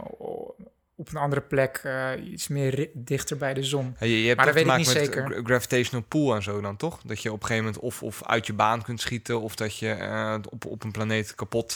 op 0.95 1.10
een 1.10 1.18
andere 1.18 1.41
plek 1.41 1.84
iets 2.24 2.47
meer 2.47 2.89
dichter 2.93 3.38
bij 3.38 3.54
de 3.54 3.64
zon. 3.64 3.95
Ja, 3.99 4.06
je, 4.06 4.20
je 4.22 4.26
hebt 4.26 4.38
Maar 4.38 4.45
dat 4.45 4.56
weet 4.56 4.66
ik 4.68 4.76
niet 4.78 4.93
met 4.93 4.95
zeker. 4.97 5.26
gra- 5.26 5.41
gravitational 5.43 6.06
pull 6.08 6.32
en 6.32 6.43
zo 6.43 6.62
dan, 6.62 6.78
toch? 6.78 6.99
Dat 7.06 7.22
je 7.22 7.32
op 7.32 7.41
een 7.41 7.47
gegeven 7.47 7.66
moment 7.66 7.84
of, 7.84 8.04
of 8.04 8.26
uit 8.26 8.47
je 8.47 8.54
baan 8.54 8.82
kunt 8.82 9.02
schieten... 9.02 9.41
of 9.41 9.56
dat 9.56 9.78
je 9.78 10.39
op, 10.49 10.66
op 10.66 10.84
een 10.84 10.91
planeet 10.91 11.36
kapot 11.36 11.72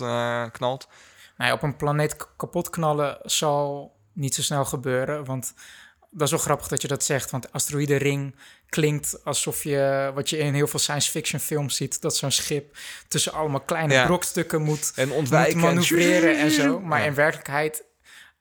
knalt. 0.52 0.88
Nou 1.38 1.50
ja, 1.50 1.54
op 1.54 1.62
een 1.64 1.76
planeet 1.76 2.28
kapot 2.38 2.70
knallen 2.70 3.18
zal 3.24 3.94
niet 4.16 4.36
zo 4.36 4.42
snel 4.42 4.66
gebeuren. 4.66 5.26
Want 5.26 5.54
dat 6.12 6.22
is 6.22 6.30
wel 6.30 6.40
grappig 6.40 6.68
dat 6.68 6.82
je 6.82 6.88
dat 6.88 7.04
zegt. 7.04 7.32
Want 7.32 7.52
asteroïdenring 7.52 8.36
klinkt 8.70 9.24
alsof 9.24 9.64
je, 9.64 10.12
wat 10.14 10.30
je 10.30 10.38
in 10.38 10.54
heel 10.54 10.68
veel 10.68 10.80
science 10.80 11.12
fiction 11.12 11.40
films 11.40 11.76
ziet, 11.76 12.02
dat 12.02 12.16
zo'n 12.16 12.32
schip 12.32 12.78
tussen 13.08 13.34
allemaal 13.34 13.60
kleine 13.62 13.94
Ja. 13.94 14.06
brokstukken 14.06 14.62
moet, 14.62 14.92
En 14.96 15.08
moet 15.08 15.18
ontwijken. 15.18 15.60
manoeuvreren 15.60 16.38
en 16.38 16.52
zo. 16.52 16.80
Maar 16.80 17.00
Ja. 17.00 17.06
in 17.06 17.14
werkelijkheid, 17.14 17.84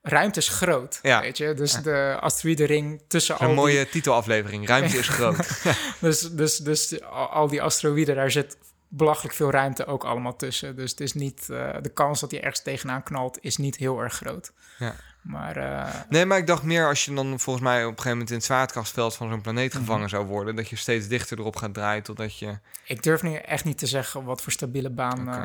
ruimte 0.03 0.39
is 0.39 0.49
groot, 0.49 0.99
Ja. 1.03 1.20
weet 1.20 1.39
je. 1.39 1.55
Dus 1.55 1.72
de 1.83 2.16
asteroïdenring 2.20 3.03
tussen 3.09 3.35
Een 3.41 3.47
al 3.49 3.55
mooie 3.55 3.77
die... 3.83 3.89
titelaflevering. 3.89 4.66
Ruimte 4.68 4.99
is 4.99 5.09
groot. 5.09 5.37
Dus, 6.01 6.20
dus, 6.20 6.57
dus 6.59 7.03
al, 7.03 7.27
al 7.27 7.49
die 7.49 7.62
asteroïden, 7.62 8.14
daar 8.14 8.31
zit 8.31 8.57
belachelijk 8.89 9.35
veel 9.35 9.51
ruimte 9.51 9.87
ook 9.87 10.05
allemaal 10.05 10.37
tussen. 10.37 10.76
Dus 10.76 10.91
het 10.91 11.01
is 11.01 11.12
niet, 11.12 11.51
eh, 11.51 11.74
de 11.82 11.89
kans 11.89 12.20
dat 12.20 12.30
hij 12.30 12.41
ergens 12.43 12.62
tegenaan 12.62 13.03
knalt, 13.03 13.39
is 13.41 13.57
niet 13.57 13.76
heel 13.76 14.01
erg 14.01 14.14
groot. 14.14 14.53
Ja. 14.78 14.95
Maar 15.22 15.57
eh, 15.57 15.95
Nee, 16.09 16.24
maar 16.26 16.39
ik 16.39 16.47
dacht 16.47 16.62
meer 16.62 16.87
als 16.87 17.05
je 17.05 17.14
dan 17.14 17.41
volgens 17.41 17.64
mij 17.64 17.76
op 17.76 17.82
een 17.82 17.89
gegeven 17.89 18.11
moment 18.11 18.30
in 18.30 18.37
het 18.37 18.45
zwaartekrachtveld 18.45 19.14
van 19.14 19.30
zo'n 19.30 19.41
planeet 19.41 19.72
Mhm. 19.72 19.82
gevangen 19.82 20.09
zou 20.09 20.26
worden, 20.26 20.57
dat 20.57 20.68
je 20.68 20.76
steeds 20.76 21.07
dichter 21.09 21.39
erop 21.39 21.57
gaat 21.57 21.74
draaien 21.74 22.03
totdat 22.03 22.39
je. 22.39 22.59
ik 22.85 23.03
durf 23.03 23.22
nu 23.22 23.35
echt 23.35 23.64
niet 23.64 23.78
te 23.78 23.87
zeggen 23.87 24.24
wat 24.24 24.43
voor 24.43 24.53
stabiele 24.53 24.91
baan 24.91 25.20
Oké, 25.28 25.37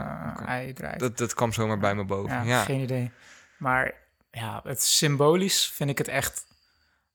eh, 0.42 0.48
hij 0.48 0.74
draait. 0.74 1.00
Dat, 1.00 1.18
dat 1.18 1.34
kwam 1.34 1.54
zomaar 1.54 1.80
bij 1.80 1.96
me 1.96 2.04
boven. 2.06 2.36
ja, 2.36 2.44
Ja, 2.44 2.64
geen 2.64 2.80
idee. 2.82 3.12
Maar 3.58 3.94
ja, 4.32 4.60
het 4.64 4.84
symbolisch 4.84 5.72
vind 5.76 5.90
ik 5.90 5.98
het 5.98 6.08
echt 6.08 6.46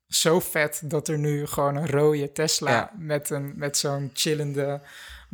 zo 0.09 0.41
vet 0.41 0.81
dat 0.85 1.09
er 1.09 1.19
nu 1.19 1.47
gewoon 1.47 1.77
een 1.77 1.87
rode 1.91 2.33
Tesla 2.33 2.71
Ja. 2.71 2.91
met, 2.99 3.31
een, 3.31 3.53
met 3.57 3.79
zo'n 3.79 4.11
chillende 4.15 4.81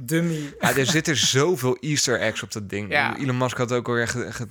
dummy. 0.08 0.54
Ja, 0.60 0.76
er 0.76 0.86
zitten 0.86 1.16
zoveel 1.16 1.76
Easter 1.80 2.20
eggs 2.20 2.42
op 2.42 2.52
dat 2.52 2.68
ding. 2.70 2.90
Ja. 2.90 3.16
Elon 3.16 3.38
Musk 3.38 3.56
had 3.56 3.72
ook 3.72 3.86
ge- 4.08 4.46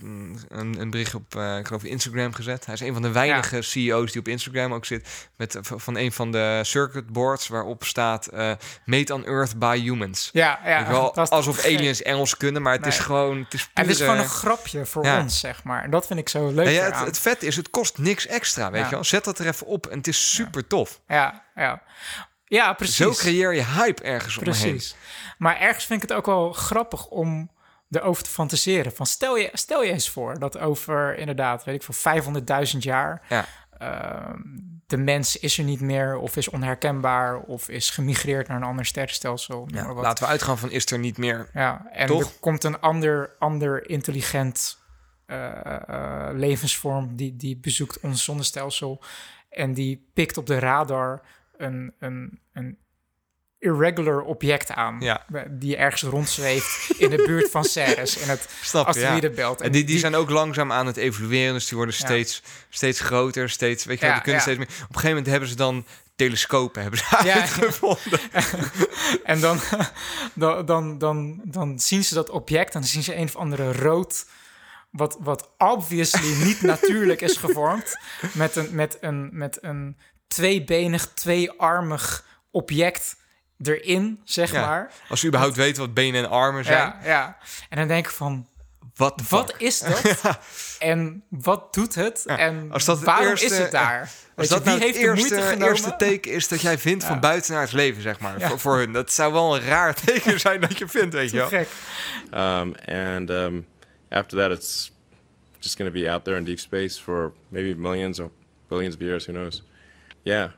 een, 0.50 0.76
een 0.80 0.90
bericht 0.90 1.16
op, 1.16 1.36
eh, 1.36 1.58
ik 1.58 1.68
geloof, 1.68 1.84
Instagram 1.84 2.34
gezet. 2.34 2.66
Hij 2.66 2.74
is 2.74 2.80
een 2.82 2.94
van 2.94 3.02
de 3.02 3.12
weinige 3.12 3.62
CEO's 3.62 4.12
die 4.12 4.22
op 4.22 4.28
Instagram 4.28 4.74
ook 4.74 4.86
zit. 4.86 5.30
Met, 5.38 5.56
eh, 5.56 5.62
van 5.66 5.98
een 5.98 6.12
van 6.12 6.32
de 6.32 6.60
circuit 6.64 7.08
boards 7.08 7.48
waarop 7.48 7.84
staat 7.84 8.28
eh, 8.28 8.52
Made 8.86 9.14
on 9.14 9.26
Earth 9.26 9.60
by 9.60 9.80
Humans. 9.82 10.30
Ja, 10.34 10.60
ja 10.66 10.88
wel, 10.88 11.16
alsof 11.16 11.66
aliens 11.66 12.02
Engels 12.02 12.38
kunnen, 12.38 12.62
maar 12.62 12.74
het 12.74 12.86
is 12.86 13.00
gewoon... 13.00 13.38
Het 13.44 13.54
is, 13.54 13.70
En 13.74 13.82
het 13.84 13.92
is 13.92 14.00
gewoon 14.02 14.18
een 14.18 14.28
grapje 14.30 14.86
voor 14.86 15.06
Ja. 15.06 15.22
ons, 15.22 15.40
zeg 15.40 15.64
maar. 15.64 15.84
En 15.84 15.90
dat 15.92 16.08
vind 16.08 16.20
ik 16.20 16.30
zo 16.30 16.52
leuk 16.52 16.66
Ja, 16.66 16.72
ja, 16.88 17.06
het, 17.06 17.20
vet 17.20 17.44
is, 17.44 17.56
het 17.56 17.70
kost 17.70 17.98
niks 17.98 18.28
extra, 18.28 18.72
weet 18.72 18.82
Ja. 18.82 18.88
je 18.88 18.94
wel. 18.96 19.04
Zet 19.04 19.24
dat 19.24 19.40
er 19.40 19.48
even 19.48 19.68
op 19.68 19.88
en 19.88 19.98
het 19.98 20.08
is 20.08 20.34
super 20.36 20.68
tof. 20.68 21.02
Ja, 21.08 21.44
ja. 21.56 21.82
Ja, 22.46 22.74
precies. 22.74 22.96
Zo 22.96 23.12
creëer 23.12 23.54
je 23.56 23.64
hype 23.66 24.04
ergens 24.04 24.38
omheen. 24.38 24.54
Precies. 24.54 24.96
Maar 25.40 25.60
ergens 25.60 25.86
vind 25.86 26.04
ik 26.04 26.10
het 26.10 26.18
ook 26.18 26.26
wel 26.26 26.52
grappig 26.52 27.08
om 27.08 27.52
erover 27.90 28.24
te 28.24 28.30
fantaseren. 28.30 28.92
Van 28.92 29.06
stel, 29.06 29.38
je, 29.38 29.50
stel 29.54 29.84
je 29.84 29.92
eens 29.92 30.10
voor 30.10 30.40
dat 30.40 30.58
over 30.58 31.18
inderdaad, 31.18 31.64
weet 31.64 31.76
ik 31.76 31.94
veel, 31.94 32.24
500.000 32.74 32.78
jaar... 32.78 33.26
Ja. 33.30 33.46
ehm, 33.78 34.42
de 34.88 34.98
mens 34.98 35.40
is 35.40 35.58
er 35.58 35.64
niet 35.64 35.82
meer 35.82 36.18
of 36.18 36.36
is 36.36 36.50
onherkenbaar 36.50 37.40
of 37.40 37.70
is 37.70 37.90
gemigreerd 37.90 38.48
naar 38.48 38.58
een 38.58 38.64
ander 38.64 38.86
sterrenstelsel. 38.86 39.68
Ja, 39.72 39.94
laten 39.94 40.24
we 40.24 40.30
uitgaan 40.30 40.58
van 40.58 40.72
is 40.72 40.92
er 40.92 41.00
niet 41.00 41.18
meer. 41.18 41.50
Ja, 41.54 41.86
en 41.92 42.08
Toch? 42.08 42.22
er 42.22 42.40
komt 42.40 42.64
een 42.64 42.80
ander, 42.80 43.36
ander 43.40 43.90
intelligent 43.90 44.78
eh, 45.26 45.76
eh, 45.88 46.30
levensvorm 46.34 47.16
die, 47.16 47.36
die 47.36 47.58
bezoekt 47.58 48.00
ons 48.00 48.24
zonnestelsel 48.24 49.02
en 49.50 49.74
die 49.74 50.10
pikt 50.14 50.38
op 50.38 50.46
de 50.46 50.60
radar 50.60 51.22
een, 51.58 51.94
een, 52.00 52.40
een 52.54 52.78
irregular 53.60 54.22
object 54.22 54.72
aan 54.72 54.98
Ja. 55.00 55.26
die 55.50 55.78
ergens 55.78 56.02
rondzweeft 56.02 56.90
in 56.98 57.10
de 57.10 57.24
buurt 57.26 57.50
van 57.52 57.64
Ceres 57.64 58.18
in 58.18 58.30
het 58.30 58.50
Snap 58.62 58.94
ja. 58.94 59.20
En 59.58 59.72
die, 59.72 59.84
die 59.84 60.00
zijn 60.00 60.16
ook 60.16 60.30
langzaam 60.30 60.72
aan 60.72 60.86
het 60.86 60.98
evolueren, 60.98 61.54
dus 61.54 61.68
die 61.68 61.78
worden 61.78 61.96
Ja. 61.98 62.06
steeds, 62.06 62.42
steeds 62.70 63.00
groter, 63.00 63.50
steeds, 63.50 63.86
weet 63.86 64.00
je 64.00 64.02
wel, 64.02 64.10
Ja, 64.10 64.16
die 64.16 64.24
kunnen 64.24 64.42
steeds 64.42 64.58
meer. 64.58 64.68
Op 64.68 64.74
een 64.80 64.86
gegeven 64.88 65.10
moment 65.10 65.28
hebben 65.28 65.50
ze 65.50 65.56
dan 65.56 65.86
telescopen 66.16 66.82
hebben 66.82 67.00
ze 67.00 67.22
Ja. 67.24 67.46
En 69.24 69.40
dan, 69.40 69.60
dan, 70.34 70.66
dan, 70.66 70.98
dan, 70.98 71.42
dan 71.44 71.80
zien 71.80 72.04
ze 72.04 72.14
dat 72.14 72.30
object 72.30 72.74
en 72.74 72.80
dan 72.80 72.90
zien 72.90 73.04
ze 73.04 73.16
een 73.16 73.24
of 73.28 73.36
andere 73.36 73.74
rood... 73.74 74.26
Wat, 74.92 75.18
wat 75.20 75.50
obviously 75.58 76.44
niet 76.44 76.62
natuurlijk 76.74 77.22
is 77.22 77.38
gevormd. 77.38 77.98
Met 78.34 78.56
een, 78.56 78.68
met 78.72 78.98
een, 79.02 79.30
met 79.32 79.58
een 79.62 79.98
tweebenig, 80.28 81.08
tweearmig 81.14 82.26
object 82.52 83.16
erin, 83.64 84.20
zeg 84.24 84.52
Ja. 84.52 84.66
maar. 84.66 84.92
Als 85.10 85.20
ze 85.20 85.28
überhaupt 85.28 85.56
weten 85.56 85.82
wat 85.82 85.94
benen 85.94 86.24
en 86.24 86.30
armen 86.30 86.66
zijn. 86.66 86.78
Ja, 86.78 87.00
ja. 87.04 87.38
En 87.70 87.78
dan 87.78 87.88
denk 87.88 88.06
ik 88.06 88.12
van, 88.12 88.48
Wat 88.96 89.22
wat 89.30 89.54
is 89.58 89.80
dat? 89.80 90.40
En 90.80 91.24
wat 91.30 91.74
doet 91.74 91.96
het? 91.96 92.24
Ja, 92.26 92.38
En 92.38 92.72
als 92.72 92.86
dat 92.86 92.96
het 92.96 93.06
waarom 93.06 93.28
eerste- 93.28 93.46
is 93.46 93.58
het 93.58 93.72
daar? 93.72 94.00
Als 94.02 94.10
Weet 94.36 94.48
je, 94.48 94.54
dat 94.54 94.64
wie 94.64 94.74
nou 94.74 94.86
het 94.86 94.96
heeft 94.96 95.06
de 95.30 95.36
moeite 95.38 95.66
eerste, 95.66 95.96
teken 95.98 96.32
is 96.32 96.48
dat 96.48 96.62
jij 96.62 96.78
vindt 96.78 97.04
van 97.04 97.14
Ja. 97.14 97.20
buiten 97.20 97.54
naar 97.54 97.62
het 97.62 97.72
leven, 97.72 98.02
zeg 98.02 98.20
maar. 98.20 98.40
Ja. 98.40 98.48
Voor, 98.48 98.60
voor 98.60 98.78
hun. 98.78 98.92
Dat 98.94 99.12
zou 99.12 99.34
wel 99.34 99.56
een 99.56 99.62
raar 99.62 99.94
teken 100.06 100.40
zijn 100.40 100.62
dat 100.62 100.78
je 100.78 100.88
vindt, 100.88 101.14
weet 101.16 101.32
je 101.32 101.38
wel. 101.38 101.48
Gek. 101.48 101.68
Um, 102.34 102.76
and 102.88 103.30
um, 103.30 103.68
after 104.10 104.38
that, 104.38 104.52
it's 104.52 104.92
just 105.60 105.76
going 105.78 105.94
to 105.94 106.02
be 106.02 106.12
out 106.12 106.24
there 106.24 106.38
in 106.38 106.44
deep 106.44 106.60
space 106.60 107.02
for 107.02 107.34
maybe 107.50 107.76
millions 107.76 108.20
or 108.20 108.30
billions 108.68 108.96
of 108.96 109.02
years. 109.02 109.26
Who 109.26 109.34
knows? 109.38 109.64
Yeah, 110.22 110.50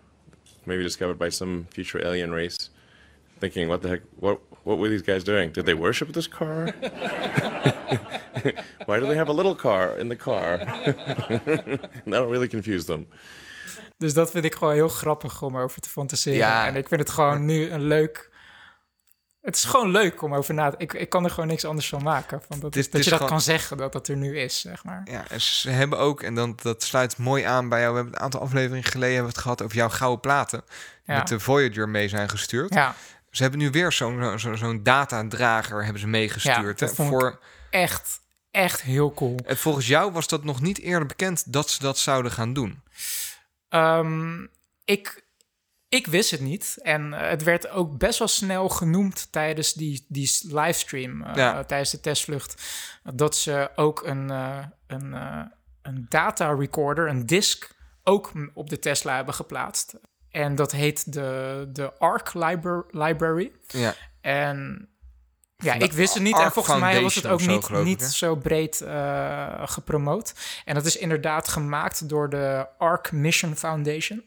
maybe 0.64 0.84
discovered 0.84 1.18
by 1.18 1.30
some 1.30 1.66
future 1.74 2.06
alien 2.06 2.32
race. 2.34 2.70
Thinking, 3.42 3.68
what 3.68 3.82
the 3.82 3.88
heck? 3.88 4.02
What 4.20 4.40
what 4.64 4.78
were 4.78 4.90
these 4.90 5.12
guys 5.12 5.24
doing? 5.24 5.54
Did 5.54 5.66
they 5.66 5.76
worship 5.76 6.14
this 6.14 6.28
car? 6.28 6.64
Why 8.86 9.00
do 9.00 9.06
they 9.06 9.16
have 9.18 9.30
a 9.30 9.34
little 9.34 9.56
car 9.56 9.98
in 9.98 10.10
the 10.10 10.16
car? 10.16 10.58
that 12.06 12.28
really 12.30 12.48
confused 12.48 12.86
them. 12.86 13.08
Dus 13.98 14.14
dat 14.14 14.32
vind 14.32 14.46
ik 14.46 14.56
gewoon 14.56 14.74
heel 14.74 14.88
grappig 14.90 15.42
om 15.42 15.58
over 15.58 15.82
te 15.82 15.90
fantaseren. 15.90 16.38
Ja. 16.38 16.68
En 16.68 16.76
ik 16.76 16.88
vind 16.88 17.00
het 17.00 17.10
gewoon 17.10 17.46
nu 17.46 17.70
een 17.70 17.84
leuk... 17.84 18.30
Het 19.42 19.56
is 19.56 19.64
gewoon 19.64 19.92
leuk 19.92 20.22
om 20.22 20.34
over 20.36 20.54
na 20.54 20.70
te... 20.70 20.76
Ik, 20.78 20.94
ik 20.94 21.10
kan 21.10 21.24
er 21.24 21.30
gewoon 21.30 21.48
niks 21.48 21.66
anders 21.66 21.90
van 21.90 22.04
maken. 22.04 22.42
Van 22.48 22.60
dat 22.60 22.74
dat 22.74 22.86
je 22.86 22.92
dat 22.92 23.04
gewoon- 23.04 23.28
kan 23.28 23.42
zeggen, 23.42 23.78
dat 23.78 23.94
dat 23.94 24.08
er 24.08 24.18
nu 24.18 24.40
is, 24.40 24.60
zeg 24.62 24.84
maar. 24.84 25.02
Ja, 25.12 25.24
en 25.30 25.42
ze 25.42 25.70
hebben 25.70 26.00
ook, 26.00 26.22
en 26.22 26.36
dan, 26.36 26.58
dat 26.62 26.84
sluit 26.84 27.18
mooi 27.18 27.44
aan 27.44 27.70
bij 27.70 27.80
jou. 27.80 27.92
We 27.92 27.98
hebben 28.00 28.16
een 28.16 28.24
aantal 28.24 28.42
afleveringen 28.42 28.84
geleden 28.84 29.16
hebben 29.16 29.32
we 29.32 29.34
het 29.34 29.42
gehad 29.42 29.62
over 29.62 29.76
jouw 29.76 29.90
gouden 29.90 30.20
platen. 30.20 30.64
Ja. 31.06 31.18
Met 31.18 31.28
de 31.28 31.40
Voyager 31.40 31.90
mee 31.90 32.08
zijn 32.08 32.30
gestuurd. 32.30 32.74
Ja, 32.74 32.96
Ze 33.32 33.42
hebben 33.42 33.60
nu 33.60 33.70
weer 33.70 33.92
zo'n 33.92 34.22
zo, 34.22 34.38
zo, 34.38 34.56
zo'n 34.56 34.84
datadrager 34.84 35.84
hebben 35.84 36.02
ze 36.02 36.08
meegestuurd. 36.08 36.80
Ja, 36.80 36.88
voor, 36.88 37.40
echt, 37.70 38.22
echt 38.52 38.82
heel 38.82 39.14
cool. 39.14 39.40
en 39.46 39.58
volgens 39.58 39.88
jou 39.88 40.12
was 40.12 40.28
dat 40.28 40.44
nog 40.44 40.62
niet 40.62 40.80
eerder 40.80 41.08
bekend 41.08 41.54
dat 41.54 41.70
ze 41.70 41.80
dat 41.82 41.98
zouden 41.98 42.32
gaan 42.32 42.54
doen. 42.54 42.82
Ehm, 43.70 44.46
ik, 44.86 45.24
ik 45.90 46.08
wist 46.08 46.32
het 46.32 46.40
niet. 46.42 46.78
En 46.82 47.14
eh, 47.14 47.30
het 47.30 47.44
werd 47.44 47.70
ook 47.70 47.98
best 47.98 48.20
wel 48.20 48.28
snel 48.28 48.70
genoemd 48.70 49.28
tijdens 49.32 49.74
die, 49.74 50.06
die 50.08 50.40
livestream, 50.42 51.24
eh, 51.24 51.36
Ja. 51.36 51.64
tijdens 51.64 51.92
de 51.92 52.00
testvlucht, 52.00 52.62
dat 53.14 53.36
ze 53.36 53.70
ook 53.76 54.04
een, 54.06 54.30
eh, 54.30 54.66
een, 54.88 55.14
eh, 55.14 55.42
een 55.82 56.06
data 56.10 56.54
recorder, 56.54 57.08
een 57.08 57.26
disk, 57.26 57.70
ook 58.04 58.32
op 58.54 58.70
de 58.70 58.80
Tesla 58.80 59.16
hebben 59.16 59.34
geplaatst. 59.34 59.94
En 60.32 60.56
dat 60.56 60.72
heet 60.72 61.14
de, 61.14 61.66
de 61.74 61.94
ARC 62.00 62.34
Libra- 62.34 62.84
Library. 62.90 63.52
Ja, 63.68 63.94
En 64.22 64.90
ja, 65.58 65.74
ik 65.74 65.94
wist 65.94 66.14
het 66.14 66.24
niet. 66.24 66.34
ARC 66.34 66.46
En 66.46 66.52
volgens 66.52 66.80
mij 66.80 67.02
was 67.02 67.16
het 67.16 67.26
ook 67.26 67.34
of 67.34 67.42
zo, 67.42 67.52
niet, 67.52 67.70
ik, 67.70 67.84
niet 67.84 68.04
zo 68.04 68.36
breed 68.36 68.82
eh, 68.82 69.62
gepromoot. 69.66 70.34
En 70.66 70.76
dat 70.76 70.86
is 70.86 70.98
inderdaad 70.98 71.48
gemaakt 71.48 72.10
door 72.10 72.30
de 72.30 72.68
ARC 72.78 73.12
Mission 73.12 73.56
Foundation. 73.56 74.24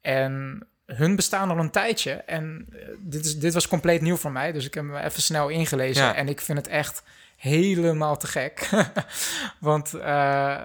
En 0.00 0.66
hun 0.86 1.16
bestaan 1.16 1.50
al 1.50 1.58
een 1.58 1.70
tijdje. 1.70 2.12
En 2.12 2.66
eh, 2.72 2.78
dit, 2.98 3.24
is, 3.24 3.38
dit 3.38 3.54
was 3.54 3.68
compleet 3.68 4.00
nieuw 4.00 4.16
voor 4.16 4.32
mij. 4.32 4.52
Dus 4.52 4.66
ik 4.66 4.74
heb 4.74 4.84
me 4.84 5.00
even 5.00 5.22
snel 5.22 5.48
ingelezen. 5.48 6.04
Ja. 6.04 6.14
En 6.14 6.28
ik 6.28 6.40
vind 6.40 6.58
het 6.58 6.66
echt 6.68 7.02
helemaal 7.36 8.16
te 8.16 8.26
gek. 8.26 8.68
Want 9.60 9.94
eh, 9.94 10.64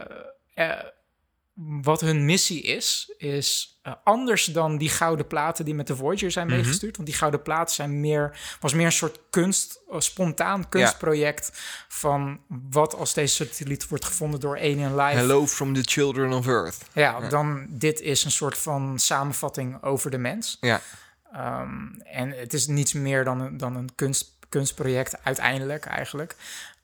wat 1.54 2.02
hun 2.02 2.26
missie 2.26 2.62
is, 2.62 3.14
is 3.18 3.73
eh, 3.84 3.94
anders 4.04 4.46
dan 4.46 4.78
die 4.78 4.90
gouden 4.90 5.28
platen 5.28 5.66
die 5.66 5.76
met 5.76 5.88
de 5.88 5.96
Voyager 5.96 6.32
zijn 6.32 6.48
Mhm. 6.48 6.56
meegestuurd. 6.56 6.96
Want 6.96 7.08
die 7.08 7.18
gouden 7.18 7.42
platen 7.42 7.76
zijn 7.76 8.00
meer, 8.00 8.40
was 8.60 8.74
meer 8.74 8.86
een 8.86 8.92
soort 8.92 9.20
kunst, 9.30 9.80
een 9.90 10.02
spontaan 10.02 10.70
kunstproject 10.70 11.52
van 11.88 12.40
wat 12.70 12.96
als 12.96 13.14
deze 13.14 13.36
satelliet 13.46 13.88
wordt 13.88 14.06
gevonden 14.06 14.40
door 14.40 14.58
Alien 14.58 14.96
Life. 14.96 15.18
Hello 15.18 15.48
from 15.48 15.74
the 15.74 15.82
children 15.84 16.34
of 16.34 16.48
Earth. 16.48 16.78
Ja, 16.94 17.20
dan 17.30 17.66
dit 17.70 18.00
is 18.02 18.24
een 18.24 18.32
soort 18.32 18.58
van 18.58 19.00
samenvatting 19.00 19.84
over 19.84 20.12
de 20.12 20.18
mens. 20.18 20.58
Ja, 20.62 20.82
Ehm, 21.34 21.88
en 22.04 22.32
het 22.32 22.54
is 22.54 22.68
niets 22.68 22.94
meer 22.94 23.24
dan 23.24 23.40
een, 23.42 23.58
dan 23.58 23.76
een 23.76 23.90
kunst, 23.96 24.32
kunstproject 24.50 25.24
uiteindelijk 25.24 25.86
eigenlijk. 25.86 26.36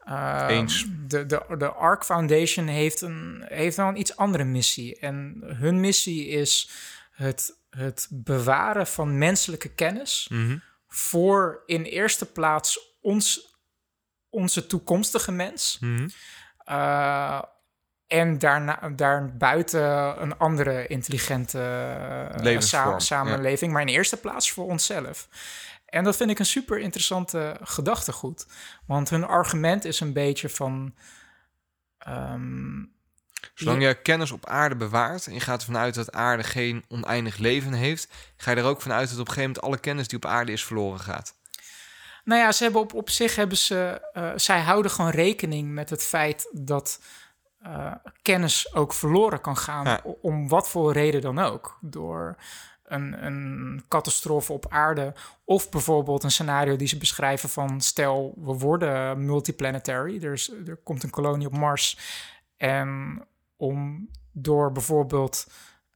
Ehm, 0.10 0.50
Eens. 0.50 0.86
De, 1.08 1.26
de, 1.26 1.46
de 1.58 1.72
ARC 1.72 2.04
Foundation 2.06 2.68
heeft, 2.68 3.02
een, 3.02 3.44
heeft 3.48 3.76
wel 3.78 3.88
een 3.88 4.00
iets 4.00 4.16
andere 4.18 4.44
missie. 4.44 5.00
En 5.00 5.42
hun 5.46 5.80
missie 5.80 6.28
is 6.28 6.70
het, 7.12 7.58
het 7.70 8.08
bewaren 8.12 8.88
van 8.88 9.18
menselijke 9.18 9.70
kennis 9.70 10.28
Mhm. 10.32 10.58
voor 10.88 11.64
in 11.66 11.84
eerste 11.84 12.26
plaats 12.26 12.98
ons, 13.02 13.56
onze 14.30 14.68
toekomstige 14.68 15.32
mens. 15.32 15.78
Mhm. 15.80 16.08
Uh, 16.70 17.42
en 18.08 18.38
daarna, 18.40 18.90
daarbuiten 18.96 20.22
een 20.22 20.38
andere 20.38 20.88
intelligente 20.88 21.58
uh, 22.44 22.60
sa- 22.60 23.00
samenleving, 23.00 23.72
maar 23.74 23.82
in 23.82 23.88
eerste 23.88 24.18
plaats 24.18 24.52
voor 24.52 24.66
onszelf. 24.66 25.28
En 25.90 26.04
dat 26.04 26.16
vind 26.16 26.30
ik 26.30 26.40
een 26.40 26.46
super 26.46 26.80
interessante 26.80 27.58
gedachtegoed. 27.62 28.46
Want 28.86 29.10
hun 29.10 29.24
argument 29.28 29.86
is 29.86 30.00
een 30.00 30.14
beetje 30.14 30.50
van. 30.50 30.94
ehm, 31.98 32.84
Zolang 33.54 33.82
je 33.84 34.02
kennis 34.02 34.32
op 34.32 34.46
aarde 34.46 34.76
bewaart 34.76 35.28
en 35.28 35.34
je 35.34 35.40
gaat 35.40 35.60
ervan 35.60 35.78
uit 35.78 35.94
dat 35.96 36.12
aarde 36.12 36.44
geen 36.44 36.86
oneindig 36.88 37.38
leven 37.38 37.74
heeft, 37.74 38.14
ga 38.38 38.52
je 38.52 38.58
er 38.58 38.64
ook 38.64 38.82
vanuit 38.82 39.10
dat 39.10 39.20
op 39.20 39.28
een 39.28 39.34
gegeven 39.34 39.48
moment 39.50 39.66
alle 39.66 39.80
kennis 39.80 40.08
die 40.08 40.18
op 40.18 40.26
aarde 40.26 40.52
is 40.52 40.66
verloren 40.66 41.00
gaat. 41.00 41.34
Nou 42.24 42.42
ja, 42.42 42.52
ze 42.52 42.64
hebben 42.64 42.82
op, 42.82 42.94
op 42.94 43.10
zich 43.10 43.36
hebben 43.36 43.58
ze. 43.58 44.02
eh, 44.14 44.32
zij 44.36 44.60
houden 44.62 44.92
gewoon 44.92 45.12
rekening 45.12 45.72
met 45.72 45.90
het 45.90 46.04
feit 46.04 46.50
dat 46.52 47.02
eh, 47.60 47.92
kennis 48.22 48.74
ook 48.74 48.94
verloren 48.94 49.42
kan 49.42 49.58
gaan. 49.58 49.86
Ja. 49.86 50.02
Om 50.22 50.48
wat 50.48 50.70
voor 50.70 50.94
reden 50.94 51.22
dan 51.22 51.40
ook. 51.40 51.78
Door 51.82 52.36
een, 52.90 53.26
een 53.26 53.84
catastrofe 53.88 54.54
op 54.54 54.66
aarde. 54.70 55.14
Of 55.44 55.70
bijvoorbeeld 55.70 56.24
een 56.24 56.32
scenario 56.32 56.76
die 56.76 56.88
ze 56.88 56.98
beschrijven 56.98 57.50
van... 57.50 57.82
stel, 57.82 58.34
we 58.38 58.54
worden 58.54 59.26
multiplanetary. 59.26 60.24
Er, 60.24 60.34
is, 60.34 60.52
er 60.68 60.78
komt 60.84 61.04
een 61.04 61.10
kolonie 61.10 61.48
op 61.48 61.58
Mars. 61.58 61.98
En 62.58 63.22
om 63.58 64.10
door 64.32 64.72
bijvoorbeeld 64.72 65.48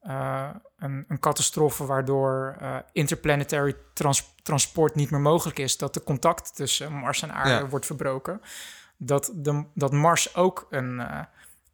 eh, 0.02 0.50
een, 0.78 1.06
een 1.08 1.20
catastrofe... 1.20 1.86
waardoor 1.86 2.56
eh, 2.60 2.76
interplanetary 2.91 3.76
trans- 3.94 4.36
transport 4.44 4.96
niet 4.96 5.12
meer 5.12 5.22
mogelijk 5.22 5.60
is... 5.60 5.78
dat 5.78 5.94
de 5.94 6.04
contact 6.04 6.56
tussen 6.56 6.94
Mars 6.94 7.22
en 7.22 7.34
aarde 7.34 7.50
Ja. 7.50 7.68
wordt 7.68 7.86
verbroken... 7.86 8.41
Dat, 8.98 9.32
de, 9.36 9.66
dat 9.74 9.91
Mars 9.91 10.36
ook 10.36 10.68
een, 10.70 11.00
eh, 11.00 11.20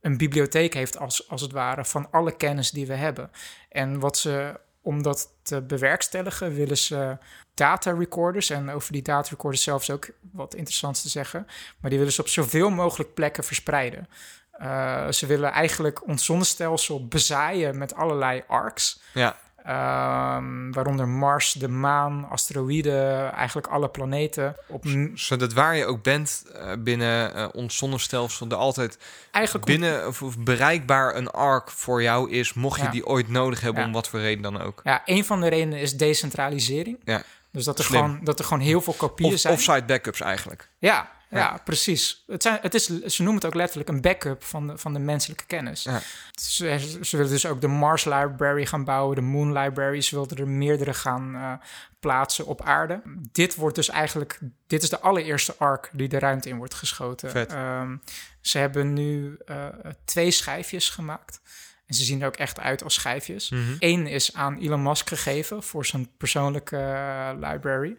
een 0.01 0.17
bibliotheek 0.17 0.73
heeft, 0.73 0.97
als, 0.97 1.29
als 1.29 1.41
het 1.41 1.51
ware, 1.51 1.85
van 1.85 2.07
alle 2.11 2.35
kennis 2.35 2.71
die 2.71 2.87
we 2.87 2.93
hebben. 2.93 3.31
En 3.69 3.99
wat 3.99 4.17
ze, 4.17 4.59
om 4.89 5.01
dat 5.01 5.29
te 5.41 5.61
bewerkstelligen, 5.61 6.53
willen 6.53 6.77
ze 6.77 7.17
data 7.53 7.91
recorders. 7.91 8.49
En 8.49 8.69
over 8.69 8.91
die 8.91 9.01
data 9.01 9.29
recorders 9.29 9.63
zelf 9.63 9.81
is 9.81 9.89
ook 9.89 10.09
wat 10.31 10.55
interessants 10.55 11.01
te 11.01 11.09
zeggen. 11.09 11.47
Maar 11.79 11.89
die 11.89 11.99
willen 11.99 12.13
ze 12.13 12.21
op 12.21 12.27
zoveel 12.27 12.69
mogelijk 12.69 13.13
plekken 13.13 13.43
verspreiden. 13.43 14.07
Eh, 14.51 15.11
ze 15.11 15.25
willen 15.25 15.51
eigenlijk 15.51 16.07
ons 16.07 16.25
zonnestelsel 16.25 17.07
bezaaien 17.07 17.77
met 17.77 17.95
allerlei 17.95 18.43
arcs. 18.47 19.01
Ja, 19.13 19.35
Ehm, 19.65 20.71
waaronder 20.71 21.07
Mars, 21.07 21.51
de 21.53 21.67
maan, 21.67 22.25
asteroïden, 22.29 23.31
eigenlijk 23.33 23.67
alle 23.67 23.89
planeten. 23.89 24.55
Op, 24.67 24.83
zodat 25.13 25.53
waar 25.53 25.75
je 25.75 25.85
ook 25.85 26.03
bent 26.03 26.43
eh, 26.53 26.71
binnen 26.79 27.33
eh, 27.35 27.47
ons 27.51 27.77
zonnestelsel, 27.77 28.47
er 28.49 28.55
altijd 28.55 28.97
eigenlijk 29.31 29.65
binnen 29.65 30.07
of, 30.07 30.21
of 30.21 30.37
bereikbaar 30.39 31.15
een 31.15 31.29
arc 31.29 31.69
voor 31.69 32.01
jou 32.01 32.31
is, 32.31 32.53
mocht 32.53 32.79
je 32.79 32.85
Ja. 32.85 32.91
die 32.91 33.05
ooit 33.05 33.29
nodig 33.29 33.61
hebben, 33.61 33.81
Ja. 33.81 33.87
om 33.87 33.93
wat 33.93 34.07
voor 34.09 34.19
reden 34.19 34.43
dan 34.43 34.61
ook. 34.61 34.81
Ja, 34.83 35.01
een 35.05 35.25
van 35.25 35.41
de 35.41 35.47
redenen 35.47 35.79
is 35.79 35.97
decentralisering. 35.97 36.97
Ja. 37.03 37.21
Dus 37.51 37.65
dat 37.65 37.77
er, 37.79 37.83
Slim. 37.85 37.99
gewoon, 38.01 38.19
dat 38.23 38.39
er 38.39 38.45
gewoon 38.45 38.63
heel 38.63 38.81
veel 38.81 38.93
kopieën 38.93 39.33
Of 39.33 39.39
zijn. 39.39 39.53
offsite 39.53 39.83
backups 39.87 40.21
eigenlijk. 40.21 40.69
Ja, 40.77 41.09
ja, 41.29 41.37
Ja. 41.37 41.61
precies. 41.63 42.23
Het 42.27 42.41
zijn, 42.41 42.59
het 42.61 42.73
is, 42.73 42.85
ze 42.85 43.23
noemen 43.23 43.35
het 43.35 43.45
ook 43.45 43.53
letterlijk 43.53 43.89
een 43.89 44.01
backup 44.01 44.43
van 44.43 44.67
de, 44.67 44.77
van 44.77 44.93
de 44.93 44.99
menselijke 44.99 45.45
kennis. 45.45 45.83
Ja. 45.83 46.01
Ze, 46.41 46.97
ze 47.01 47.17
willen 47.17 47.31
dus 47.31 47.45
ook 47.45 47.61
de 47.61 47.67
Mars 47.67 48.05
Library 48.05 48.65
gaan 48.65 48.83
bouwen, 48.83 49.15
de 49.15 49.21
Moon 49.21 49.53
Library. 49.53 50.01
Ze 50.01 50.15
wilden 50.15 50.37
er 50.37 50.47
meerdere 50.47 50.93
gaan 50.93 51.35
eh, 51.35 51.53
plaatsen 51.99 52.45
op 52.45 52.61
aarde. 52.61 53.01
Dit 53.31 53.55
wordt 53.55 53.75
dus 53.75 53.89
eigenlijk, 53.89 54.39
dit 54.67 54.83
is 54.83 54.89
de 54.89 54.99
allereerste 54.99 55.55
arc 55.57 55.89
die 55.93 56.07
de 56.07 56.19
ruimte 56.19 56.49
in 56.49 56.57
wordt 56.57 56.73
geschoten. 56.73 57.47
Ehm, 57.49 57.97
ze 58.41 58.57
hebben 58.57 58.93
nu 58.93 59.37
eh, 59.45 59.65
twee 60.05 60.31
schijfjes 60.31 60.89
gemaakt. 60.89 61.41
En 61.85 61.95
ze 61.95 62.03
zien 62.03 62.21
er 62.21 62.27
ook 62.27 62.35
echt 62.35 62.59
uit 62.59 62.83
als 62.83 62.93
schijfjes. 62.93 63.49
Mhm. 63.49 63.75
Eén 63.79 64.07
is 64.07 64.33
aan 64.33 64.57
Elon 64.57 64.83
Musk 64.83 65.07
gegeven 65.07 65.63
voor 65.63 65.85
zijn 65.85 66.09
persoonlijke 66.17 66.77
eh, 66.77 67.29
library. 67.33 67.97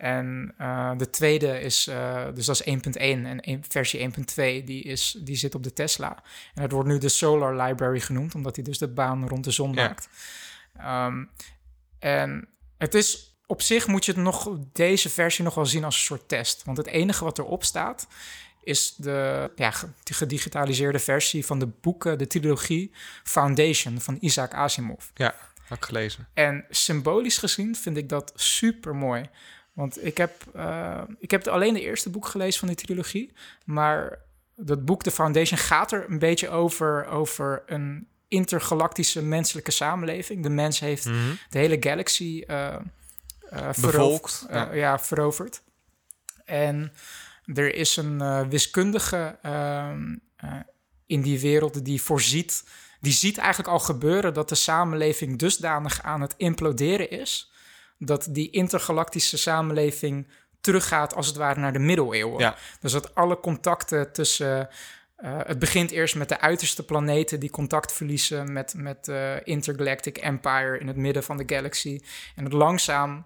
En 0.00 0.54
eh, 0.58 0.92
de 0.96 1.10
tweede 1.10 1.60
is, 1.60 1.86
eh, 1.86 2.24
dus 2.34 2.46
dat 2.46 2.60
is 2.60 2.72
1.1 2.74 3.00
en 3.40 3.64
versie 3.68 4.00
1.2, 4.00 4.64
die, 4.64 4.82
is, 4.82 5.16
die 5.22 5.36
zit 5.36 5.54
op 5.54 5.62
de 5.62 5.72
Tesla. 5.72 6.22
En 6.54 6.62
het 6.62 6.72
wordt 6.72 6.88
nu 6.88 6.98
de 6.98 7.08
Solar 7.08 7.62
Library 7.62 8.00
genoemd, 8.00 8.34
omdat 8.34 8.54
hij 8.56 8.64
dus 8.64 8.78
de 8.78 8.88
baan 8.88 9.28
rond 9.28 9.44
de 9.44 9.50
zon 9.50 9.72
Ja. 9.74 9.82
maakt. 9.86 10.08
Ehm, 10.76 11.24
en 11.98 12.48
het 12.78 12.94
is 12.94 13.34
op 13.46 13.62
zich 13.62 13.86
moet 13.86 14.04
je 14.04 14.12
het 14.12 14.20
nog, 14.20 14.50
deze 14.72 15.08
versie 15.10 15.44
nog 15.44 15.54
wel 15.54 15.66
zien 15.66 15.84
als 15.84 15.94
een 15.96 16.00
soort 16.02 16.28
test. 16.28 16.64
Want 16.64 16.76
het 16.76 16.86
enige 16.86 17.24
wat 17.24 17.38
erop 17.38 17.64
staat 17.64 18.06
is 18.62 18.94
de 18.96 19.50
ja, 19.56 19.70
ge- 19.70 19.88
de 20.02 20.14
gedigitaliseerde 20.14 20.98
versie 20.98 21.46
van 21.46 21.58
de 21.58 21.66
boeken, 21.66 22.18
de 22.18 22.26
trilogie 22.26 22.92
Foundation 23.24 24.00
van 24.00 24.16
Isaac 24.20 24.54
Asimov. 24.54 25.04
Ja, 25.14 25.34
had 25.68 25.78
ik 25.78 25.84
gelezen. 25.84 26.28
En 26.34 26.64
symbolisch 26.70 27.38
gezien 27.38 27.76
vind 27.76 27.96
ik 27.96 28.08
dat 28.08 28.32
super 28.34 28.96
mooi. 28.96 29.28
Want 29.80 30.04
ik 30.04 30.16
heb, 30.16 30.32
eh, 30.54 31.02
ik 31.18 31.30
heb 31.30 31.46
alleen 31.46 31.74
de 31.74 31.80
eerste 31.80 32.10
boek 32.10 32.26
gelezen 32.26 32.58
van 32.58 32.68
die 32.68 32.76
trilogie. 32.76 33.32
Maar 33.64 34.18
dat 34.56 34.84
boek, 34.84 35.02
The 35.02 35.10
Foundation, 35.10 35.58
gaat 35.58 35.92
er 35.92 36.04
een 36.10 36.18
beetje 36.18 36.48
over, 36.48 37.06
over 37.06 37.62
een 37.66 38.08
intergalactische 38.28 39.22
menselijke 39.22 39.70
samenleving. 39.70 40.42
De 40.42 40.48
mens 40.50 40.80
heeft 40.80 41.04
Mhm. 41.04 41.16
de 41.50 41.58
hele 41.58 41.76
galaxy 41.80 42.44
veroof- 42.46 43.80
Bevolkt, 43.80 44.46
ja. 44.50 44.72
ja. 44.72 44.98
veroverd. 44.98 45.62
En 46.44 46.92
er 47.54 47.74
is 47.74 47.96
een 47.96 48.48
wiskundige 48.48 49.38
ehm, 49.42 50.16
eh, 50.36 50.52
in 51.06 51.22
die 51.22 51.40
wereld 51.40 51.84
die 51.84 52.02
voorziet, 52.02 52.64
die 53.00 53.12
ziet 53.12 53.38
eigenlijk 53.38 53.68
al 53.68 53.78
gebeuren 53.78 54.34
dat 54.34 54.48
de 54.48 54.54
samenleving 54.54 55.38
dusdanig 55.38 56.02
aan 56.02 56.20
het 56.20 56.34
imploderen 56.36 57.10
is, 57.10 57.52
dat 58.06 58.28
die 58.30 58.50
intergalactische 58.50 59.38
samenleving 59.38 60.26
teruggaat 60.60 61.14
als 61.14 61.26
het 61.26 61.36
ware 61.36 61.60
naar 61.60 61.72
de 61.72 61.78
middeleeuwen. 61.78 62.38
Ja. 62.38 62.56
Dus 62.80 62.92
dat 62.92 63.14
alle 63.14 63.40
contacten 63.40 64.12
tussen. 64.12 64.68
eh, 65.16 65.38
het 65.46 65.58
begint 65.58 65.90
eerst 65.90 66.16
met 66.16 66.28
de 66.28 66.40
uiterste 66.40 66.84
planeten 66.84 67.40
die 67.40 67.50
contact 67.50 67.92
verliezen 67.92 68.52
met, 68.52 68.74
met 68.76 69.04
de 69.04 69.40
Intergalactic 69.44 70.18
Empire 70.18 70.78
in 70.78 70.86
het 70.86 70.96
midden 70.96 71.22
van 71.22 71.36
de 71.36 71.44
galaxy. 71.46 72.00
En 72.36 72.44
het 72.44 72.52
langzaam. 72.52 73.24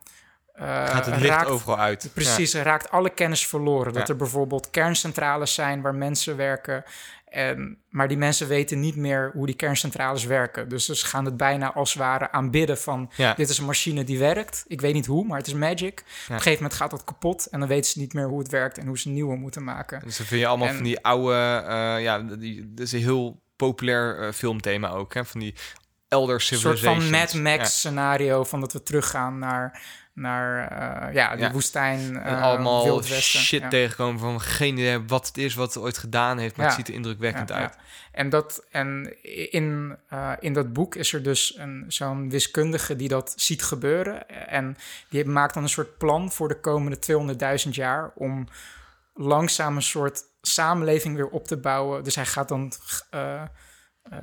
Eh, 0.55 0.67
Gaat 0.87 1.07
het 1.07 1.17
licht 1.17 1.29
raakt, 1.29 1.49
overal 1.49 1.79
uit. 1.79 2.11
Precies, 2.15 2.55
er 2.55 2.65
raakt 2.65 2.91
alle 2.91 3.11
kennis 3.11 3.47
verloren. 3.47 3.93
Dat 3.93 4.07
Ja. 4.07 4.13
er 4.13 4.19
bijvoorbeeld 4.19 4.71
kerncentrales 4.71 5.55
zijn 5.55 5.81
waar 5.83 5.95
mensen 5.95 6.37
werken. 6.37 6.85
En, 7.29 7.79
maar 7.89 8.09
die 8.09 8.17
mensen 8.17 8.49
weten 8.49 8.81
niet 8.81 8.97
meer 8.97 9.31
hoe 9.35 9.47
die 9.47 9.55
kerncentrales 9.55 10.25
werken. 10.25 10.69
Dus 10.69 10.85
ze 10.87 11.07
gaan 11.07 11.25
het 11.25 11.37
bijna 11.37 11.73
als 11.73 11.93
het 11.93 12.03
ware 12.03 12.31
aanbidden 12.31 12.79
van... 12.79 13.11
Ja. 13.17 13.35
dit 13.35 13.49
is 13.49 13.59
een 13.59 13.65
machine 13.65 14.05
die 14.05 14.19
werkt. 14.19 14.65
Ik 14.67 14.81
weet 14.81 14.95
niet 14.95 15.07
hoe, 15.07 15.25
maar 15.27 15.39
het 15.39 15.47
is 15.47 15.55
magic. 15.55 16.01
Op 16.01 16.07
een 16.29 16.37
gegeven 16.37 16.63
moment 16.63 16.75
gaat 16.75 16.91
dat 16.91 17.05
kapot... 17.05 17.47
en 17.47 17.59
dan 17.61 17.69
weten 17.69 17.91
ze 17.91 17.99
niet 17.99 18.13
meer 18.13 18.27
hoe 18.27 18.39
het 18.39 18.51
werkt 18.51 18.79
en 18.79 18.87
hoe 18.87 18.99
ze 18.99 19.09
een 19.09 19.15
nieuwe 19.15 19.37
moeten 19.37 19.65
maken. 19.65 20.01
Dus 20.05 20.17
dan 20.17 20.27
vind 20.27 20.41
je 20.41 20.47
allemaal 20.47 20.69
En- 20.69 20.75
van 20.75 20.85
die 20.85 21.01
oude, 21.05 21.35
eh, 21.69 22.03
ja, 22.03 22.19
die, 22.19 22.75
dat 22.75 22.87
is 22.87 22.93
een 22.93 22.99
heel 23.01 23.43
populair 23.57 24.21
eh, 24.21 24.33
filmthema 24.33 24.89
ook, 24.89 25.15
hè? 25.15 25.25
Van 25.25 25.41
die 25.41 25.55
elder 26.09 26.35
Een 26.35 26.41
soort 26.41 26.61
civilizations. 26.61 27.03
van 27.05 27.11
Mad 27.13 27.35
Max 27.35 27.57
Ja. 27.59 27.65
scenario 27.65 28.45
van 28.45 28.61
dat 28.61 28.73
we 28.73 28.83
teruggaan 28.83 29.39
naar, 29.39 29.81
naar 30.15 30.69
eh, 31.09 31.15
ja, 31.15 31.33
Ja. 31.33 31.51
woestijn, 31.53 32.17
En 32.17 32.37
eh 32.37 32.43
allemaal 32.43 33.03
shit 33.03 33.61
Ja. 33.63 33.69
tegenkomen 33.69 34.21
van 34.21 34.41
geen 34.41 34.77
idee 34.79 35.03
wat 35.07 35.27
het 35.27 35.39
is, 35.39 35.55
wat 35.55 35.75
het 35.75 35.83
ooit 35.83 35.99
gedaan 35.99 36.39
heeft, 36.39 36.57
maar 36.57 36.67
Ja. 36.67 36.71
het 36.71 36.81
ziet 36.81 36.89
er 36.89 36.95
indrukwekkend 36.95 37.53
uit. 37.53 37.77
En, 38.13 38.29
dat, 38.29 38.65
en 38.71 39.17
in, 39.53 39.97
eh, 40.09 40.33
in 40.41 40.53
dat 40.53 40.73
boek 40.73 40.95
is 40.95 41.13
er 41.13 41.23
dus 41.23 41.57
een, 41.59 41.85
zo'n 41.89 42.31
wiskundige 42.31 42.97
die 42.97 43.09
dat 43.09 43.33
ziet 43.37 43.63
gebeuren. 43.63 44.29
En 44.49 44.77
die 45.09 45.25
maakt 45.25 45.55
dan 45.55 45.63
een 45.63 45.69
soort 45.69 45.99
plan 45.99 46.33
voor 46.33 46.49
de 46.49 46.61
komende 46.61 46.99
200.000 47.65 47.75
jaar 47.75 48.13
om 48.15 48.49
langzaam 49.15 49.77
een 49.77 49.83
soort 49.83 50.23
samenleving 50.43 51.17
weer 51.17 51.29
op 51.29 51.47
te 51.47 51.57
bouwen. 51.57 52.05
Dus 52.05 52.15
hij 52.15 52.27
gaat 52.27 52.49
dan 52.49 52.73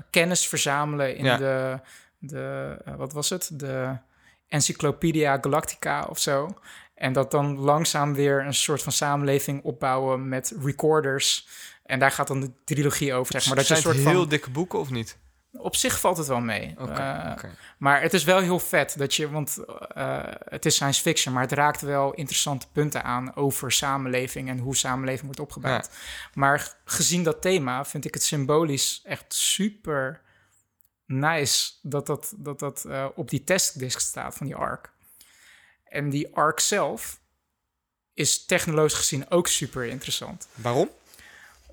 kennis 0.10 0.48
verzamelen 0.48 1.16
in 1.16 1.38
de, 1.38 1.80
de 2.18 2.78
wat 2.98 3.14
was 3.14 3.30
het? 3.30 3.50
De 3.54 3.98
Encyclopedia 4.52 5.38
Galactica 5.42 6.06
of 6.10 6.20
zo. 6.20 6.54
En 6.96 7.14
dat 7.14 7.32
dan 7.32 7.60
langzaam 7.60 8.14
weer 8.14 8.46
een 8.46 8.54
soort 8.54 8.84
van 8.84 8.92
samenleving 8.92 9.64
opbouwen 9.64 10.30
met 10.30 10.54
recorders. 10.62 11.48
En 11.86 12.00
daar 12.00 12.12
gaat 12.12 12.28
dan 12.28 12.40
de 12.40 12.52
trilogie 12.66 13.14
over, 13.14 13.34
zeg 13.34 13.48
maar. 13.48 13.56
Dat 13.56 13.66
Zijn 13.66 13.78
een 13.78 13.84
soort 13.84 13.98
heel 13.98 14.20
van... 14.20 14.30
dikke 14.30 14.50
boeken 14.50 14.80
of 14.80 14.90
niet? 14.90 15.18
Op 15.54 15.76
zich 15.76 16.00
valt 16.00 16.18
het 16.18 16.28
wel 16.28 16.40
mee. 16.40 16.76
Oké, 16.78 16.92
Eh. 16.92 17.50
Maar 17.78 18.02
het 18.02 18.14
is 18.14 18.24
wel 18.24 18.40
heel 18.40 18.60
vet 18.60 18.98
dat 18.98 19.16
je, 19.16 19.30
want 19.30 19.58
eh, 19.94 20.20
het 20.46 20.66
is 20.66 20.76
science 20.76 21.02
fiction, 21.02 21.34
maar 21.34 21.44
het 21.44 21.52
raakt 21.52 21.82
wel 21.82 22.14
interessante 22.14 22.68
punten 22.72 23.04
aan 23.04 23.36
over 23.36 23.72
samenleving 23.72 24.50
en 24.50 24.58
hoe 24.58 24.76
samenleving 24.76 25.26
wordt 25.26 25.40
opgebouwd. 25.40 25.90
Maar 26.34 26.76
gezien 26.86 27.24
dat 27.24 27.42
thema 27.42 27.86
vind 27.86 28.06
ik 28.06 28.14
het 28.14 28.24
symbolisch 28.24 29.02
echt 29.04 29.34
super 29.34 30.22
nice 31.12 31.72
dat 31.82 32.06
dat, 32.06 32.34
dat, 32.38 32.60
dat 32.60 32.86
eh, 32.86 33.06
op 33.16 33.30
die 33.30 33.44
testdisk 33.44 34.00
staat 34.00 34.36
van 34.36 34.46
die 34.46 34.56
ARC. 34.56 34.92
En 35.84 36.10
die 36.10 36.36
ARC 36.36 36.60
zelf 36.60 37.20
is 38.14 38.46
technologisch 38.46 38.98
gezien 38.98 39.30
ook 39.30 39.48
super 39.48 39.86
interessant 39.86 40.48
Waarom? 40.56 40.90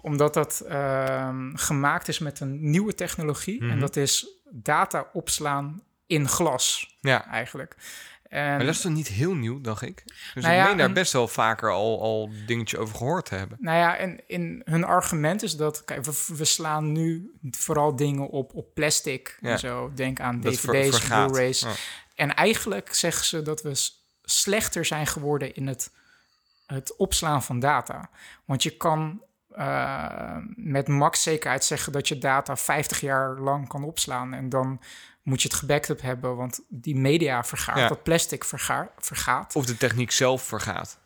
omdat 0.01 0.35
dat 0.35 0.61
ehm, 0.61 1.55
gemaakt 1.55 2.09
is 2.09 2.19
met 2.19 2.41
een 2.41 2.71
nieuwe 2.71 2.95
technologie. 2.95 3.63
Mhm. 3.63 3.71
En 3.71 3.79
dat 3.79 3.97
is 3.97 4.27
data 4.51 5.11
opslaan 5.13 5.83
in 6.07 6.29
glas, 6.29 6.97
Ja, 7.01 7.27
eigenlijk. 7.27 7.77
En, 8.29 8.49
maar 8.49 8.65
dat 8.65 8.75
is 8.75 8.81
toch 8.81 8.93
niet 8.93 9.09
heel 9.09 9.35
nieuw, 9.35 9.61
dacht 9.61 9.83
ik? 9.83 10.03
Dus 10.07 10.43
Nou 10.43 10.55
ik 10.55 10.61
ja, 10.61 10.67
meen 10.69 10.77
daar 10.77 10.93
best 10.93 11.13
wel 11.13 11.29
vaker 11.29 11.71
al, 11.71 12.01
al 12.01 12.31
dingetje 12.47 12.79
over 12.79 12.97
gehoord 12.97 13.25
te 13.25 13.35
hebben. 13.35 13.59
Nou 13.61 13.79
ja, 13.79 13.97
en 13.97 14.21
in 14.27 14.63
hun 14.65 14.85
argument 14.85 15.43
is 15.43 15.57
dat... 15.57 15.85
Kijk, 15.85 16.05
we, 16.05 16.25
we 16.37 16.45
slaan 16.45 16.93
nu 16.93 17.31
vooral 17.51 17.97
dingen 17.97 18.29
op, 18.29 18.55
op 18.55 18.75
plastic 18.75 19.39
Ja. 19.41 19.51
en 19.51 19.59
zo. 19.59 19.93
Denk 19.95 20.21
aan 20.21 20.41
Dat 20.41 20.53
dvd's, 20.53 21.07
blu-rays. 21.07 21.67
En 22.15 22.35
eigenlijk 22.35 22.95
zeggen 22.95 23.25
ze 23.25 23.43
dat 23.43 23.63
we 23.63 23.91
slechter 24.23 24.85
zijn 24.85 25.07
geworden 25.07 25.55
in 25.55 25.67
het, 25.67 25.91
het 26.67 26.97
opslaan 26.97 27.43
van 27.43 27.59
data. 27.59 28.11
Want 28.45 28.63
je 28.63 28.77
kan 28.77 29.23
eh, 29.49 30.37
met 30.57 30.89
max 30.89 31.23
zekerheid 31.23 31.65
zeggen 31.65 31.93
dat 31.93 32.09
je 32.09 32.19
data 32.19 32.57
50 32.57 33.01
jaar 33.01 33.39
lang 33.39 33.69
kan 33.69 33.85
opslaan. 33.85 34.35
En 34.35 34.49
dan 34.49 34.81
moet 35.29 35.43
je 35.43 35.49
het 35.49 35.57
gebackup 35.57 36.01
hebben, 36.01 36.37
want 36.37 36.61
die 36.69 36.97
media 36.97 37.45
vergaat, 37.45 37.79
Ja. 37.79 37.89
dat 37.89 38.03
plastic 38.03 38.45
verga- 38.45 38.91
vergaat. 38.99 39.57
Of 39.57 39.67
de 39.67 39.77
techniek 39.77 40.11
zelf 40.11 40.43
vergaat. 40.43 40.99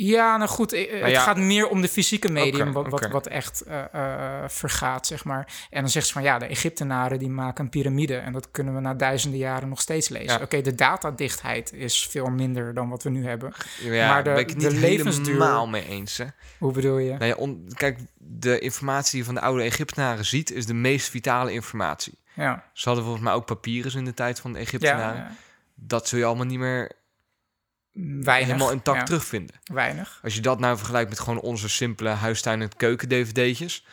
Ja, 0.00 0.36
nou 0.36 0.50
goed, 0.50 0.72
eh, 0.72 1.02
het 1.02 1.10
ja, 1.10 1.20
gaat 1.22 1.36
meer 1.36 1.68
om 1.68 1.80
de 1.80 1.88
fysieke 1.88 2.28
medium 2.28 2.72
wat, 2.72 3.06
wat, 3.10 3.26
echt 3.26 3.60
eh, 3.60 3.84
eh, 3.94 4.48
vergaat, 4.48 5.06
zeg 5.06 5.24
maar. 5.24 5.66
En 5.70 5.80
dan 5.80 5.90
zegt 5.90 6.06
ze 6.06 6.12
van 6.12 6.22
ja, 6.22 6.38
de 6.38 6.46
Egyptenaren 6.46 7.18
die 7.18 7.28
maken 7.28 7.64
een 7.64 7.70
piramide 7.70 8.16
en 8.16 8.32
dat 8.32 8.50
kunnen 8.50 8.74
we 8.74 8.80
na 8.80 8.94
duizenden 8.94 9.38
jaren 9.38 9.68
nog 9.68 9.80
steeds 9.80 10.08
lezen. 10.08 10.38
Ja. 10.38 10.44
Oké, 10.44 10.60
de 10.60 10.74
datadichtheid 10.74 11.72
is 11.72 12.06
veel 12.10 12.26
minder 12.26 12.74
dan 12.74 12.88
wat 12.88 13.02
we 13.02 13.10
nu 13.10 13.26
hebben. 13.26 13.52
Ja, 13.80 14.08
Maar 14.08 14.18
de- 14.18 14.24
daar 14.24 14.34
ben 14.34 14.42
ik 14.42 14.50
het 14.50 14.60
de 14.60 14.70
niet 14.70 14.78
levensduur- 14.78 15.26
helemaal 15.32 15.66
mee 15.66 15.86
eens. 15.86 16.16
Hè? 16.16 16.26
Hoe 16.58 16.72
bedoel 16.72 16.98
je? 16.98 17.16
Nou 17.18 17.24
ja, 17.68 17.74
kijk, 17.74 17.98
de 18.18 18.58
informatie 18.58 19.10
die 19.10 19.18
je 19.20 19.24
van 19.26 19.34
de 19.34 19.40
oude 19.40 19.62
Egyptenaren 19.62 20.24
ziet, 20.24 20.50
is 20.52 20.66
de 20.66 20.74
meest 20.74 21.08
vitale 21.08 21.52
informatie. 21.52 22.18
Ja, 22.42 22.64
Ze 22.72 22.84
hadden 22.84 23.04
volgens 23.04 23.24
mij 23.24 23.34
ook 23.34 23.46
papieren 23.46 23.92
in 23.92 24.04
de 24.04 24.14
tijd 24.14 24.40
van 24.40 24.52
de 24.52 24.58
Egyptenaren. 24.58 25.16
ja. 25.20 25.32
Dat 25.74 26.08
zul 26.08 26.18
je 26.18 26.24
allemaal 26.24 26.46
niet 26.46 26.58
meer 26.58 26.92
weinig. 28.22 28.46
helemaal 28.46 28.72
intact 28.72 29.06
terugvinden. 29.06 29.56
Weinig. 29.64 30.20
Als 30.22 30.34
je 30.34 30.40
dat 30.40 30.60
nou 30.60 30.76
vergelijkt 30.76 31.08
met 31.08 31.20
gewoon 31.20 31.40
onze 31.40 31.68
simpele 31.68 32.08
huistuin- 32.08 32.62
en 32.62 32.76
keuken-dvd'tjes. 32.76 33.86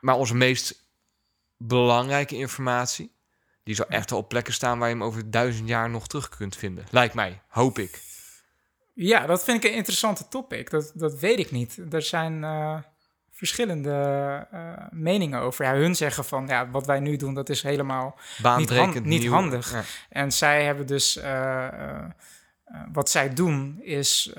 Maar 0.00 0.14
onze 0.14 0.34
meest 0.34 0.84
belangrijke 1.56 2.36
informatie... 2.36 3.12
die 3.64 3.74
zal 3.74 3.86
echt 3.88 4.10
wel 4.10 4.18
op 4.18 4.28
plekken 4.28 4.52
staan 4.52 4.78
waar 4.78 4.88
je 4.88 4.94
hem 4.94 5.04
over 5.04 5.30
duizend 5.30 5.68
jaar 5.68 5.90
nog 5.90 6.06
terug 6.06 6.28
kunt 6.28 6.56
vinden. 6.56 6.84
Lijkt 6.90 7.14
mij, 7.14 7.40
hoop 7.48 7.78
ik. 7.78 8.02
Ja, 8.94 9.26
dat 9.26 9.44
vind 9.44 9.64
ik 9.64 9.70
een 9.70 9.76
interessante 9.76 10.28
topic. 10.28 10.70
Dat, 10.70 10.92
dat 10.94 11.18
weet 11.18 11.38
ik 11.38 11.50
niet. 11.50 11.78
Er 11.90 12.02
zijn 12.02 12.44
eh, 12.44 12.78
verschillende 13.40 14.46
eh, 14.50 14.72
meningen 14.90 15.40
over. 15.40 15.64
Ja, 15.64 15.74
hun 15.74 15.94
zeggen 15.96 16.24
van 16.24 16.46
ja, 16.46 16.70
wat 16.70 16.86
wij 16.86 17.00
nu 17.00 17.16
doen, 17.16 17.34
dat 17.34 17.48
is 17.48 17.62
helemaal 17.62 18.18
hand- 18.78 19.04
niet 19.04 19.20
nieuw. 19.20 19.32
handig. 19.32 19.72
Ja. 19.72 19.82
En 20.08 20.32
zij 20.32 20.64
hebben 20.64 20.86
dus. 20.86 21.16
eh, 21.16 21.66
eh, 21.66 22.04
wat 22.92 23.10
zij 23.10 23.34
doen 23.34 23.80
is 23.82 24.32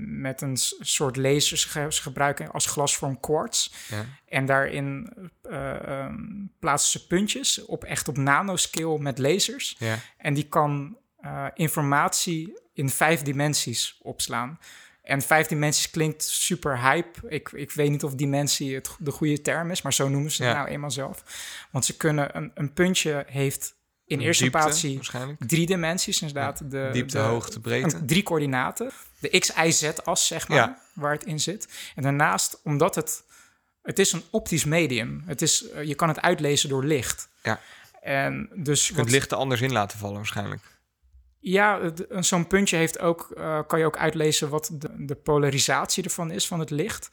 met 0.00 0.40
een 0.42 0.56
soort 0.80 1.16
lasers. 1.16 1.62
Ze, 1.62 1.68
ge- 1.68 1.86
ze 1.92 2.02
gebruiken 2.02 2.50
als 2.50 2.66
glasvorm 2.66 3.20
quartz. 3.20 3.72
Ja. 3.88 4.04
En 4.28 4.46
daarin 4.46 5.12
eh, 5.42 5.88
ehm, 5.88 6.14
plaatsen 6.58 7.00
ze 7.00 7.06
puntjes 7.06 7.64
op 7.64 7.84
echt 7.84 8.08
op 8.08 8.16
nanoscale 8.16 8.98
met 8.98 9.18
lasers. 9.18 9.76
Ja. 9.78 9.94
En 10.16 10.34
die 10.34 10.48
kan 10.48 10.96
informatie 11.54 12.60
in 12.74 12.88
vijf 12.88 13.22
dimensies 13.22 13.98
opslaan. 14.02 14.58
En 15.02 15.22
vijf 15.22 15.46
dimensies 15.46 15.90
klinkt 15.90 16.22
super 16.24 16.80
hype. 16.80 17.28
Ik, 17.28 17.52
ik 17.52 17.70
weet 17.72 17.90
niet 17.90 18.04
of 18.04 18.14
dimensie 18.14 18.74
het, 18.74 18.90
de 18.98 19.10
goede 19.10 19.40
term 19.40 19.70
is, 19.70 19.82
maar 19.82 19.92
zo 19.92 20.08
noemen 20.08 20.30
ze 20.30 20.42
het 20.42 20.52
Ja. 20.52 20.58
nou 20.58 20.70
eenmaal 20.70 20.90
zelf. 20.90 21.24
Want 21.70 21.84
ze 21.84 21.96
kunnen 21.96 22.36
een, 22.36 22.50
een 22.54 22.72
puntje 22.72 23.24
heeft 23.28 23.74
in 24.04 24.18
Een 24.18 24.24
eerste 24.24 24.50
waarschijnlijk. 24.50 25.38
drie 25.46 25.66
dimensies, 25.66 26.20
inderdaad. 26.20 26.70
De, 26.70 26.88
Diepte, 26.92 27.16
de- 27.16 27.22
hoogte, 27.22 27.60
breedte. 27.60 27.96
een- 27.96 28.06
drie 28.06 28.22
coördinaten. 28.22 28.90
De 29.18 29.38
x, 29.38 29.50
y, 29.64 29.70
z-as, 29.70 30.26
zeg 30.26 30.48
maar, 30.48 30.58
Ja. 30.58 30.80
waar 30.94 31.12
het 31.12 31.24
in 31.24 31.40
zit. 31.40 31.68
En 31.94 32.02
daarnaast, 32.02 32.60
omdat 32.64 32.94
het... 32.94 33.22
Het 33.82 33.98
is 33.98 34.12
een 34.12 34.22
optisch 34.30 34.64
medium. 34.64 35.22
Het 35.26 35.42
is, 35.42 35.68
eh, 35.70 35.84
je 35.84 35.94
kan 35.94 36.08
het 36.08 36.20
uitlezen 36.20 36.68
door 36.68 36.84
licht. 36.84 37.28
Ja. 37.42 37.60
En 38.02 38.48
dus 38.54 38.86
Je 38.86 38.94
kunt 38.94 39.04
wat- 39.06 39.14
licht 39.14 39.30
er 39.30 39.36
anders 39.36 39.60
in 39.60 39.72
laten 39.72 39.98
vallen 39.98 40.16
waarschijnlijk. 40.16 40.62
Ja, 41.40 41.80
zo'n 42.20 42.46
puntje 42.46 42.76
heeft 42.76 42.98
ook, 43.00 43.30
eh, 43.36 43.60
kan 43.66 43.78
je 43.78 43.84
ook 43.84 43.96
uitlezen 43.96 44.48
wat 44.48 44.70
de, 44.72 45.04
de 45.06 45.14
polarisatie 45.14 46.04
ervan 46.04 46.30
is 46.30 46.46
van 46.46 46.60
het 46.60 46.70
licht. 46.70 47.10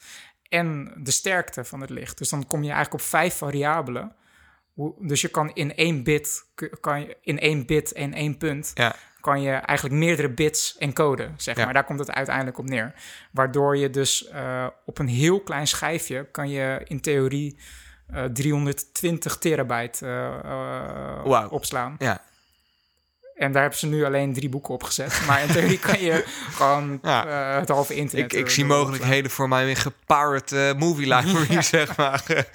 En 0.48 0.92
de 1.02 1.10
sterkte 1.10 1.64
van 1.64 1.80
het 1.80 1.90
licht. 1.90 2.18
Dus 2.18 2.28
dan 2.28 2.46
kom 2.46 2.60
je 2.62 2.70
eigenlijk 2.70 3.02
op 3.02 3.08
vijf 3.08 3.34
variabelen. 3.34 4.12
Dus 4.98 5.20
je 5.20 5.28
kan 5.28 5.50
in 5.54 5.74
één 5.74 6.02
bit, 6.04 6.44
kan 6.80 7.00
je, 7.00 7.16
in 7.22 7.38
één 7.38 7.66
bit 7.66 7.92
en 7.92 8.12
één 8.14 8.36
punt, 8.38 8.70
Ja. 8.74 8.94
kan 9.20 9.42
je 9.42 9.50
eigenlijk 9.50 9.98
meerdere 9.98 10.28
bits 10.30 10.76
encoden, 10.78 11.34
zeg 11.36 11.56
Ja. 11.56 11.64
maar. 11.64 11.72
Daar 11.74 11.84
komt 11.84 11.98
het 11.98 12.10
uiteindelijk 12.10 12.58
op 12.58 12.68
neer. 12.68 12.94
Waardoor 13.32 13.76
je 13.76 13.90
dus 13.90 14.28
eh, 14.28 14.66
op 14.84 14.98
een 14.98 15.08
heel 15.08 15.40
klein 15.40 15.66
schijfje 15.66 16.24
kan 16.30 16.50
je 16.50 16.80
in 16.84 17.00
theorie 17.00 17.58
eh, 18.06 18.24
320 18.24 19.38
terabyte 19.38 20.06
eh, 20.06 21.24
Wauw. 21.24 21.48
opslaan. 21.48 21.96
Ja. 21.98 22.22
En 23.38 23.52
daar 23.52 23.60
hebben 23.60 23.78
ze 23.80 23.86
nu 23.86 24.04
alleen 24.04 24.32
drie 24.32 24.48
boeken 24.48 24.74
op 24.74 24.82
gezet. 24.82 25.22
Maar 25.26 25.42
in 25.42 25.48
theorie 25.48 25.78
kan 25.78 26.00
je 26.00 26.24
gewoon 26.58 26.98
Ja. 27.02 27.26
eh, 27.54 27.58
het 27.60 27.68
halve 27.68 27.94
internet... 27.94 28.32
Ik, 28.32 28.38
ik 28.38 28.44
er- 28.44 28.50
zie 28.50 28.64
mogelijkheden 28.64 29.30
voor 29.30 29.48
mij 29.48 29.68
in 29.68 29.76
gepirate 29.76 30.68
eh, 30.68 30.74
movie 30.78 31.14
library, 31.14 31.62
zeg 31.76 31.96
maar. 31.96 32.24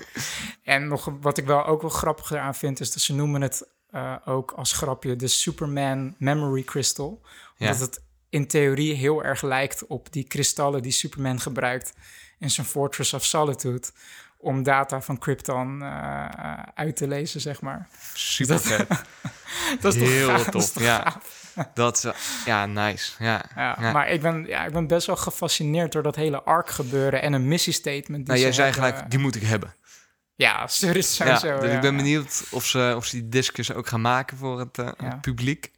En 0.64 0.88
nog 0.88 1.12
wat 1.22 1.38
ik 1.38 1.46
wel 1.46 1.66
ook 1.66 1.82
wel 1.82 1.90
grappig 1.90 2.32
eraan 2.32 2.56
vind, 2.56 2.80
is 2.80 2.92
dat 2.94 3.02
ze 3.02 3.14
noemen 3.16 3.42
het 3.42 3.68
eh, 3.92 4.16
ook 4.26 4.52
als 4.52 4.72
grapje 4.74 5.16
de 5.16 5.28
Superman 5.28 6.16
Memory 6.18 6.64
Crystal. 6.64 7.22
Ja. 7.58 7.66
Omdat 7.72 7.80
het 7.82 8.02
in 8.30 8.48
theorie 8.48 8.94
heel 8.94 9.24
erg 9.24 9.42
lijkt 9.42 9.88
op 9.88 10.12
die 10.12 10.24
kristallen 10.24 10.82
die 10.82 10.92
Superman 10.92 11.40
gebruikt 11.40 11.94
in 12.40 12.50
zijn 12.52 12.68
Fortress 12.68 13.14
of 13.14 13.26
Solitude. 13.26 13.88
Om 14.44 14.64
data 14.64 15.02
van 15.02 15.18
Krypton 15.18 15.82
eh, 15.82 16.26
uit 16.74 16.96
te 16.96 17.08
lezen, 17.08 17.42
zeg 17.42 17.62
maar. 17.62 17.88
Super 18.14 18.60
vet. 18.60 18.88
Dat 19.82 19.94
is 19.94 20.00
toch 20.00 20.10
Heel 20.10 20.28
gaaf? 20.30 20.46
Dat 20.46 20.62
is 20.62 20.72
tof, 20.72 20.84
ja. 20.84 21.02
gaaf? 21.02 21.42
Dat, 21.74 21.98
is 21.98 22.44
ja, 22.46 22.66
nice. 22.66 23.12
Ja, 23.24 23.46
Ja, 23.56 23.78
ja. 23.80 23.92
Maar 23.92 24.10
ik 24.10 24.22
ben, 24.22 24.46
ja, 24.46 24.66
ik 24.66 24.74
ben 24.74 24.88
best 24.88 25.08
wel 25.08 25.16
gefascineerd 25.16 25.92
door 25.92 26.04
dat 26.04 26.16
hele 26.16 26.44
arc 26.44 26.70
gebeuren 26.70 27.22
en 27.22 27.34
een 27.34 27.48
missiestatement. 27.48 28.26
Die 28.26 28.26
Nou, 28.26 28.40
jij 28.40 28.48
ze 28.50 28.54
zei 28.56 28.72
hebben. 28.72 28.90
gelijk, 28.90 29.10
die 29.12 29.20
moet 29.20 29.36
ik 29.36 29.42
hebben. 29.44 29.76
Ja, 30.36 30.68
sowieso. 30.68 31.26
Ja, 31.26 31.38
sowieso, 31.38 31.62
dus 31.66 31.74
ik 31.74 31.82
ben 31.82 31.96
benieuwd 31.96 32.44
of 32.52 32.66
ze, 32.66 32.94
of 32.98 33.06
ze 33.06 33.16
die 33.20 33.30
discus 33.30 33.74
ook 33.74 33.88
gaan 33.88 34.02
maken 34.02 34.38
voor 34.38 34.60
het 34.60 34.78
eh, 34.78 34.90
Ja. 34.98 35.16
publiek. 35.22 35.72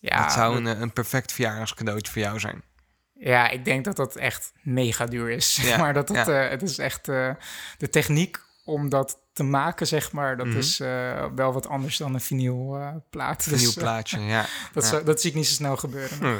Ja, 0.00 0.22
dat 0.22 0.32
zou 0.32 0.56
een, 0.56 0.66
eh, 0.66 0.80
een 0.80 0.92
perfect 0.92 1.32
verjaardagscadeautje 1.32 2.12
voor 2.12 2.22
jou 2.22 2.40
zijn. 2.40 2.62
Ja, 3.18 3.48
ik 3.48 3.64
denk 3.64 3.84
dat 3.84 3.96
dat 3.96 4.16
echt 4.16 4.52
mega 4.62 5.06
duur 5.06 5.30
is. 5.30 5.58
Ja, 5.62 5.76
maar 5.76 5.92
dat 5.94 6.08
het, 6.08 6.26
ja. 6.26 6.44
eh, 6.44 6.50
het 6.50 6.62
is 6.62 6.78
echt 6.78 7.08
eh, 7.08 7.30
de 7.78 7.88
techniek 7.90 8.38
om 8.64 8.88
dat 8.88 9.18
te 9.32 9.42
maken, 9.42 9.86
zeg 9.86 10.12
maar, 10.12 10.36
dat 10.36 10.46
Mhm. 10.46 10.56
is 10.58 10.80
eh, 10.80 11.24
wel 11.34 11.52
wat 11.52 11.68
anders 11.68 11.96
dan 11.96 12.14
een 12.14 12.20
vinylplaat. 12.20 13.46
Een 13.46 13.56
nieuw 13.56 13.64
Dus, 13.66 13.74
plaatje, 13.74 14.20
ja. 14.20 14.44
dat, 14.72 14.88
ja. 14.90 15.00
dat 15.00 15.20
zie 15.20 15.30
ik 15.30 15.36
niet 15.36 15.46
zo 15.46 15.52
snel 15.54 15.76
gebeuren. 15.76 16.18
Hm. 16.18 16.34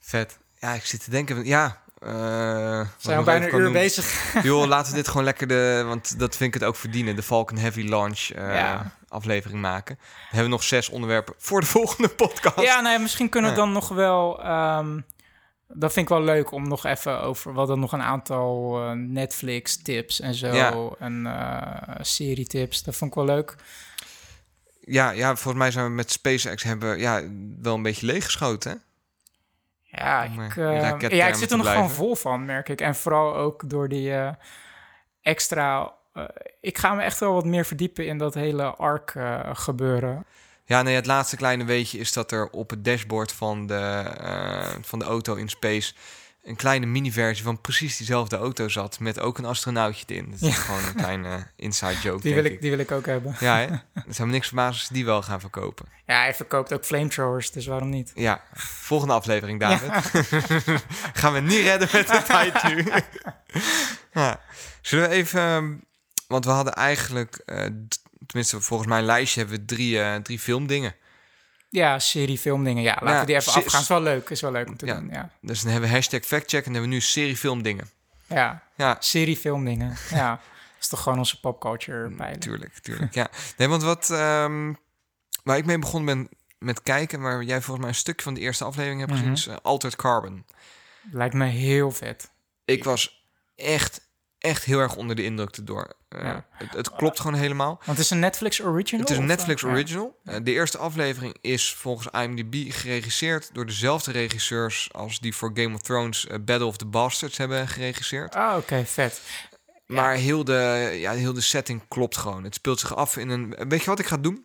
Vet. 0.00 0.38
Ja, 0.60 0.72
ik 0.72 0.84
zit 0.84 1.04
te 1.04 1.10
denken, 1.10 1.44
ja... 1.44 1.84
We 1.98 2.86
zijn 2.98 3.16
nog 3.16 3.24
bijna 3.24 3.46
een 3.46 3.54
uur 3.54 3.62
doen. 3.64 3.72
bezig. 3.72 4.32
Joh, 4.42 4.66
laten 4.66 4.90
we 4.90 4.96
dit 4.98 5.08
gewoon 5.08 5.24
lekker 5.24 5.46
de... 5.46 5.82
Want 5.86 6.18
dat 6.18 6.36
vind 6.36 6.54
ik 6.54 6.60
het 6.60 6.68
ook 6.68 6.76
verdienen. 6.76 7.16
De 7.16 7.22
Falcon 7.22 7.58
Heavy 7.58 7.82
Launch 7.88 8.18
Ja. 8.20 8.90
aflevering 9.08 9.60
maken. 9.60 9.98
We 10.00 10.26
hebben 10.30 10.50
nog 10.50 10.62
zes 10.62 10.88
onderwerpen 10.88 11.34
voor 11.38 11.60
de 11.60 11.66
volgende 11.66 12.08
podcast. 12.08 12.60
Ja, 12.60 12.80
nou 12.80 12.94
ja, 12.94 13.00
misschien 13.00 13.28
kunnen 13.28 13.50
we 13.50 13.56
Ja. 13.56 13.62
dan 13.64 13.72
nog 13.72 13.88
wel... 13.88 14.42
ehm, 14.42 15.00
dat 15.68 15.92
vind 15.92 16.10
ik 16.10 16.16
wel 16.16 16.24
leuk 16.24 16.50
om 16.50 16.68
nog 16.68 16.84
even 16.84 17.20
over... 17.20 17.52
We 17.52 17.58
hadden 17.58 17.80
nog 17.80 17.92
een 17.92 18.02
aantal 18.02 18.80
eh, 18.82 18.90
Netflix-tips 18.92 20.20
en 20.20 20.34
zo. 20.34 20.52
Ja. 20.52 20.88
En 20.98 21.26
eh 21.26 21.94
serie-tips. 22.00 22.82
Dat 22.82 22.96
vond 22.96 23.10
ik 23.10 23.16
wel 23.16 23.26
leuk. 23.26 23.56
Ja, 24.80 25.10
ja, 25.10 25.26
volgens 25.26 25.62
mij 25.62 25.70
zijn 25.70 25.84
we 25.84 25.90
met 25.90 26.10
SpaceX 26.10 26.62
hebben 26.62 26.98
ja, 26.98 27.22
wel 27.62 27.74
een 27.74 27.82
beetje 27.82 28.06
leeggeschoten. 28.06 28.70
Hè? 28.70 28.76
Ja, 30.04 30.22
ik, 30.22 30.56
eh, 30.56 30.76
eh, 30.76 30.80
rakettermen 30.80 31.16
ja, 31.16 31.26
ik 31.26 31.34
zit 31.34 31.50
er 31.50 31.56
nog 31.56 31.72
gewoon 31.72 31.90
vol 31.90 32.14
van, 32.14 32.44
merk 32.44 32.68
ik. 32.68 32.80
En 32.80 32.94
vooral 32.94 33.36
ook 33.36 33.70
door 33.70 33.88
die 33.88 34.14
eh, 34.14 34.32
extra... 35.22 35.92
eh, 36.12 36.24
ik 36.60 36.78
ga 36.78 36.94
me 36.94 37.02
echt 37.02 37.18
wel 37.20 37.32
wat 37.32 37.44
meer 37.44 37.64
verdiepen 37.64 38.06
in 38.06 38.18
dat 38.18 38.34
hele 38.34 38.64
arc 38.64 39.14
eh, 39.14 39.40
gebeuren. 39.52 40.24
Ja, 40.68 40.82
nee, 40.82 40.94
het 40.94 41.06
laatste 41.06 41.36
kleine 41.36 41.64
weetje 41.64 41.98
is 41.98 42.12
dat 42.12 42.32
er 42.32 42.48
op 42.50 42.70
het 42.70 42.84
dashboard 42.84 43.32
van 43.32 43.66
de, 43.66 44.02
eh, 44.20 44.68
van 44.82 44.98
de 44.98 45.04
auto 45.04 45.34
in 45.34 45.48
space 45.48 45.94
een 46.44 46.56
kleine 46.56 46.86
mini-versie 46.86 47.44
van 47.44 47.60
precies 47.60 47.96
diezelfde 47.96 48.36
auto 48.36 48.68
zat. 48.68 49.00
Met 49.00 49.20
ook 49.20 49.38
een 49.38 49.44
astronautje 49.44 50.04
erin. 50.06 50.30
Dat 50.30 50.40
is 50.40 50.48
Ja. 50.56 50.62
gewoon 50.62 50.84
een 50.84 50.94
kleine 50.94 51.46
inside 51.56 52.00
joke. 52.02 52.22
Die 52.22 52.34
wil, 52.34 52.44
ik, 52.44 52.60
die 52.60 52.70
wil 52.70 52.78
ik 52.78 52.90
ook 52.90 53.06
hebben. 53.06 53.36
Ja, 53.40 53.56
hè? 53.58 53.66
Het 54.04 54.14
zou 54.16 54.28
me 54.28 54.34
niks 54.34 54.46
verbazen 54.46 54.80
als 54.80 54.88
die 54.88 55.04
wel 55.04 55.22
gaan 55.22 55.40
verkopen. 55.40 55.86
Ja, 56.06 56.20
hij 56.20 56.34
verkoopt 56.34 56.72
ook 56.72 56.84
flamethrowers, 56.84 57.50
dus 57.50 57.66
waarom 57.66 57.88
niet? 57.88 58.12
Ja, 58.14 58.42
volgende 58.54 59.14
aflevering, 59.14 59.60
David. 59.60 59.90
gaan 61.20 61.32
we 61.32 61.40
niet 61.40 61.60
redden 61.62 61.88
met 61.92 62.06
de 62.08 62.22
tijd 62.22 62.62
nu. 62.62 62.86
ja. 64.12 64.40
Zullen 64.80 65.08
we 65.08 65.14
even... 65.14 65.40
ehm, 65.40 65.74
Want 66.28 66.44
we 66.44 66.50
hadden 66.50 66.74
eigenlijk... 66.74 67.42
eh, 67.46 67.64
tenminste, 68.26 68.60
volgens 68.60 68.88
mijn 68.88 69.04
lijstje 69.04 69.40
hebben 69.40 69.58
we 69.58 69.64
drie, 69.64 70.00
eh, 70.00 70.14
drie 70.16 70.38
filmdingen. 70.38 70.94
Ja, 71.70 71.98
serie, 71.98 72.38
filmdingen. 72.38 72.82
Ja, 72.82 72.92
laten 73.00 73.08
Ja, 73.14 73.20
we 73.20 73.26
die 73.26 73.36
even 73.36 73.52
afgaan. 73.52 73.80
Is 73.80 73.88
wel 73.88 74.00
leuk, 74.02 74.30
is 74.30 74.40
wel 74.40 74.52
leuk 74.52 74.68
om 74.68 74.76
te 74.76 74.86
Ja. 74.86 74.94
doen. 74.94 75.08
Ja, 75.12 75.30
Dus 75.40 75.60
dan 75.62 75.70
hebben 75.72 75.88
we 75.88 75.94
hashtag 75.94 76.24
factcheck 76.24 76.58
en 76.58 76.64
dan 76.64 76.72
hebben 76.72 76.90
we 76.90 76.96
nu 76.96 77.00
serie 77.02 77.36
filmdingen. 77.36 77.88
ja. 78.26 78.62
Ja, 78.76 78.96
serie, 79.00 79.36
filmdingen. 79.36 79.96
ja, 80.10 80.30
dat 80.30 80.40
is 80.80 80.88
toch 80.88 81.02
gewoon 81.02 81.18
onze 81.18 81.40
popculture 81.40 82.10
pijlen. 82.10 82.40
tuurlijk, 82.40 82.78
tuurlijk. 82.78 83.14
Ja. 83.14 83.28
Nee, 83.56 83.68
want 83.68 83.82
wat... 83.82 84.10
ehm, 84.10 84.72
waar 85.44 85.56
ik 85.56 85.64
mee 85.66 85.78
begonnen 85.78 86.14
ben 86.16 86.28
met 86.58 86.82
kijken... 86.82 87.20
waar 87.20 87.42
jij 87.42 87.56
volgens 87.56 87.78
mij 87.78 87.88
een 87.88 87.94
stukje 87.94 88.22
van 88.22 88.34
de 88.34 88.40
eerste 88.40 88.64
aflevering 88.64 89.00
hebt 89.00 89.12
gezien... 89.12 89.26
Mhm. 89.26 89.34
is 89.36 89.46
eh, 89.46 89.56
Altered 89.62 89.96
Carbon. 89.96 90.44
Lijkt 91.10 91.34
me 91.34 91.44
heel 91.46 91.90
vet. 91.90 92.30
Ik 92.64 92.84
was 92.84 93.26
echt, 93.56 94.05
echt 94.38 94.64
heel 94.64 94.78
erg 94.78 94.96
onder 94.96 95.16
de 95.16 95.24
indruk 95.24 95.56
erdoor. 95.56 95.92
Eh, 96.08 96.22
Ja. 96.22 96.46
het, 96.50 96.72
het 96.72 96.90
klopt 96.94 97.20
gewoon 97.20 97.38
helemaal. 97.38 97.74
Want 97.74 97.86
het 97.98 97.98
is 97.98 98.10
een 98.10 98.18
Netflix 98.18 98.62
original? 98.62 99.00
Het 99.00 99.10
is 99.10 99.16
een 99.16 99.26
Netflix 99.26 99.62
eh, 99.62 99.70
original. 99.70 100.16
Eh, 100.24 100.36
de 100.42 100.52
eerste 100.52 100.78
aflevering 100.78 101.36
is 101.40 101.74
volgens 101.74 102.08
IMDb 102.22 102.72
geregisseerd 102.72 103.50
door 103.52 103.66
dezelfde 103.66 104.12
regisseurs 104.12 104.88
als 104.92 105.18
die 105.20 105.34
voor 105.36 105.50
Game 105.54 105.74
of 105.74 105.80
Thrones 105.80 106.26
eh, 106.26 106.38
Battle 106.40 106.66
of 106.66 106.76
the 106.76 106.86
Bastards 106.86 107.36
hebben 107.36 107.68
geregisseerd. 107.68 108.34
Ah, 108.34 108.56
oké, 108.56 108.84
vet. 108.86 109.20
Maar 109.86 110.14
heel 110.14 110.44
de, 110.44 110.90
ja, 110.94 111.12
heel 111.12 111.32
de 111.32 111.40
setting 111.40 111.82
klopt 111.88 112.16
gewoon. 112.16 112.44
Het 112.44 112.54
speelt 112.54 112.80
zich 112.80 112.96
af 112.96 113.16
in 113.16 113.28
een. 113.28 113.54
Weet 113.68 113.80
je 113.80 113.86
wat 113.90 113.98
ik 113.98 114.06
ga 114.06 114.16
doen? 114.16 114.44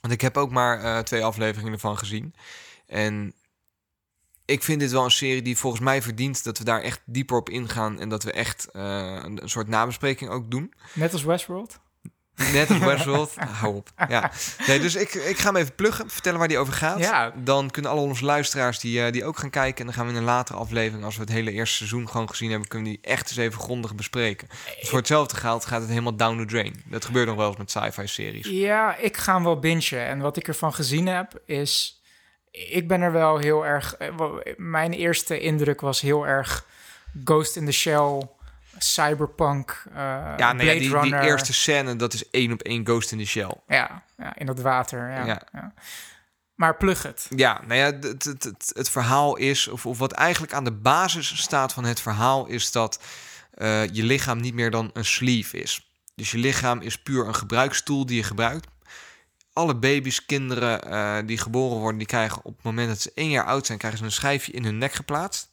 Want 0.00 0.12
ik 0.12 0.20
heb 0.20 0.36
ook 0.36 0.50
maar 0.50 0.82
eh, 0.84 0.98
twee 0.98 1.24
afleveringen 1.24 1.72
ervan 1.72 1.98
gezien. 1.98 2.34
En 2.86 3.34
ik 4.44 4.62
vind 4.62 4.80
dit 4.80 4.90
wel 4.90 5.04
een 5.04 5.10
serie 5.10 5.42
die 5.42 5.58
volgens 5.58 5.82
mij 5.82 6.02
verdient 6.02 6.44
dat 6.44 6.58
we 6.58 6.64
daar 6.64 6.80
echt 6.80 7.00
dieper 7.04 7.36
op 7.36 7.48
ingaan. 7.48 8.00
En 8.00 8.08
dat 8.08 8.22
we 8.22 8.32
echt 8.32 8.70
eh, 8.70 8.82
een, 9.22 9.42
een 9.42 9.48
soort 9.48 9.68
nabespreking 9.68 10.30
ook 10.30 10.50
doen. 10.50 10.74
Net 10.92 11.12
als 11.12 11.22
Westworld? 11.22 11.78
Net 12.52 12.70
als 12.70 12.78
Westworld. 12.90 13.34
Hou 13.34 13.74
op. 13.74 13.90
Ja. 14.08 14.30
Nee, 14.66 14.80
dus 14.80 14.94
ik, 14.94 15.14
ik 15.14 15.38
ga 15.38 15.46
hem 15.46 15.56
even 15.56 15.74
pluggen, 15.74 16.10
vertellen 16.10 16.38
waar 16.38 16.48
die 16.48 16.58
over 16.58 16.72
gaat. 16.72 16.98
Ja. 16.98 17.32
Dan 17.36 17.70
kunnen 17.70 17.90
alle 17.90 18.00
onze 18.00 18.24
luisteraars 18.24 18.78
die, 18.78 19.04
eh, 19.04 19.12
die 19.12 19.24
ook 19.24 19.38
gaan 19.38 19.50
kijken. 19.50 19.78
En 19.78 19.84
dan 19.84 19.94
gaan 19.94 20.06
we 20.06 20.12
in 20.12 20.18
een 20.18 20.24
latere 20.24 20.58
aflevering, 20.58 21.04
als 21.04 21.14
we 21.14 21.20
het 21.20 21.30
hele 21.30 21.52
eerste 21.52 21.76
seizoen 21.76 22.08
gewoon 22.08 22.28
gezien 22.28 22.50
hebben, 22.50 22.68
kunnen 22.68 22.90
we 22.90 22.98
die 23.00 23.10
echt 23.10 23.28
eens 23.28 23.38
even 23.38 23.60
grondig 23.60 23.94
bespreken. 23.94 24.48
Dus 24.80 24.88
voor 24.88 24.98
hetzelfde 24.98 25.36
geld 25.36 25.64
gaat 25.64 25.80
het 25.80 25.90
helemaal 25.90 26.16
down 26.16 26.38
the 26.38 26.44
drain. 26.44 26.82
Dat 26.86 27.04
gebeurt 27.04 27.26
nog 27.26 27.36
wel 27.36 27.48
eens 27.48 27.56
met 27.56 27.70
sci-fi 27.70 28.06
series. 28.06 28.46
Ja, 28.46 28.96
ik 28.96 29.16
ga 29.16 29.34
hem 29.34 29.44
wel 29.44 29.58
bingen. 29.58 30.06
En 30.06 30.18
wat 30.18 30.36
ik 30.36 30.48
ervan 30.48 30.74
gezien 30.74 31.06
heb, 31.06 31.42
is... 31.46 32.02
Ik 32.54 32.88
ben 32.88 33.00
er 33.00 33.12
wel 33.12 33.38
heel 33.38 33.66
erg... 33.66 33.94
eh, 33.96 34.08
Mijn 34.56 34.92
eerste 34.92 35.40
indruk 35.40 35.80
was 35.80 36.00
heel 36.00 36.26
erg 36.26 36.66
Ghost 37.24 37.56
in 37.56 37.64
the 37.66 37.72
Shell, 37.72 38.28
Cyberpunk, 38.78 39.82
eh 39.92 39.94
Ja, 39.96 40.34
Blade 40.36 40.54
nee, 40.54 40.66
ja, 40.66 40.72
die, 40.72 40.80
die 40.88 40.90
Runner. 40.98 41.22
eerste 41.22 41.52
scène, 41.52 41.96
dat 41.96 42.12
is 42.12 42.30
één 42.30 42.52
op 42.52 42.62
één 42.62 42.84
Ghost 42.86 43.12
in 43.12 43.18
the 43.18 43.24
Shell. 43.26 43.54
Ja, 43.66 44.02
ja, 44.18 44.36
in 44.36 44.46
dat 44.46 44.60
water. 44.60 45.10
Ja, 45.10 45.42
Ja. 45.52 45.72
Maar 46.54 46.76
plug 46.76 47.02
het. 47.02 47.26
Ja, 47.36 47.60
nou 47.66 47.80
ja, 47.80 47.84
het, 47.84 48.24
het, 48.24 48.44
het, 48.44 48.70
het 48.74 48.90
verhaal 48.90 49.36
is, 49.36 49.68
of, 49.68 49.86
of 49.86 49.98
wat 49.98 50.12
eigenlijk 50.12 50.52
aan 50.52 50.64
de 50.64 50.72
basis 50.72 51.38
staat 51.42 51.72
van 51.72 51.84
het 51.84 52.00
verhaal, 52.00 52.46
is 52.46 52.72
dat 52.72 53.00
eh, 53.54 53.86
je 53.86 54.02
lichaam 54.02 54.40
niet 54.40 54.54
meer 54.54 54.70
dan 54.70 54.90
een 54.92 55.04
sleeve 55.04 55.58
is. 55.58 55.88
Dus 56.14 56.30
je 56.30 56.38
lichaam 56.38 56.80
is 56.80 56.98
puur 57.02 57.26
een 57.26 57.34
gebruikstoel 57.34 58.06
die 58.06 58.16
je 58.16 58.22
gebruikt. 58.22 58.66
Alle 59.54 59.76
baby's, 59.76 60.26
kinderen 60.26 60.82
eh, 60.90 61.16
die 61.26 61.38
geboren 61.38 61.78
worden, 61.78 61.98
die 61.98 62.06
krijgen 62.06 62.44
op 62.44 62.54
het 62.56 62.64
moment 62.64 62.88
dat 62.88 63.00
ze 63.00 63.12
één 63.14 63.30
jaar 63.30 63.44
oud 63.44 63.66
zijn, 63.66 63.78
krijgen 63.78 63.98
ze 64.00 64.04
een 64.06 64.12
schijfje 64.12 64.52
in 64.52 64.64
hun 64.64 64.78
nek 64.78 64.92
geplaatst. 64.92 65.50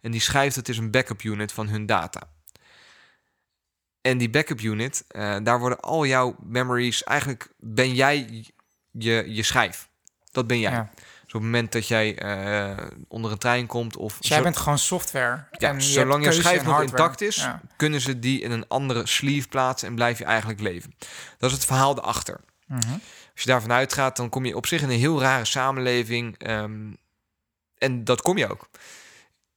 En 0.00 0.10
die 0.10 0.20
schijf, 0.20 0.54
dat 0.54 0.68
is 0.68 0.78
een 0.78 0.90
backup 0.90 1.22
unit 1.22 1.52
van 1.52 1.68
hun 1.68 1.86
data. 1.86 2.20
En 4.00 4.18
die 4.18 4.30
backup 4.30 4.60
unit, 4.60 5.04
eh, 5.08 5.36
daar 5.42 5.58
worden 5.58 5.80
al 5.80 6.06
jouw 6.06 6.36
memories, 6.42 7.04
eigenlijk 7.04 7.48
ben 7.58 7.94
jij 7.94 8.44
je, 8.90 9.24
je 9.34 9.42
schijf. 9.42 9.88
Dat 10.30 10.46
ben 10.46 10.58
jij. 10.60 10.70
Ja. 10.72 10.90
Dus 10.94 11.34
op 11.34 11.46
het 11.46 11.50
moment 11.50 11.72
dat 11.72 11.88
jij 11.88 12.18
eh, 12.18 12.86
onder 13.08 13.30
een 13.32 13.38
trein 13.38 13.66
komt 13.66 13.96
of 13.96 14.18
Dus 14.18 14.28
jij 14.28 14.36
zo- 14.38 14.42
bent 14.42 14.56
gewoon 14.56 14.78
software. 14.78 15.44
ja, 15.50 15.68
en 15.68 15.82
zolang 15.82 16.24
je 16.24 16.32
schijf 16.32 16.64
nog 16.64 16.80
intact 16.82 17.20
is, 17.20 17.36
Ja. 17.36 17.60
kunnen 17.76 18.00
ze 18.00 18.18
die 18.18 18.40
in 18.40 18.50
een 18.50 18.68
andere 18.68 19.06
sleeve 19.06 19.48
plaatsen 19.48 19.88
en 19.88 19.94
blijf 19.94 20.18
je 20.18 20.24
eigenlijk 20.24 20.60
leven. 20.60 20.94
Dat 21.38 21.50
is 21.50 21.56
het 21.56 21.66
verhaal 21.66 21.98
erachter. 21.98 22.40
Mhm. 22.66 22.96
Als 23.32 23.42
je 23.42 23.50
daarvan 23.50 23.72
uitgaat, 23.72 24.16
dan 24.16 24.28
kom 24.28 24.44
je 24.44 24.56
op 24.56 24.66
zich 24.66 24.82
in 24.82 24.90
een 24.90 24.98
heel 24.98 25.20
rare 25.20 25.44
samenleving. 25.44 26.38
ehm, 26.38 26.90
en 27.78 28.04
dat 28.04 28.22
kom 28.22 28.38
je 28.38 28.50
ook. 28.50 28.68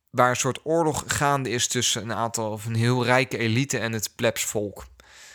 Waar 0.09 0.29
een 0.29 0.35
soort 0.35 0.59
oorlog 0.63 1.03
gaande 1.07 1.49
is 1.49 1.67
tussen 1.67 2.01
een 2.01 2.13
aantal 2.13 2.51
of 2.51 2.65
een 2.65 2.75
heel 2.75 3.05
rijke 3.05 3.37
elite 3.37 3.77
en 3.79 3.91
het 3.91 4.11
plebsvolk. 4.15 4.85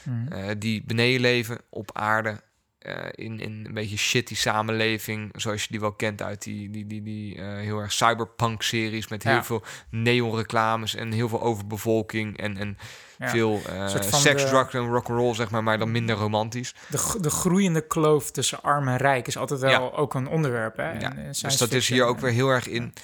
Mhm. 0.05 0.33
Eh, 0.33 0.51
die 0.59 0.83
beneden 0.87 1.21
leven 1.21 1.59
op 1.71 1.91
aarde 1.93 2.43
eh, 2.79 2.95
in, 3.11 3.41
in 3.41 3.65
een 3.67 3.75
beetje 3.75 3.97
shitty 3.97 4.35
samenleving, 4.35 5.33
zoals 5.37 5.63
je 5.63 5.69
die 5.71 5.81
wel 5.81 5.93
kent 5.93 6.23
uit 6.23 6.43
die, 6.43 6.71
die, 6.71 6.87
die, 6.87 7.03
die 7.03 7.37
eh, 7.37 7.47
heel 7.57 7.79
erg 7.79 7.93
cyberpunk-series 7.93 9.09
met 9.09 9.23
heel 9.23 9.33
Ja. 9.33 9.45
veel 9.45 9.63
neonreclames 9.91 10.95
en 10.95 11.13
heel 11.13 11.29
veel 11.29 11.43
overbevolking 11.43 12.39
en, 12.39 12.57
en 12.57 12.79
Ja. 13.21 13.29
veel 13.29 13.61
eh, 13.69 13.89
soort 13.89 14.07
van 14.07 14.21
seks, 14.21 14.45
drugs 14.45 14.75
en 14.75 14.87
rock'n'roll, 14.89 15.35
zeg 15.35 15.51
maar, 15.51 15.63
maar 15.63 15.79
dan 15.79 15.91
minder 15.91 16.17
romantisch. 16.17 16.75
De, 16.89 17.17
de 17.21 17.31
groeiende 17.31 17.87
kloof 17.87 18.31
tussen 18.31 18.63
arm 18.63 18.89
en 18.89 18.97
rijk 18.97 19.27
is 19.27 19.37
altijd 19.37 19.61
wel 19.61 19.71
Ja. 19.71 19.79
ook 19.79 20.15
een 20.15 20.29
onderwerp. 20.29 20.77
Hè? 20.77 20.93
in 20.93 21.33
dus 21.43 21.57
dat 21.57 21.73
is 21.73 21.89
hier 21.89 22.05
ook 22.05 22.19
weer 22.21 22.31
heel 22.33 22.49
erg 22.49 22.67
in. 22.69 22.95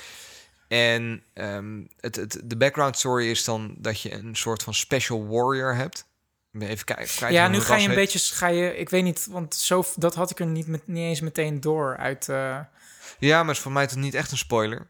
En 0.69 1.23
ehm, 1.35 1.83
het, 2.01 2.17
het, 2.17 2.41
de 2.45 2.57
background 2.57 2.97
story 2.99 3.31
is 3.31 3.45
dan 3.45 3.75
dat 3.79 4.01
je 4.01 4.13
een 4.13 4.37
soort 4.37 4.63
van 4.63 4.75
special 4.75 5.27
warrior 5.29 5.75
hebt. 5.75 6.07
Even 6.59 6.85
kijken. 6.85 7.33
Ja, 7.33 7.49
nu 7.49 7.61
ga 7.61 7.77
je 7.77 7.89
een 7.89 7.95
beetje, 7.95 8.35
ga 8.35 8.47
je, 8.47 8.77
ik 8.77 8.89
weet 8.89 9.03
niet, 9.03 9.27
want 9.31 9.55
zo, 9.55 9.85
dat 9.97 10.15
had 10.15 10.31
ik 10.31 10.41
er 10.41 10.47
niet, 10.47 10.67
met, 10.67 10.87
niet 10.87 10.97
eens 11.05 11.21
meteen 11.21 11.61
door 11.61 11.97
uit. 11.97 12.29
eh, 12.29 12.59
Ja, 13.19 13.43
maar 13.43 13.55
is 13.55 13.61
voor 13.61 13.73
mij 13.73 13.87
toch 13.87 13.99
niet 13.99 14.15
echt 14.15 14.31
een 14.31 14.37
spoiler. 14.39 14.87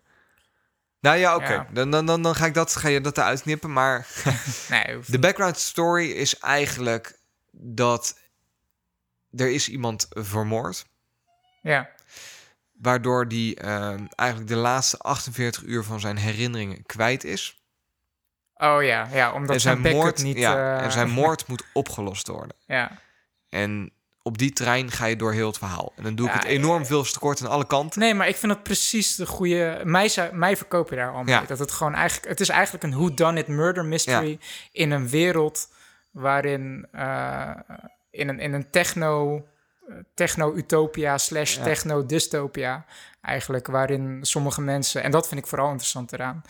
Nou 1.06 1.18
ja, 1.18 1.36
oké. 1.36 1.52
Ja. 1.52 1.66
Dan, 1.70 1.90
dan, 1.90 2.06
dan, 2.06 2.22
dan 2.22 2.34
ga 2.34 2.46
ik 2.46 2.54
dat, 2.54 2.76
ga 2.76 2.88
je 2.88 3.00
dat 3.00 3.18
eruit 3.18 3.42
knippen. 3.42 3.72
Maar 3.72 4.06
nee, 4.70 4.98
de 5.06 5.18
background 5.18 5.58
story 5.58 6.10
is 6.10 6.38
eigenlijk 6.38 7.18
dat 7.50 8.18
er 9.36 9.50
is 9.50 9.68
iemand 9.68 10.06
vermoord. 10.10 10.86
ja, 11.62 11.88
Waardoor 12.72 13.28
die 13.28 13.56
ehm, 13.56 14.06
eigenlijk 14.14 14.50
de 14.50 14.56
laatste 14.56 14.98
48 14.98 15.62
uur 15.62 15.84
van 15.84 16.00
zijn 16.00 16.16
herinneringen 16.16 16.82
kwijt 16.86 17.24
is. 17.24 17.62
oh 18.54 18.82
ja, 18.82 19.08
ja, 19.12 19.32
omdat 19.32 19.60
zijn 19.60 19.82
zijn, 19.82 19.94
moord, 19.94 20.22
niet. 20.22 20.36
ja, 20.38 20.78
eh, 20.78 20.84
en 20.84 20.92
zijn 20.92 21.10
moord 21.22 21.46
moet 21.46 21.64
opgelost 21.72 22.26
worden. 22.26 22.56
ja. 22.66 22.90
En 23.48 23.92
op 24.26 24.38
die 24.38 24.52
trein 24.52 24.90
ga 24.90 25.04
je 25.06 25.16
door 25.16 25.32
heel 25.32 25.46
het 25.46 25.58
verhaal. 25.58 25.92
En 25.96 26.02
dan 26.02 26.14
doe 26.14 26.26
ik 26.26 26.32
Ja, 26.32 26.38
het 26.38 26.48
enorm 26.48 26.86
veel 26.86 27.02
te 27.02 27.18
kort 27.18 27.40
aan 27.40 27.50
alle 27.50 27.66
kanten. 27.66 28.00
Nee, 28.00 28.14
maar 28.14 28.28
ik 28.28 28.36
vind 28.36 28.52
dat 28.52 28.62
precies 28.62 29.14
de 29.14 29.26
goede. 29.26 29.80
Mij, 29.84 30.08
zou- 30.08 30.34
mij 30.34 30.56
verkopen 30.56 30.96
daar 30.96 31.12
al 31.12 31.22
mee. 31.22 31.34
Ja. 31.34 31.40
Dat 31.46 31.58
het 31.58 31.70
gewoon 31.72 31.94
eigenlijk. 31.94 32.28
Het 32.28 32.40
is 32.40 32.48
eigenlijk 32.48 32.84
een 32.84 32.94
whodunit 32.94 33.48
murder 33.48 33.84
mystery 33.84 34.38
in 34.72 34.90
een 34.90 35.08
wereld 35.08 35.68
waarin 36.10 36.86
eh, 36.92 37.50
in 38.10 38.28
een 38.28 38.40
in 38.40 38.52
een 38.52 38.70
techno 38.70 39.34
eh, 39.88 39.94
techno-utopia 40.14 41.18
slash 41.18 41.56
techno-dystopia 41.56 42.84
eigenlijk 43.20 43.66
waarin 43.66 44.18
sommige 44.22 44.60
mensen 44.60 45.02
en 45.02 45.10
dat 45.10 45.28
vind 45.28 45.40
ik 45.40 45.46
vooral 45.46 45.66
interessant 45.68 46.12
eraan 46.12 46.42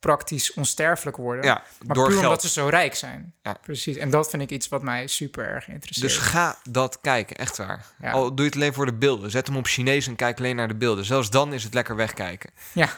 praktisch 0.00 0.52
onsterfelijk 0.54 1.16
worden. 1.16 1.44
Ja, 1.44 1.62
maar 1.86 1.96
door 1.96 2.08
puur 2.08 2.18
omdat 2.18 2.42
ze 2.42 2.48
zo 2.48 2.66
rijk 2.66 2.94
zijn. 2.94 3.34
Ja. 3.42 3.52
Precies. 3.62 3.96
En 3.96 4.10
dat 4.10 4.30
vind 4.30 4.42
ik 4.42 4.50
iets 4.50 4.68
wat 4.68 4.82
mij 4.82 5.06
super 5.06 5.48
erg 5.48 5.68
interesseert. 5.68 6.12
Dus 6.12 6.18
ga 6.18 6.58
dat 6.70 7.00
kijken, 7.00 7.36
echt 7.36 7.56
waar. 7.56 7.86
Ja. 8.00 8.10
Al 8.10 8.26
doe 8.28 8.38
je 8.38 8.44
het 8.44 8.54
alleen 8.54 8.74
voor 8.74 8.86
de 8.86 8.94
beelden. 8.94 9.30
Zet 9.30 9.46
hem 9.46 9.56
op 9.56 9.66
Chinees 9.66 10.06
en 10.06 10.16
kijk 10.16 10.38
alleen 10.38 10.56
naar 10.56 10.68
de 10.68 10.76
beelden. 10.76 11.04
Zelfs 11.04 11.30
dan 11.30 11.52
is 11.52 11.64
het 11.64 11.74
lekker 11.74 11.96
wegkijken. 11.96 12.50
ja. 12.72 12.88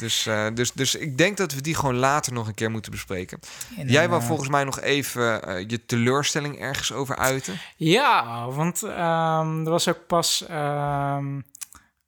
Dus, 0.00 0.26
eh, 0.26 0.46
dus, 0.54 0.72
dus 0.72 0.94
ik 0.94 1.18
denk 1.18 1.36
dat 1.36 1.52
we 1.52 1.60
die 1.60 1.74
gewoon 1.74 1.96
later 1.96 2.32
nog 2.32 2.46
een 2.46 2.54
keer 2.54 2.70
moeten 2.70 2.90
bespreken. 2.90 3.38
En, 3.76 3.88
Jij 3.88 4.04
eh, 4.04 4.10
wou 4.10 4.22
volgens 4.22 4.48
mij 4.48 4.64
nog 4.64 4.80
even 4.80 5.42
eh, 5.42 5.64
je 5.68 5.86
teleurstelling 5.86 6.60
ergens 6.60 6.92
over 6.92 7.16
uiten. 7.16 7.60
Ja, 7.76 8.46
want 8.48 8.82
ehm, 8.82 9.64
er 9.64 9.70
was 9.70 9.88
ook 9.88 10.06
pas... 10.06 10.46
ehm, 10.46 11.40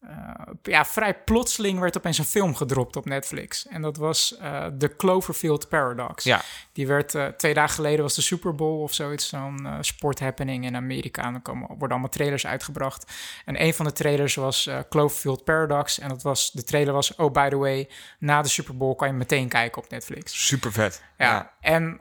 eh, 0.09 0.53
ja, 0.63 0.85
vrij 0.85 1.15
plotseling 1.15 1.79
werd 1.79 1.97
opeens 1.97 2.19
een 2.19 2.25
film 2.25 2.55
gedropt 2.55 2.97
op 2.97 3.05
Netflix. 3.05 3.67
En 3.67 3.83
dat 3.83 3.97
was 3.97 4.37
eh 4.37 4.67
The 4.67 4.97
Cloverfield 4.97 5.69
Paradox. 5.69 6.25
Ja. 6.25 6.43
Die 6.73 6.87
werd 6.87 7.15
eh, 7.15 7.27
twee 7.27 7.55
dagen 7.55 7.75
geleden 7.75 8.03
was 8.03 8.15
de 8.15 8.23
Super 8.23 8.55
Bowl 8.55 8.83
of 8.83 8.95
zoiets, 8.95 9.29
zo'n 9.29 9.69
sporthappening 9.81 10.65
in 10.65 10.77
Amerika. 10.77 11.23
En 11.25 11.33
dan 11.33 11.43
komen, 11.43 11.69
worden 11.69 11.91
allemaal 11.91 12.09
trailers 12.09 12.47
uitgebracht. 12.47 13.13
En 13.45 13.63
een 13.63 13.75
van 13.75 13.85
de 13.85 13.93
trailers 13.93 14.35
was 14.35 14.71
Cloverfield 14.89 15.45
Paradox. 15.45 15.99
En 15.99 16.09
dat 16.09 16.23
was, 16.23 16.51
de 16.51 16.65
trailer 16.65 16.93
was, 16.93 17.15
oh 17.15 17.33
by 17.33 17.49
the 17.49 17.57
way, 17.57 17.89
na 18.19 18.43
de 18.43 18.49
Super 18.49 18.77
Bowl 18.77 18.95
kan 18.95 19.09
je 19.09 19.15
meteen 19.15 19.49
kijken 19.49 19.83
op 19.83 19.91
Netflix. 19.91 20.47
Super 20.47 20.73
vet. 20.73 21.03
Ja, 21.19 21.53
en 21.61 22.01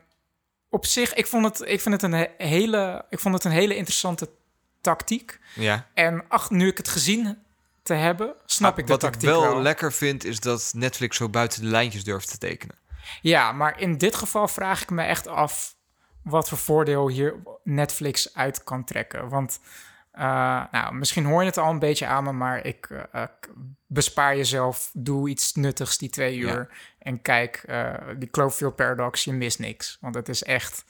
op 0.69 0.85
zich, 0.85 1.13
ik 1.13 1.27
vond 1.27 1.45
het, 1.45 1.69
ik 1.69 1.81
vind 1.81 2.01
het 2.01 2.03
een 2.03 2.19
he- 2.19 2.31
hele, 2.37 3.05
ik 3.09 3.19
vond 3.19 3.33
het 3.33 3.43
een 3.43 3.51
hele 3.51 3.75
interessante 3.75 4.29
tactiek. 4.81 5.39
ja. 5.55 5.87
En 5.93 6.23
ach, 6.27 6.49
nu 6.49 6.67
ik 6.67 6.77
het 6.77 6.87
gezien 6.87 7.37
te 7.91 7.97
hebben, 7.97 8.33
snap 8.45 8.77
ik 8.77 8.85
de 8.85 8.91
Wat 8.91 8.99
tactiek 9.01 9.21
ik 9.21 9.35
wel, 9.35 9.41
wel. 9.41 9.61
lekker 9.61 9.93
vind, 9.93 10.23
is 10.23 10.39
dat 10.39 10.71
Netflix 10.75 11.17
zo 11.17 11.29
buiten 11.29 11.61
de 11.61 11.67
lijntjes 11.67 12.03
durft 12.03 12.29
te 12.31 12.37
tekenen. 12.37 12.75
Ja, 13.21 13.51
maar 13.51 13.79
in 13.79 13.97
dit 13.97 14.15
geval 14.15 14.47
vraag 14.47 14.81
ik 14.81 14.89
me 14.89 15.03
echt 15.03 15.27
af 15.27 15.75
wat 16.23 16.49
voor 16.49 16.57
voordeel 16.57 17.09
hier 17.09 17.35
Netflix 17.63 18.35
uit 18.35 18.63
kan 18.63 18.83
trekken. 18.83 19.29
Want, 19.29 19.59
eh, 20.11 20.61
nou, 20.71 20.93
misschien 20.93 21.25
hoor 21.25 21.39
je 21.41 21.47
het 21.47 21.57
al 21.57 21.69
een 21.69 21.79
beetje 21.79 22.05
aan 22.05 22.23
me, 22.23 22.31
maar 22.31 22.65
ik 22.65 22.87
eh, 22.89 22.99
eh, 23.11 23.29
bespaar 23.87 24.35
jezelf, 24.37 24.89
doe 24.93 25.29
iets 25.29 25.53
nuttigs 25.55 25.97
die 25.97 26.09
twee 26.09 26.37
uur 26.37 26.47
Ja. 26.57 26.67
en 26.99 27.21
kijk 27.21 27.63
eh, 27.65 27.93
die 28.17 28.29
Cloverfield 28.29 28.75
Paradox, 28.75 29.23
je 29.23 29.33
mist 29.33 29.59
niks. 29.59 29.97
Want 30.01 30.15
het 30.15 30.29
is 30.29 30.43
echt 30.43 30.83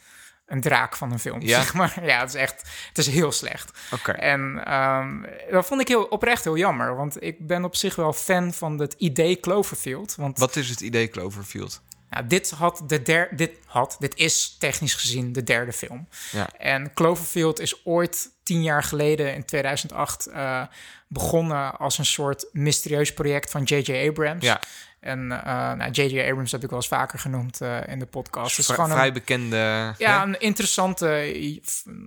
een 0.52 0.62
draak 0.62 0.96
van 0.96 1.12
een 1.12 1.20
film, 1.20 1.42
Ja? 1.42 1.62
zeg 1.62 1.74
maar. 1.74 2.00
Ja, 2.06 2.20
het 2.20 2.30
is 2.30 2.36
echt, 2.36 2.62
het 2.88 2.98
is 2.98 3.08
heel 3.08 3.32
slecht. 3.32 3.72
Oké. 3.92 4.12
En 4.12 4.62
ehm, 4.66 5.22
dat 5.52 5.66
vond 5.66 5.82
ik 5.82 5.88
heel, 5.88 6.04
oprecht 6.04 6.44
heel 6.44 6.58
jammer, 6.58 6.96
want 6.96 7.24
ik 7.24 7.48
ben 7.48 7.64
op 7.64 7.76
zich 7.76 7.96
wel 7.96 8.14
fan 8.14 8.54
van 8.54 8.80
het 8.80 8.96
idee 8.98 9.40
Cloverfield. 9.40 10.16
Want 10.16 10.38
Wat 10.40 10.56
is 10.56 10.70
het 10.70 10.82
idee 10.82 11.10
Cloverfield? 11.10 11.82
nou, 12.10 12.28
dit 12.28 12.50
had 12.52 12.84
de 12.88 13.02
der, 13.02 13.36
dit 13.36 13.52
had, 13.66 13.96
dit 14.00 14.16
is 14.16 14.56
technisch 14.60 14.94
gezien 14.96 15.34
de 15.34 15.44
derde 15.44 15.74
film. 15.74 16.08
Ja. 16.32 16.50
En 16.58 16.94
Cloverfield 16.94 17.60
is 17.60 17.86
ooit 17.86 18.30
tien 18.44 18.64
jaar 18.64 18.84
geleden, 18.84 19.34
in 19.36 19.46
2008, 19.46 20.26
eh, 20.28 20.62
begonnen 21.08 21.78
als 21.78 21.98
een 21.98 22.06
soort 22.06 22.46
mysterieus 22.52 23.14
project 23.14 23.52
van 23.52 23.64
J.J. 23.64 24.08
Abrams. 24.08 24.44
Ja. 24.46 24.62
En 25.02 25.32
eh 25.32 25.74
nou, 25.74 25.92
J.J. 25.92 26.20
Abrams 26.30 26.52
heb 26.52 26.64
ik 26.64 26.70
wel 26.70 26.80
eens 26.80 26.88
vaker 26.88 27.20
genoemd 27.20 27.62
eh, 27.62 27.88
in 27.88 28.00
de 28.00 28.06
podcast. 28.06 28.50
Het 28.50 28.60
is 28.60 28.66
Vrij, 28.66 28.76
gewoon 28.76 28.92
een, 28.92 28.98
vrij 28.98 29.12
bekende... 29.12 29.94
ja, 29.98 30.24
een 30.24 30.40
interessante, 30.40 31.60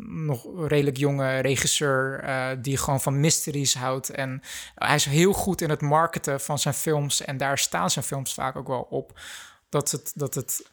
nog 0.06 0.68
redelijk 0.68 0.96
jonge 0.96 1.38
regisseur 1.38 2.20
eh, 2.20 2.46
die 2.58 2.76
gewoon 2.76 3.00
van 3.00 3.20
mysteries 3.20 3.74
houdt. 3.74 4.10
En 4.10 4.42
hij 4.74 4.94
is 4.94 5.04
heel 5.04 5.32
goed 5.32 5.60
in 5.60 5.70
het 5.70 5.80
marketen 5.80 6.40
van 6.40 6.58
zijn 6.58 6.74
films. 6.74 7.24
En 7.24 7.36
daar 7.36 7.58
staan 7.58 7.90
zijn 7.90 8.04
films 8.04 8.34
vaak 8.34 8.56
ook 8.56 8.68
wel 8.68 8.86
op. 8.90 9.20
Dat, 9.68 9.90
het, 9.90 10.12
dat, 10.14 10.34
het, 10.34 10.70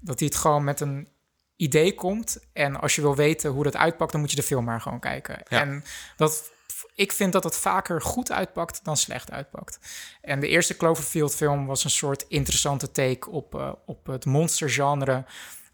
dat 0.00 0.18
hij 0.18 0.28
het 0.28 0.36
gewoon 0.36 0.64
met 0.64 0.80
een 0.80 1.08
idee 1.56 1.94
komt. 1.94 2.38
En 2.52 2.80
als 2.80 2.94
je 2.94 3.00
wil 3.00 3.16
weten 3.16 3.50
hoe 3.50 3.64
dat 3.64 3.76
uitpakt, 3.76 4.12
dan 4.12 4.20
moet 4.20 4.30
je 4.30 4.36
de 4.36 4.42
film 4.42 4.64
maar 4.64 4.80
gewoon 4.80 5.00
kijken. 5.00 5.42
Ja. 5.48 5.60
En 5.60 5.84
dat, 6.16 6.52
ik 6.94 7.12
vind 7.12 7.32
dat 7.32 7.44
het 7.44 7.56
vaker 7.56 8.02
goed 8.02 8.32
uitpakt 8.32 8.84
dan 8.84 8.96
slecht 8.96 9.30
uitpakt. 9.30 9.78
En 10.20 10.40
de 10.40 10.48
eerste 10.48 10.76
Cloverfield 10.76 11.34
film 11.34 11.66
was 11.66 11.84
een 11.84 11.90
soort 11.90 12.24
interessante 12.28 12.90
take 12.90 13.30
op, 13.30 13.54
eh, 13.54 13.72
op 13.86 14.06
het 14.06 14.24
monstergenre 14.24 15.24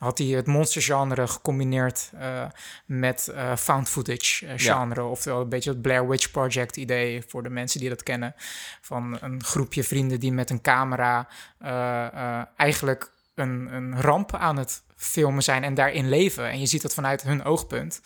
had 0.00 0.18
hij 0.18 0.26
het 0.26 0.46
monstergenre 0.46 1.26
gecombineerd 1.26 2.10
eh, 2.18 2.44
met 2.86 3.28
eh, 3.28 3.56
found 3.56 3.88
footage 3.88 4.46
eh, 4.46 4.52
genre. 4.56 5.02
Oftewel 5.04 5.40
een 5.40 5.48
beetje 5.48 5.70
het 5.70 5.82
Blair 5.82 6.08
Witch 6.08 6.30
Project 6.30 6.76
idee 6.76 7.22
voor 7.26 7.42
de 7.42 7.50
mensen 7.50 7.80
die 7.80 7.88
dat 7.88 8.02
kennen. 8.02 8.34
Van 8.80 9.18
een 9.20 9.44
groepje 9.44 9.84
vrienden 9.84 10.20
die 10.20 10.32
met 10.32 10.50
een 10.50 10.60
camera 10.60 11.28
eigenlijk 12.56 13.12
een, 13.34 13.74
een 13.74 14.00
ramp 14.00 14.34
aan 14.34 14.56
het 14.56 14.82
filmen 14.96 15.42
zijn 15.42 15.64
en 15.64 15.74
daarin 15.74 16.08
leven. 16.08 16.50
En 16.50 16.60
je 16.60 16.66
ziet 16.66 16.82
dat 16.82 16.94
vanuit 16.94 17.22
hun 17.22 17.44
oogpunt. 17.44 18.00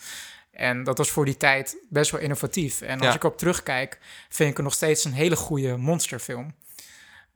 En 0.55 0.83
dat 0.83 0.97
was 0.97 1.09
voor 1.09 1.25
die 1.25 1.37
tijd 1.37 1.77
best 1.89 2.11
wel 2.11 2.21
innovatief. 2.21 2.81
En 2.81 2.97
als 2.97 3.07
Ja. 3.07 3.13
ik 3.15 3.23
op 3.23 3.37
terugkijk, 3.37 3.99
vind 4.29 4.49
ik 4.49 4.55
het 4.55 4.65
nog 4.65 4.73
steeds 4.73 5.05
een 5.05 5.13
hele 5.13 5.35
goede 5.35 5.77
monsterfilm. 5.77 6.55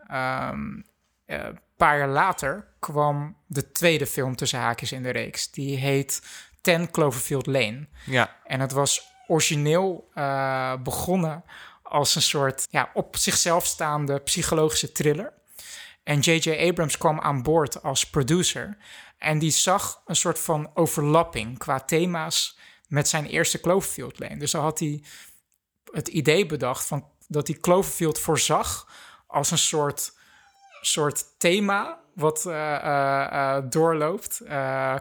Ehm, 0.07 0.81
eh, 1.25 1.37
een 1.43 1.59
paar 1.77 1.97
jaar 1.97 2.07
later 2.07 2.67
kwam 2.79 3.35
de 3.47 3.71
tweede 3.71 4.07
film 4.07 4.35
tussen 4.35 4.59
haakjes 4.59 4.91
in 4.91 5.03
de 5.03 5.09
reeks. 5.09 5.51
Die 5.51 5.77
heet 5.77 6.21
Ten 6.61 6.91
Cloverfield 6.91 7.45
Lane. 7.45 7.87
Ja. 8.05 8.35
En 8.43 8.59
het 8.59 8.71
was 8.71 9.07
origineel 9.27 10.09
eh, 10.13 10.73
begonnen 10.83 11.43
als 11.83 12.15
een 12.15 12.21
soort 12.21 12.67
ja, 12.69 12.89
op 12.93 13.15
zichzelf 13.17 13.65
staande 13.65 14.19
psychologische 14.19 14.91
thriller. 14.91 15.33
En 16.03 16.19
J.J. 16.19 16.67
Abrams 16.67 16.97
kwam 16.97 17.19
aan 17.19 17.43
boord 17.43 17.83
als 17.83 18.09
producer. 18.09 18.77
En 19.17 19.39
die 19.39 19.51
zag 19.51 20.01
een 20.05 20.15
soort 20.15 20.39
van 20.39 20.71
overlapping 20.73 21.57
qua 21.57 21.79
thema's 21.79 22.57
met 22.89 23.07
zijn 23.07 23.25
eerste 23.25 23.59
Cloverfield 23.59 24.19
Lane. 24.19 24.37
Dus 24.37 24.51
dan 24.51 24.61
had 24.61 24.79
hij 24.79 25.03
het 25.91 26.07
idee 26.07 26.45
bedacht 26.45 26.85
van 26.85 27.07
dat 27.27 27.47
hij 27.47 27.57
Cloverfield 27.57 28.19
voorzag 28.19 28.87
als 29.27 29.51
een 29.51 29.57
soort, 29.57 30.11
soort 30.81 31.25
thema 31.37 31.99
wat 32.15 32.45
eh, 32.45 32.75
eh, 32.75 33.55
eh, 33.57 33.63
doorloopt 33.69 34.41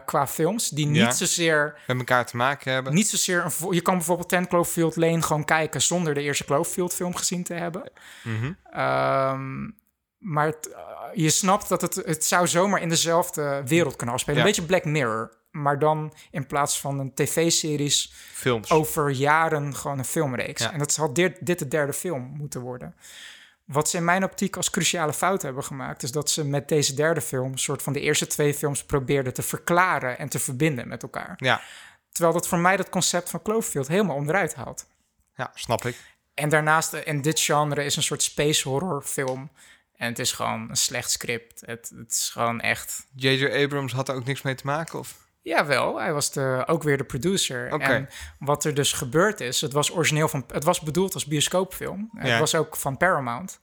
qua 0.05 0.27
films. 0.27 0.69
Die 0.69 0.85
niet 0.85 1.01
Ja. 1.01 1.11
zozeer 1.11 1.79
Met 1.87 1.97
elkaar 1.97 2.25
te 2.25 2.37
maken 2.37 2.71
hebben. 2.73 2.93
niet 2.93 3.09
zozeer 3.09 3.45
een 3.45 3.73
je 3.73 3.81
kan 3.81 3.95
bijvoorbeeld 3.95 4.29
Ten 4.29 4.47
Cloverfield 4.47 4.95
Lane 4.95 5.21
gewoon 5.21 5.45
kijken 5.45 5.81
zonder 5.81 6.13
de 6.13 6.21
eerste 6.21 6.45
Cloverfield 6.45 6.93
film 6.93 7.15
gezien 7.15 7.43
te 7.43 7.53
hebben. 7.53 7.91
Mhm. 8.23 8.53
Ehm, 8.71 9.69
maar 10.17 10.45
het, 10.45 10.75
je 11.13 11.29
snapt 11.29 11.69
dat 11.69 11.81
het, 11.81 11.95
het 11.95 12.25
zou 12.25 12.47
zomaar 12.47 12.81
in 12.81 12.89
dezelfde 12.89 13.61
wereld 13.65 13.95
kunnen 13.95 14.15
afspelen. 14.15 14.39
Ja. 14.39 14.45
Een 14.45 14.51
beetje 14.51 14.67
Black 14.67 14.85
Mirror 14.85 15.37
maar 15.51 15.79
dan 15.79 16.13
in 16.31 16.47
plaats 16.47 16.79
van 16.79 16.99
een 16.99 17.13
tv-series 17.13 18.13
Films. 18.33 18.71
over 18.71 19.09
jaren 19.09 19.75
gewoon 19.75 19.97
een 19.97 20.05
filmreeks. 20.05 20.61
Ja. 20.61 20.71
En 20.71 20.79
dat 20.79 20.95
had 20.95 21.15
dit, 21.15 21.37
dit 21.45 21.59
de 21.59 21.67
derde 21.67 21.93
film 21.93 22.23
moeten 22.23 22.61
worden. 22.61 22.95
Wat 23.65 23.89
ze 23.89 23.97
in 23.97 24.03
mijn 24.03 24.23
optiek 24.23 24.55
als 24.55 24.69
cruciale 24.69 25.13
fout 25.13 25.41
hebben 25.41 25.63
gemaakt, 25.63 26.03
is 26.03 26.11
dat 26.11 26.29
ze 26.29 26.45
met 26.45 26.67
deze 26.67 26.93
derde 26.93 27.21
film, 27.21 27.51
een 27.51 27.59
soort 27.59 27.81
van 27.81 27.93
de 27.93 27.99
eerste 27.99 28.27
twee 28.27 28.53
films, 28.53 28.83
probeerden 28.83 29.33
te 29.33 29.41
verklaren 29.41 30.17
en 30.17 30.29
te 30.29 30.39
verbinden 30.39 30.87
met 30.87 31.03
elkaar. 31.03 31.33
Ja, 31.37 31.61
Terwijl 32.11 32.33
dat 32.33 32.47
voor 32.47 32.57
mij 32.57 32.77
dat 32.77 32.89
concept 32.89 33.29
van 33.29 33.41
Cloverfield 33.41 33.87
helemaal 33.87 34.15
onderuit 34.15 34.55
haalt. 34.55 34.85
ja, 35.35 35.51
snap 35.53 35.85
ik. 35.85 35.95
En 36.33 36.49
daarnaast, 36.49 36.93
eh, 36.93 37.01
in 37.07 37.21
dit 37.21 37.39
genre 37.39 37.83
is 37.83 37.95
een 37.95 38.03
soort 38.03 38.23
space 38.23 38.69
horror 38.69 39.01
film. 39.01 39.49
En 39.95 40.07
het 40.07 40.19
is 40.19 40.31
gewoon 40.31 40.69
een 40.69 40.75
slecht 40.75 41.11
script. 41.11 41.61
Het, 41.65 41.91
het 41.95 42.11
is 42.11 42.29
gewoon 42.29 42.61
echt... 42.61 43.05
J.J. 43.15 43.63
Abrams 43.63 43.93
had 43.93 44.09
er 44.09 44.15
ook 44.15 44.25
niks 44.25 44.41
mee 44.41 44.55
te 44.55 44.65
maken? 44.65 44.99
Of? 44.99 45.27
Jawel, 45.49 45.99
hij 45.99 46.13
was 46.13 46.31
de, 46.31 46.63
ook 46.65 46.83
weer 46.83 46.97
de 46.97 47.03
producer. 47.03 47.81
En 47.81 48.09
wat 48.39 48.63
er 48.65 48.73
dus 48.73 48.93
gebeurd 48.93 49.41
is, 49.41 49.61
het 49.61 49.73
was 49.73 49.91
origineel 49.91 50.27
van... 50.27 50.43
Het 50.51 50.63
was 50.63 50.79
bedoeld 50.79 51.13
als 51.13 51.25
bioscoopfilm. 51.25 52.09
Ja. 52.13 52.19
Het 52.21 52.39
was 52.39 52.55
ook 52.55 52.75
van 52.75 52.97
Paramount. 52.97 53.59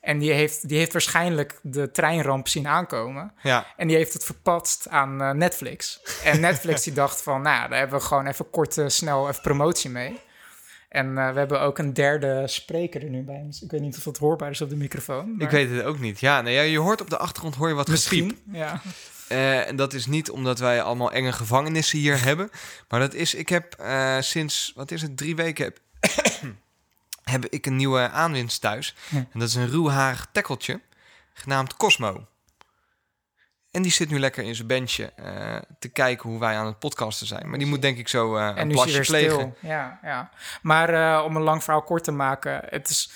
En 0.00 0.18
die 0.18 0.32
heeft, 0.32 0.68
die 0.68 0.78
heeft 0.78 0.92
waarschijnlijk 0.92 1.58
de 1.62 1.90
treinramp 1.90 2.48
zien 2.48 2.68
aankomen. 2.68 3.32
Ja, 3.42 3.66
En 3.76 3.88
die 3.88 3.96
heeft 3.96 4.12
het 4.12 4.24
verpatst 4.24 4.88
aan 4.88 5.22
eh, 5.22 5.30
Netflix. 5.30 6.00
En 6.24 6.40
Netflix 6.40 6.82
die 6.82 6.92
dacht 6.92 7.22
van, 7.22 7.42
nou, 7.42 7.68
daar 7.68 7.78
hebben 7.78 7.98
we 7.98 8.04
gewoon 8.04 8.26
even 8.26 8.50
kort, 8.50 8.78
eh, 8.78 8.88
snel 8.88 9.28
even 9.28 9.42
promotie 9.42 9.90
mee. 9.90 10.20
En 10.88 11.18
eh, 11.18 11.32
we 11.32 11.38
hebben 11.38 11.60
ook 11.60 11.78
een 11.78 11.92
derde 11.92 12.42
spreker 12.46 13.02
er 13.02 13.10
nu 13.10 13.22
bij. 13.22 13.42
Dus 13.46 13.62
ik 13.62 13.70
weet 13.70 13.80
niet 13.80 13.96
of 13.96 14.04
het 14.04 14.18
hoorbaar 14.18 14.50
is 14.50 14.60
op 14.60 14.68
de 14.68 14.76
microfoon. 14.76 15.34
ik 15.38 15.50
weet 15.50 15.70
het 15.70 15.84
ook 15.84 15.98
niet. 15.98 16.20
Ja, 16.20 16.40
nee, 16.40 16.54
ja, 16.54 16.62
je 16.62 16.78
hoort 16.78 17.00
op 17.00 17.10
de 17.10 17.18
achtergrond 17.18 17.54
hoor 17.54 17.68
je 17.68 17.74
wat. 17.74 17.88
Misschien, 17.88 18.38
ja. 18.52 18.80
Eh, 19.32 19.68
en 19.68 19.76
dat 19.76 19.92
is 19.92 20.06
niet 20.06 20.30
omdat 20.30 20.58
wij 20.58 20.82
allemaal 20.82 21.12
enge 21.12 21.32
gevangenissen 21.32 21.98
hier 21.98 22.22
hebben. 22.28 22.50
Maar 22.88 23.00
dat 23.00 23.14
is, 23.14 23.34
ik 23.34 23.48
heb 23.48 23.74
eh, 23.74 24.16
sinds, 24.20 24.72
wat 24.74 24.90
is 24.90 25.02
het, 25.02 25.16
drie 25.16 25.36
weken 25.36 25.64
heb, 25.64 25.78
heb 27.34 27.46
ik 27.46 27.66
een 27.66 27.76
nieuwe 27.76 28.08
aanwinst 28.10 28.60
thuis. 28.60 28.94
En 29.10 29.28
dat 29.32 29.48
is 29.48 29.54
een 29.54 29.70
ruwharig 29.70 30.26
tekkeltje, 30.32 30.80
genaamd 31.32 31.76
Cosmo. 31.76 32.26
En 33.70 33.82
die 33.82 33.92
zit 33.92 34.10
nu 34.10 34.18
lekker 34.18 34.44
in 34.44 34.54
zijn 34.54 34.66
benchje 34.68 35.12
eh, 35.16 35.56
te 35.78 35.88
kijken 35.88 36.30
hoe 36.30 36.38
wij 36.40 36.56
aan 36.56 36.66
het 36.66 36.78
podcasten 36.78 37.26
zijn. 37.26 37.48
Maar 37.48 37.58
die 37.58 37.66
moet 37.68 37.82
denk 37.82 37.98
ik 37.98 38.08
zo 38.08 38.36
En 38.36 38.58
een 38.58 38.68
plasje 38.68 39.00
plegen. 39.00 39.32
stil. 39.32 39.56
Ja, 39.70 39.98
ja. 40.02 40.30
Maar 40.62 41.22
om 41.24 41.36
een 41.36 41.42
lang 41.42 41.62
verhaal 41.62 41.82
kort 41.82 42.04
te 42.04 42.10
maken, 42.12 42.62
het 42.68 42.88
is... 42.88 43.10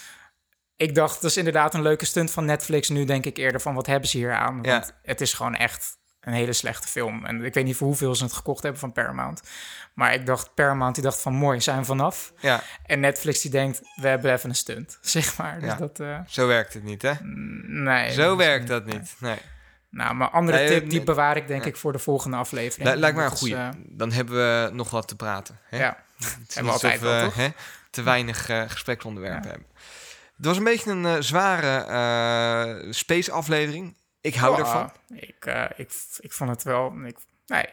Ik 0.76 0.94
dacht, 0.94 1.20
dat 1.22 1.30
is 1.30 1.36
inderdaad 1.36 1.74
een 1.74 1.82
leuke 1.82 2.04
stunt 2.04 2.30
van 2.30 2.44
Netflix. 2.44 2.88
Nu 2.88 3.04
denk 3.04 3.24
ik 3.24 3.36
eerder 3.36 3.60
van, 3.60 3.74
wat 3.74 3.86
hebben 3.86 4.08
ze 4.08 4.16
hier 4.16 4.34
aan? 4.34 4.54
Want 4.54 4.66
Ja. 4.66 4.84
het 5.02 5.20
is 5.20 5.32
gewoon 5.32 5.54
echt 5.54 5.96
een 6.26 6.32
hele 6.32 6.52
slechte 6.52 6.88
film. 6.88 7.24
En 7.24 7.44
ik 7.44 7.54
weet 7.54 7.64
niet 7.64 7.76
voor 7.76 7.86
hoeveel 7.86 8.14
ze 8.14 8.24
het 8.24 8.32
gekocht 8.32 8.62
hebben 8.62 8.80
van 8.80 8.92
Paramount. 8.92 9.42
Maar 9.94 10.14
ik 10.14 10.26
dacht, 10.26 10.54
Paramount 10.54 10.94
die 10.94 11.04
dacht 11.04 11.20
van, 11.20 11.34
mooi, 11.34 11.60
zijn 11.60 11.78
we 11.78 11.84
vanaf. 11.84 12.32
Ja, 12.40 12.62
En 12.86 13.00
Netflix 13.00 13.40
die 13.40 13.50
denkt, 13.50 13.80
we 13.94 14.08
hebben 14.08 14.32
even 14.32 14.48
een 14.48 14.54
stunt, 14.54 14.98
zeg 15.16 15.36
maar. 15.38 15.60
Dus 15.60 15.68
Ja. 15.70 15.76
dat, 15.76 16.00
eh, 16.00 16.18
zo 16.26 16.46
werkt 16.46 16.74
het 16.74 16.82
niet, 16.84 17.02
hè? 17.02 17.12
nee. 17.22 18.12
Zo 18.12 18.22
dat 18.28 18.36
werkt 18.36 18.60
niet- 18.60 18.68
dat 18.68 18.84
niet. 18.84 19.14
Nee. 19.18 19.38
Nou, 19.90 20.14
maar 20.14 20.30
andere 20.30 20.58
Nee, 20.58 20.68
tip, 20.68 20.90
die 20.90 21.02
bewaar 21.02 21.36
ik 21.36 21.48
denk 21.48 21.64
ik 21.64 21.76
voor 21.76 21.92
de 21.92 21.98
volgende 21.98 22.36
aflevering. 22.36 22.88
Li- 22.90 22.96
lijkt 23.00 23.16
mij 23.16 23.26
een 23.26 23.32
is, 23.32 23.50
eh, 23.50 23.68
Dan 23.86 24.12
hebben 24.12 24.34
we 24.34 24.70
nog 24.72 24.90
wat 24.90 25.08
te 25.08 25.16
praten. 25.16 25.58
Hè? 25.68 25.78
ja, 25.78 25.96
hebben 26.54 26.64
we 26.64 26.70
altijd 26.70 27.00
wel, 27.00 27.24
toch? 27.24 27.34
hè, 27.34 27.48
te 27.90 28.02
weinig 28.02 28.48
eh, 28.48 28.62
gespreksonderwerpen 28.66 29.42
Ja. 29.42 29.48
hebben. 29.50 29.66
Het 30.36 30.46
was 30.46 30.56
een 30.56 30.64
beetje 30.64 30.90
een 30.90 31.22
zware 31.24 32.86
space 32.90 33.32
aflevering. 33.32 33.96
Ik 34.26 34.34
hou 34.34 34.52
Oh, 34.52 34.58
ervan. 34.58 34.92
Ik, 35.14 35.46
eh, 35.46 35.64
ik, 35.76 35.90
ik 36.18 36.32
vond 36.32 36.50
het 36.50 36.62
wel... 36.62 36.92
Ik, 37.04 37.16
nee, 37.46 37.66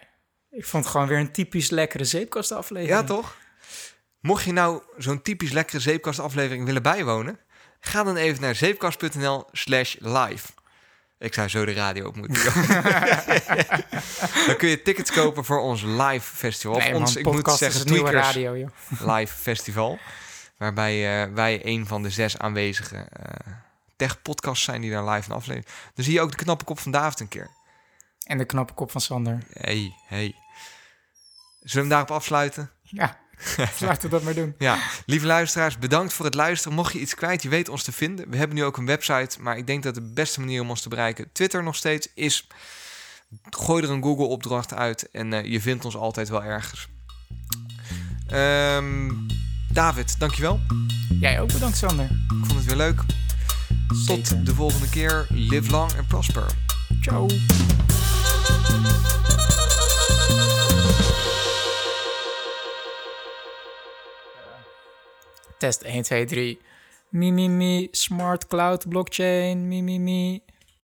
ik 0.50 0.66
vond 0.66 0.84
het 0.84 0.92
gewoon 0.92 1.08
weer 1.08 1.18
een 1.18 1.32
typisch 1.32 1.70
lekkere 1.70 2.04
zeepkastaflevering. 2.04 3.00
Ja, 3.00 3.04
toch? 3.04 3.38
Mocht 4.20 4.44
je 4.44 4.52
nou 4.52 4.82
zo'n 4.98 5.22
typisch 5.22 5.52
lekkere 5.52 5.80
zeepkastaflevering 5.80 6.66
willen 6.66 6.82
bijwonen, 6.82 7.40
ga 7.80 8.04
dan 8.04 8.16
even 8.16 8.42
naar 8.42 8.56
zeepkast.nl 8.56 9.46
slash 9.52 9.96
live. 10.00 10.48
Ik 11.20 11.34
zou 11.34 11.48
zo 11.48 11.66
de 11.66 11.74
radio 11.74 12.08
op 12.08 12.16
moeten 12.16 12.44
doen. 12.44 12.54
dan 14.48 14.58
kun 14.58 14.70
je 14.70 14.82
tickets 14.84 15.12
kopen 15.12 15.46
voor 15.46 15.60
ons 15.60 15.82
live 15.82 16.36
festival. 16.36 16.78
Nee, 16.78 16.96
ons, 16.96 17.14
man, 17.14 17.18
ik 17.18 17.26
moet 17.26 17.36
podcast 17.36 17.58
zeggen, 17.58 17.92
nieuwe 17.92 18.12
radio, 18.12 18.58
joh. 18.58 18.70
live 19.16 19.36
festival. 19.36 20.00
Waarbij 20.58 21.24
eh, 21.24 21.34
wij 21.34 21.60
een 21.64 21.88
van 21.88 22.04
de 22.04 22.10
zes 22.10 22.38
aanwezige 22.38 23.08
eh 24.04 24.10
tech-podcasts 24.10 24.64
zijn 24.64 24.82
die 24.82 24.92
daar 24.92 25.10
live 25.10 25.30
een 25.30 25.36
aflevering. 25.36 25.66
Dan 25.96 26.06
zie 26.06 26.14
je 26.14 26.22
ook 26.22 26.32
de 26.32 26.38
knappe 26.38 26.64
kop 26.64 26.80
van 26.80 26.92
David 26.92 27.20
een 27.20 27.28
keer. 27.28 27.50
En 28.24 28.38
de 28.38 28.46
knappe 28.46 28.74
kop 28.74 28.92
van 28.92 29.02
Sander. 29.02 29.44
Hey, 29.54 29.96
hey. 30.08 30.36
Zullen 31.60 31.74
we 31.74 31.80
hem 31.80 31.90
daarop 31.90 32.12
afsluiten? 32.12 32.72
Ja, 32.82 33.18
laten 33.80 34.02
we 34.02 34.10
dat 34.10 34.24
maar 34.24 34.34
doen. 34.34 34.56
Ja, 34.58 34.78
lieve 35.06 35.26
luisteraars, 35.26 35.78
bedankt 35.78 36.14
voor 36.14 36.26
het 36.26 36.34
luisteren. 36.34 36.78
Mocht 36.78 36.94
je 36.94 37.00
iets 37.00 37.16
kwijt, 37.16 37.42
je 37.42 37.50
weet 37.50 37.70
ons 37.70 37.84
te 37.84 37.92
vinden. 37.92 38.30
We 38.30 38.38
hebben 38.38 38.56
nu 38.56 38.64
ook 38.64 38.78
een 38.78 38.86
website, 38.86 39.42
maar 39.42 39.58
ik 39.58 39.68
denk 39.68 39.84
dat 39.84 39.96
de 39.96 40.12
beste 40.14 40.40
manier 40.40 40.62
om 40.62 40.70
ons 40.70 40.82
te 40.82 40.90
bereiken, 40.90 41.32
Twitter 41.32 41.64
nog 41.64 41.76
steeds, 41.76 42.08
is 42.14 42.48
gooi 43.50 43.84
er 43.84 43.90
een 43.90 44.04
Google-opdracht 44.04 44.74
uit 44.74 45.12
en 45.12 45.34
eh, 45.34 45.52
je 45.52 45.62
vindt 45.62 45.86
ons 45.86 45.96
altijd 45.96 46.30
wel 46.30 46.44
ergens. 46.44 46.88
Ehm, 48.28 49.12
David, 49.72 50.20
dankjewel. 50.20 50.60
Jij 51.20 51.42
ook 51.42 51.54
bedankt, 51.54 51.78
Sander. 51.78 52.06
Ik 52.06 52.46
vond 52.46 52.54
het 52.54 52.66
weer 52.66 52.76
leuk. 52.76 53.02
Tot 54.06 54.46
de 54.46 54.54
volgende 54.54 54.90
keer. 54.90 55.26
Live 55.30 55.72
long 55.72 55.92
and 55.98 56.08
prosper. 56.08 56.46
Ciao. 57.02 57.28
Test 65.58 65.84
1, 65.84 66.04
2, 66.04 66.26
3. 66.26 66.58
Mi, 67.10 67.32
mi, 67.32 67.50
mi, 67.50 67.88
smart 67.92 68.48
cloud 68.48 68.86
blockchain. 68.88 69.68
Mi, 69.68 69.82
mi, 69.82 70.00
mi. 70.00 70.44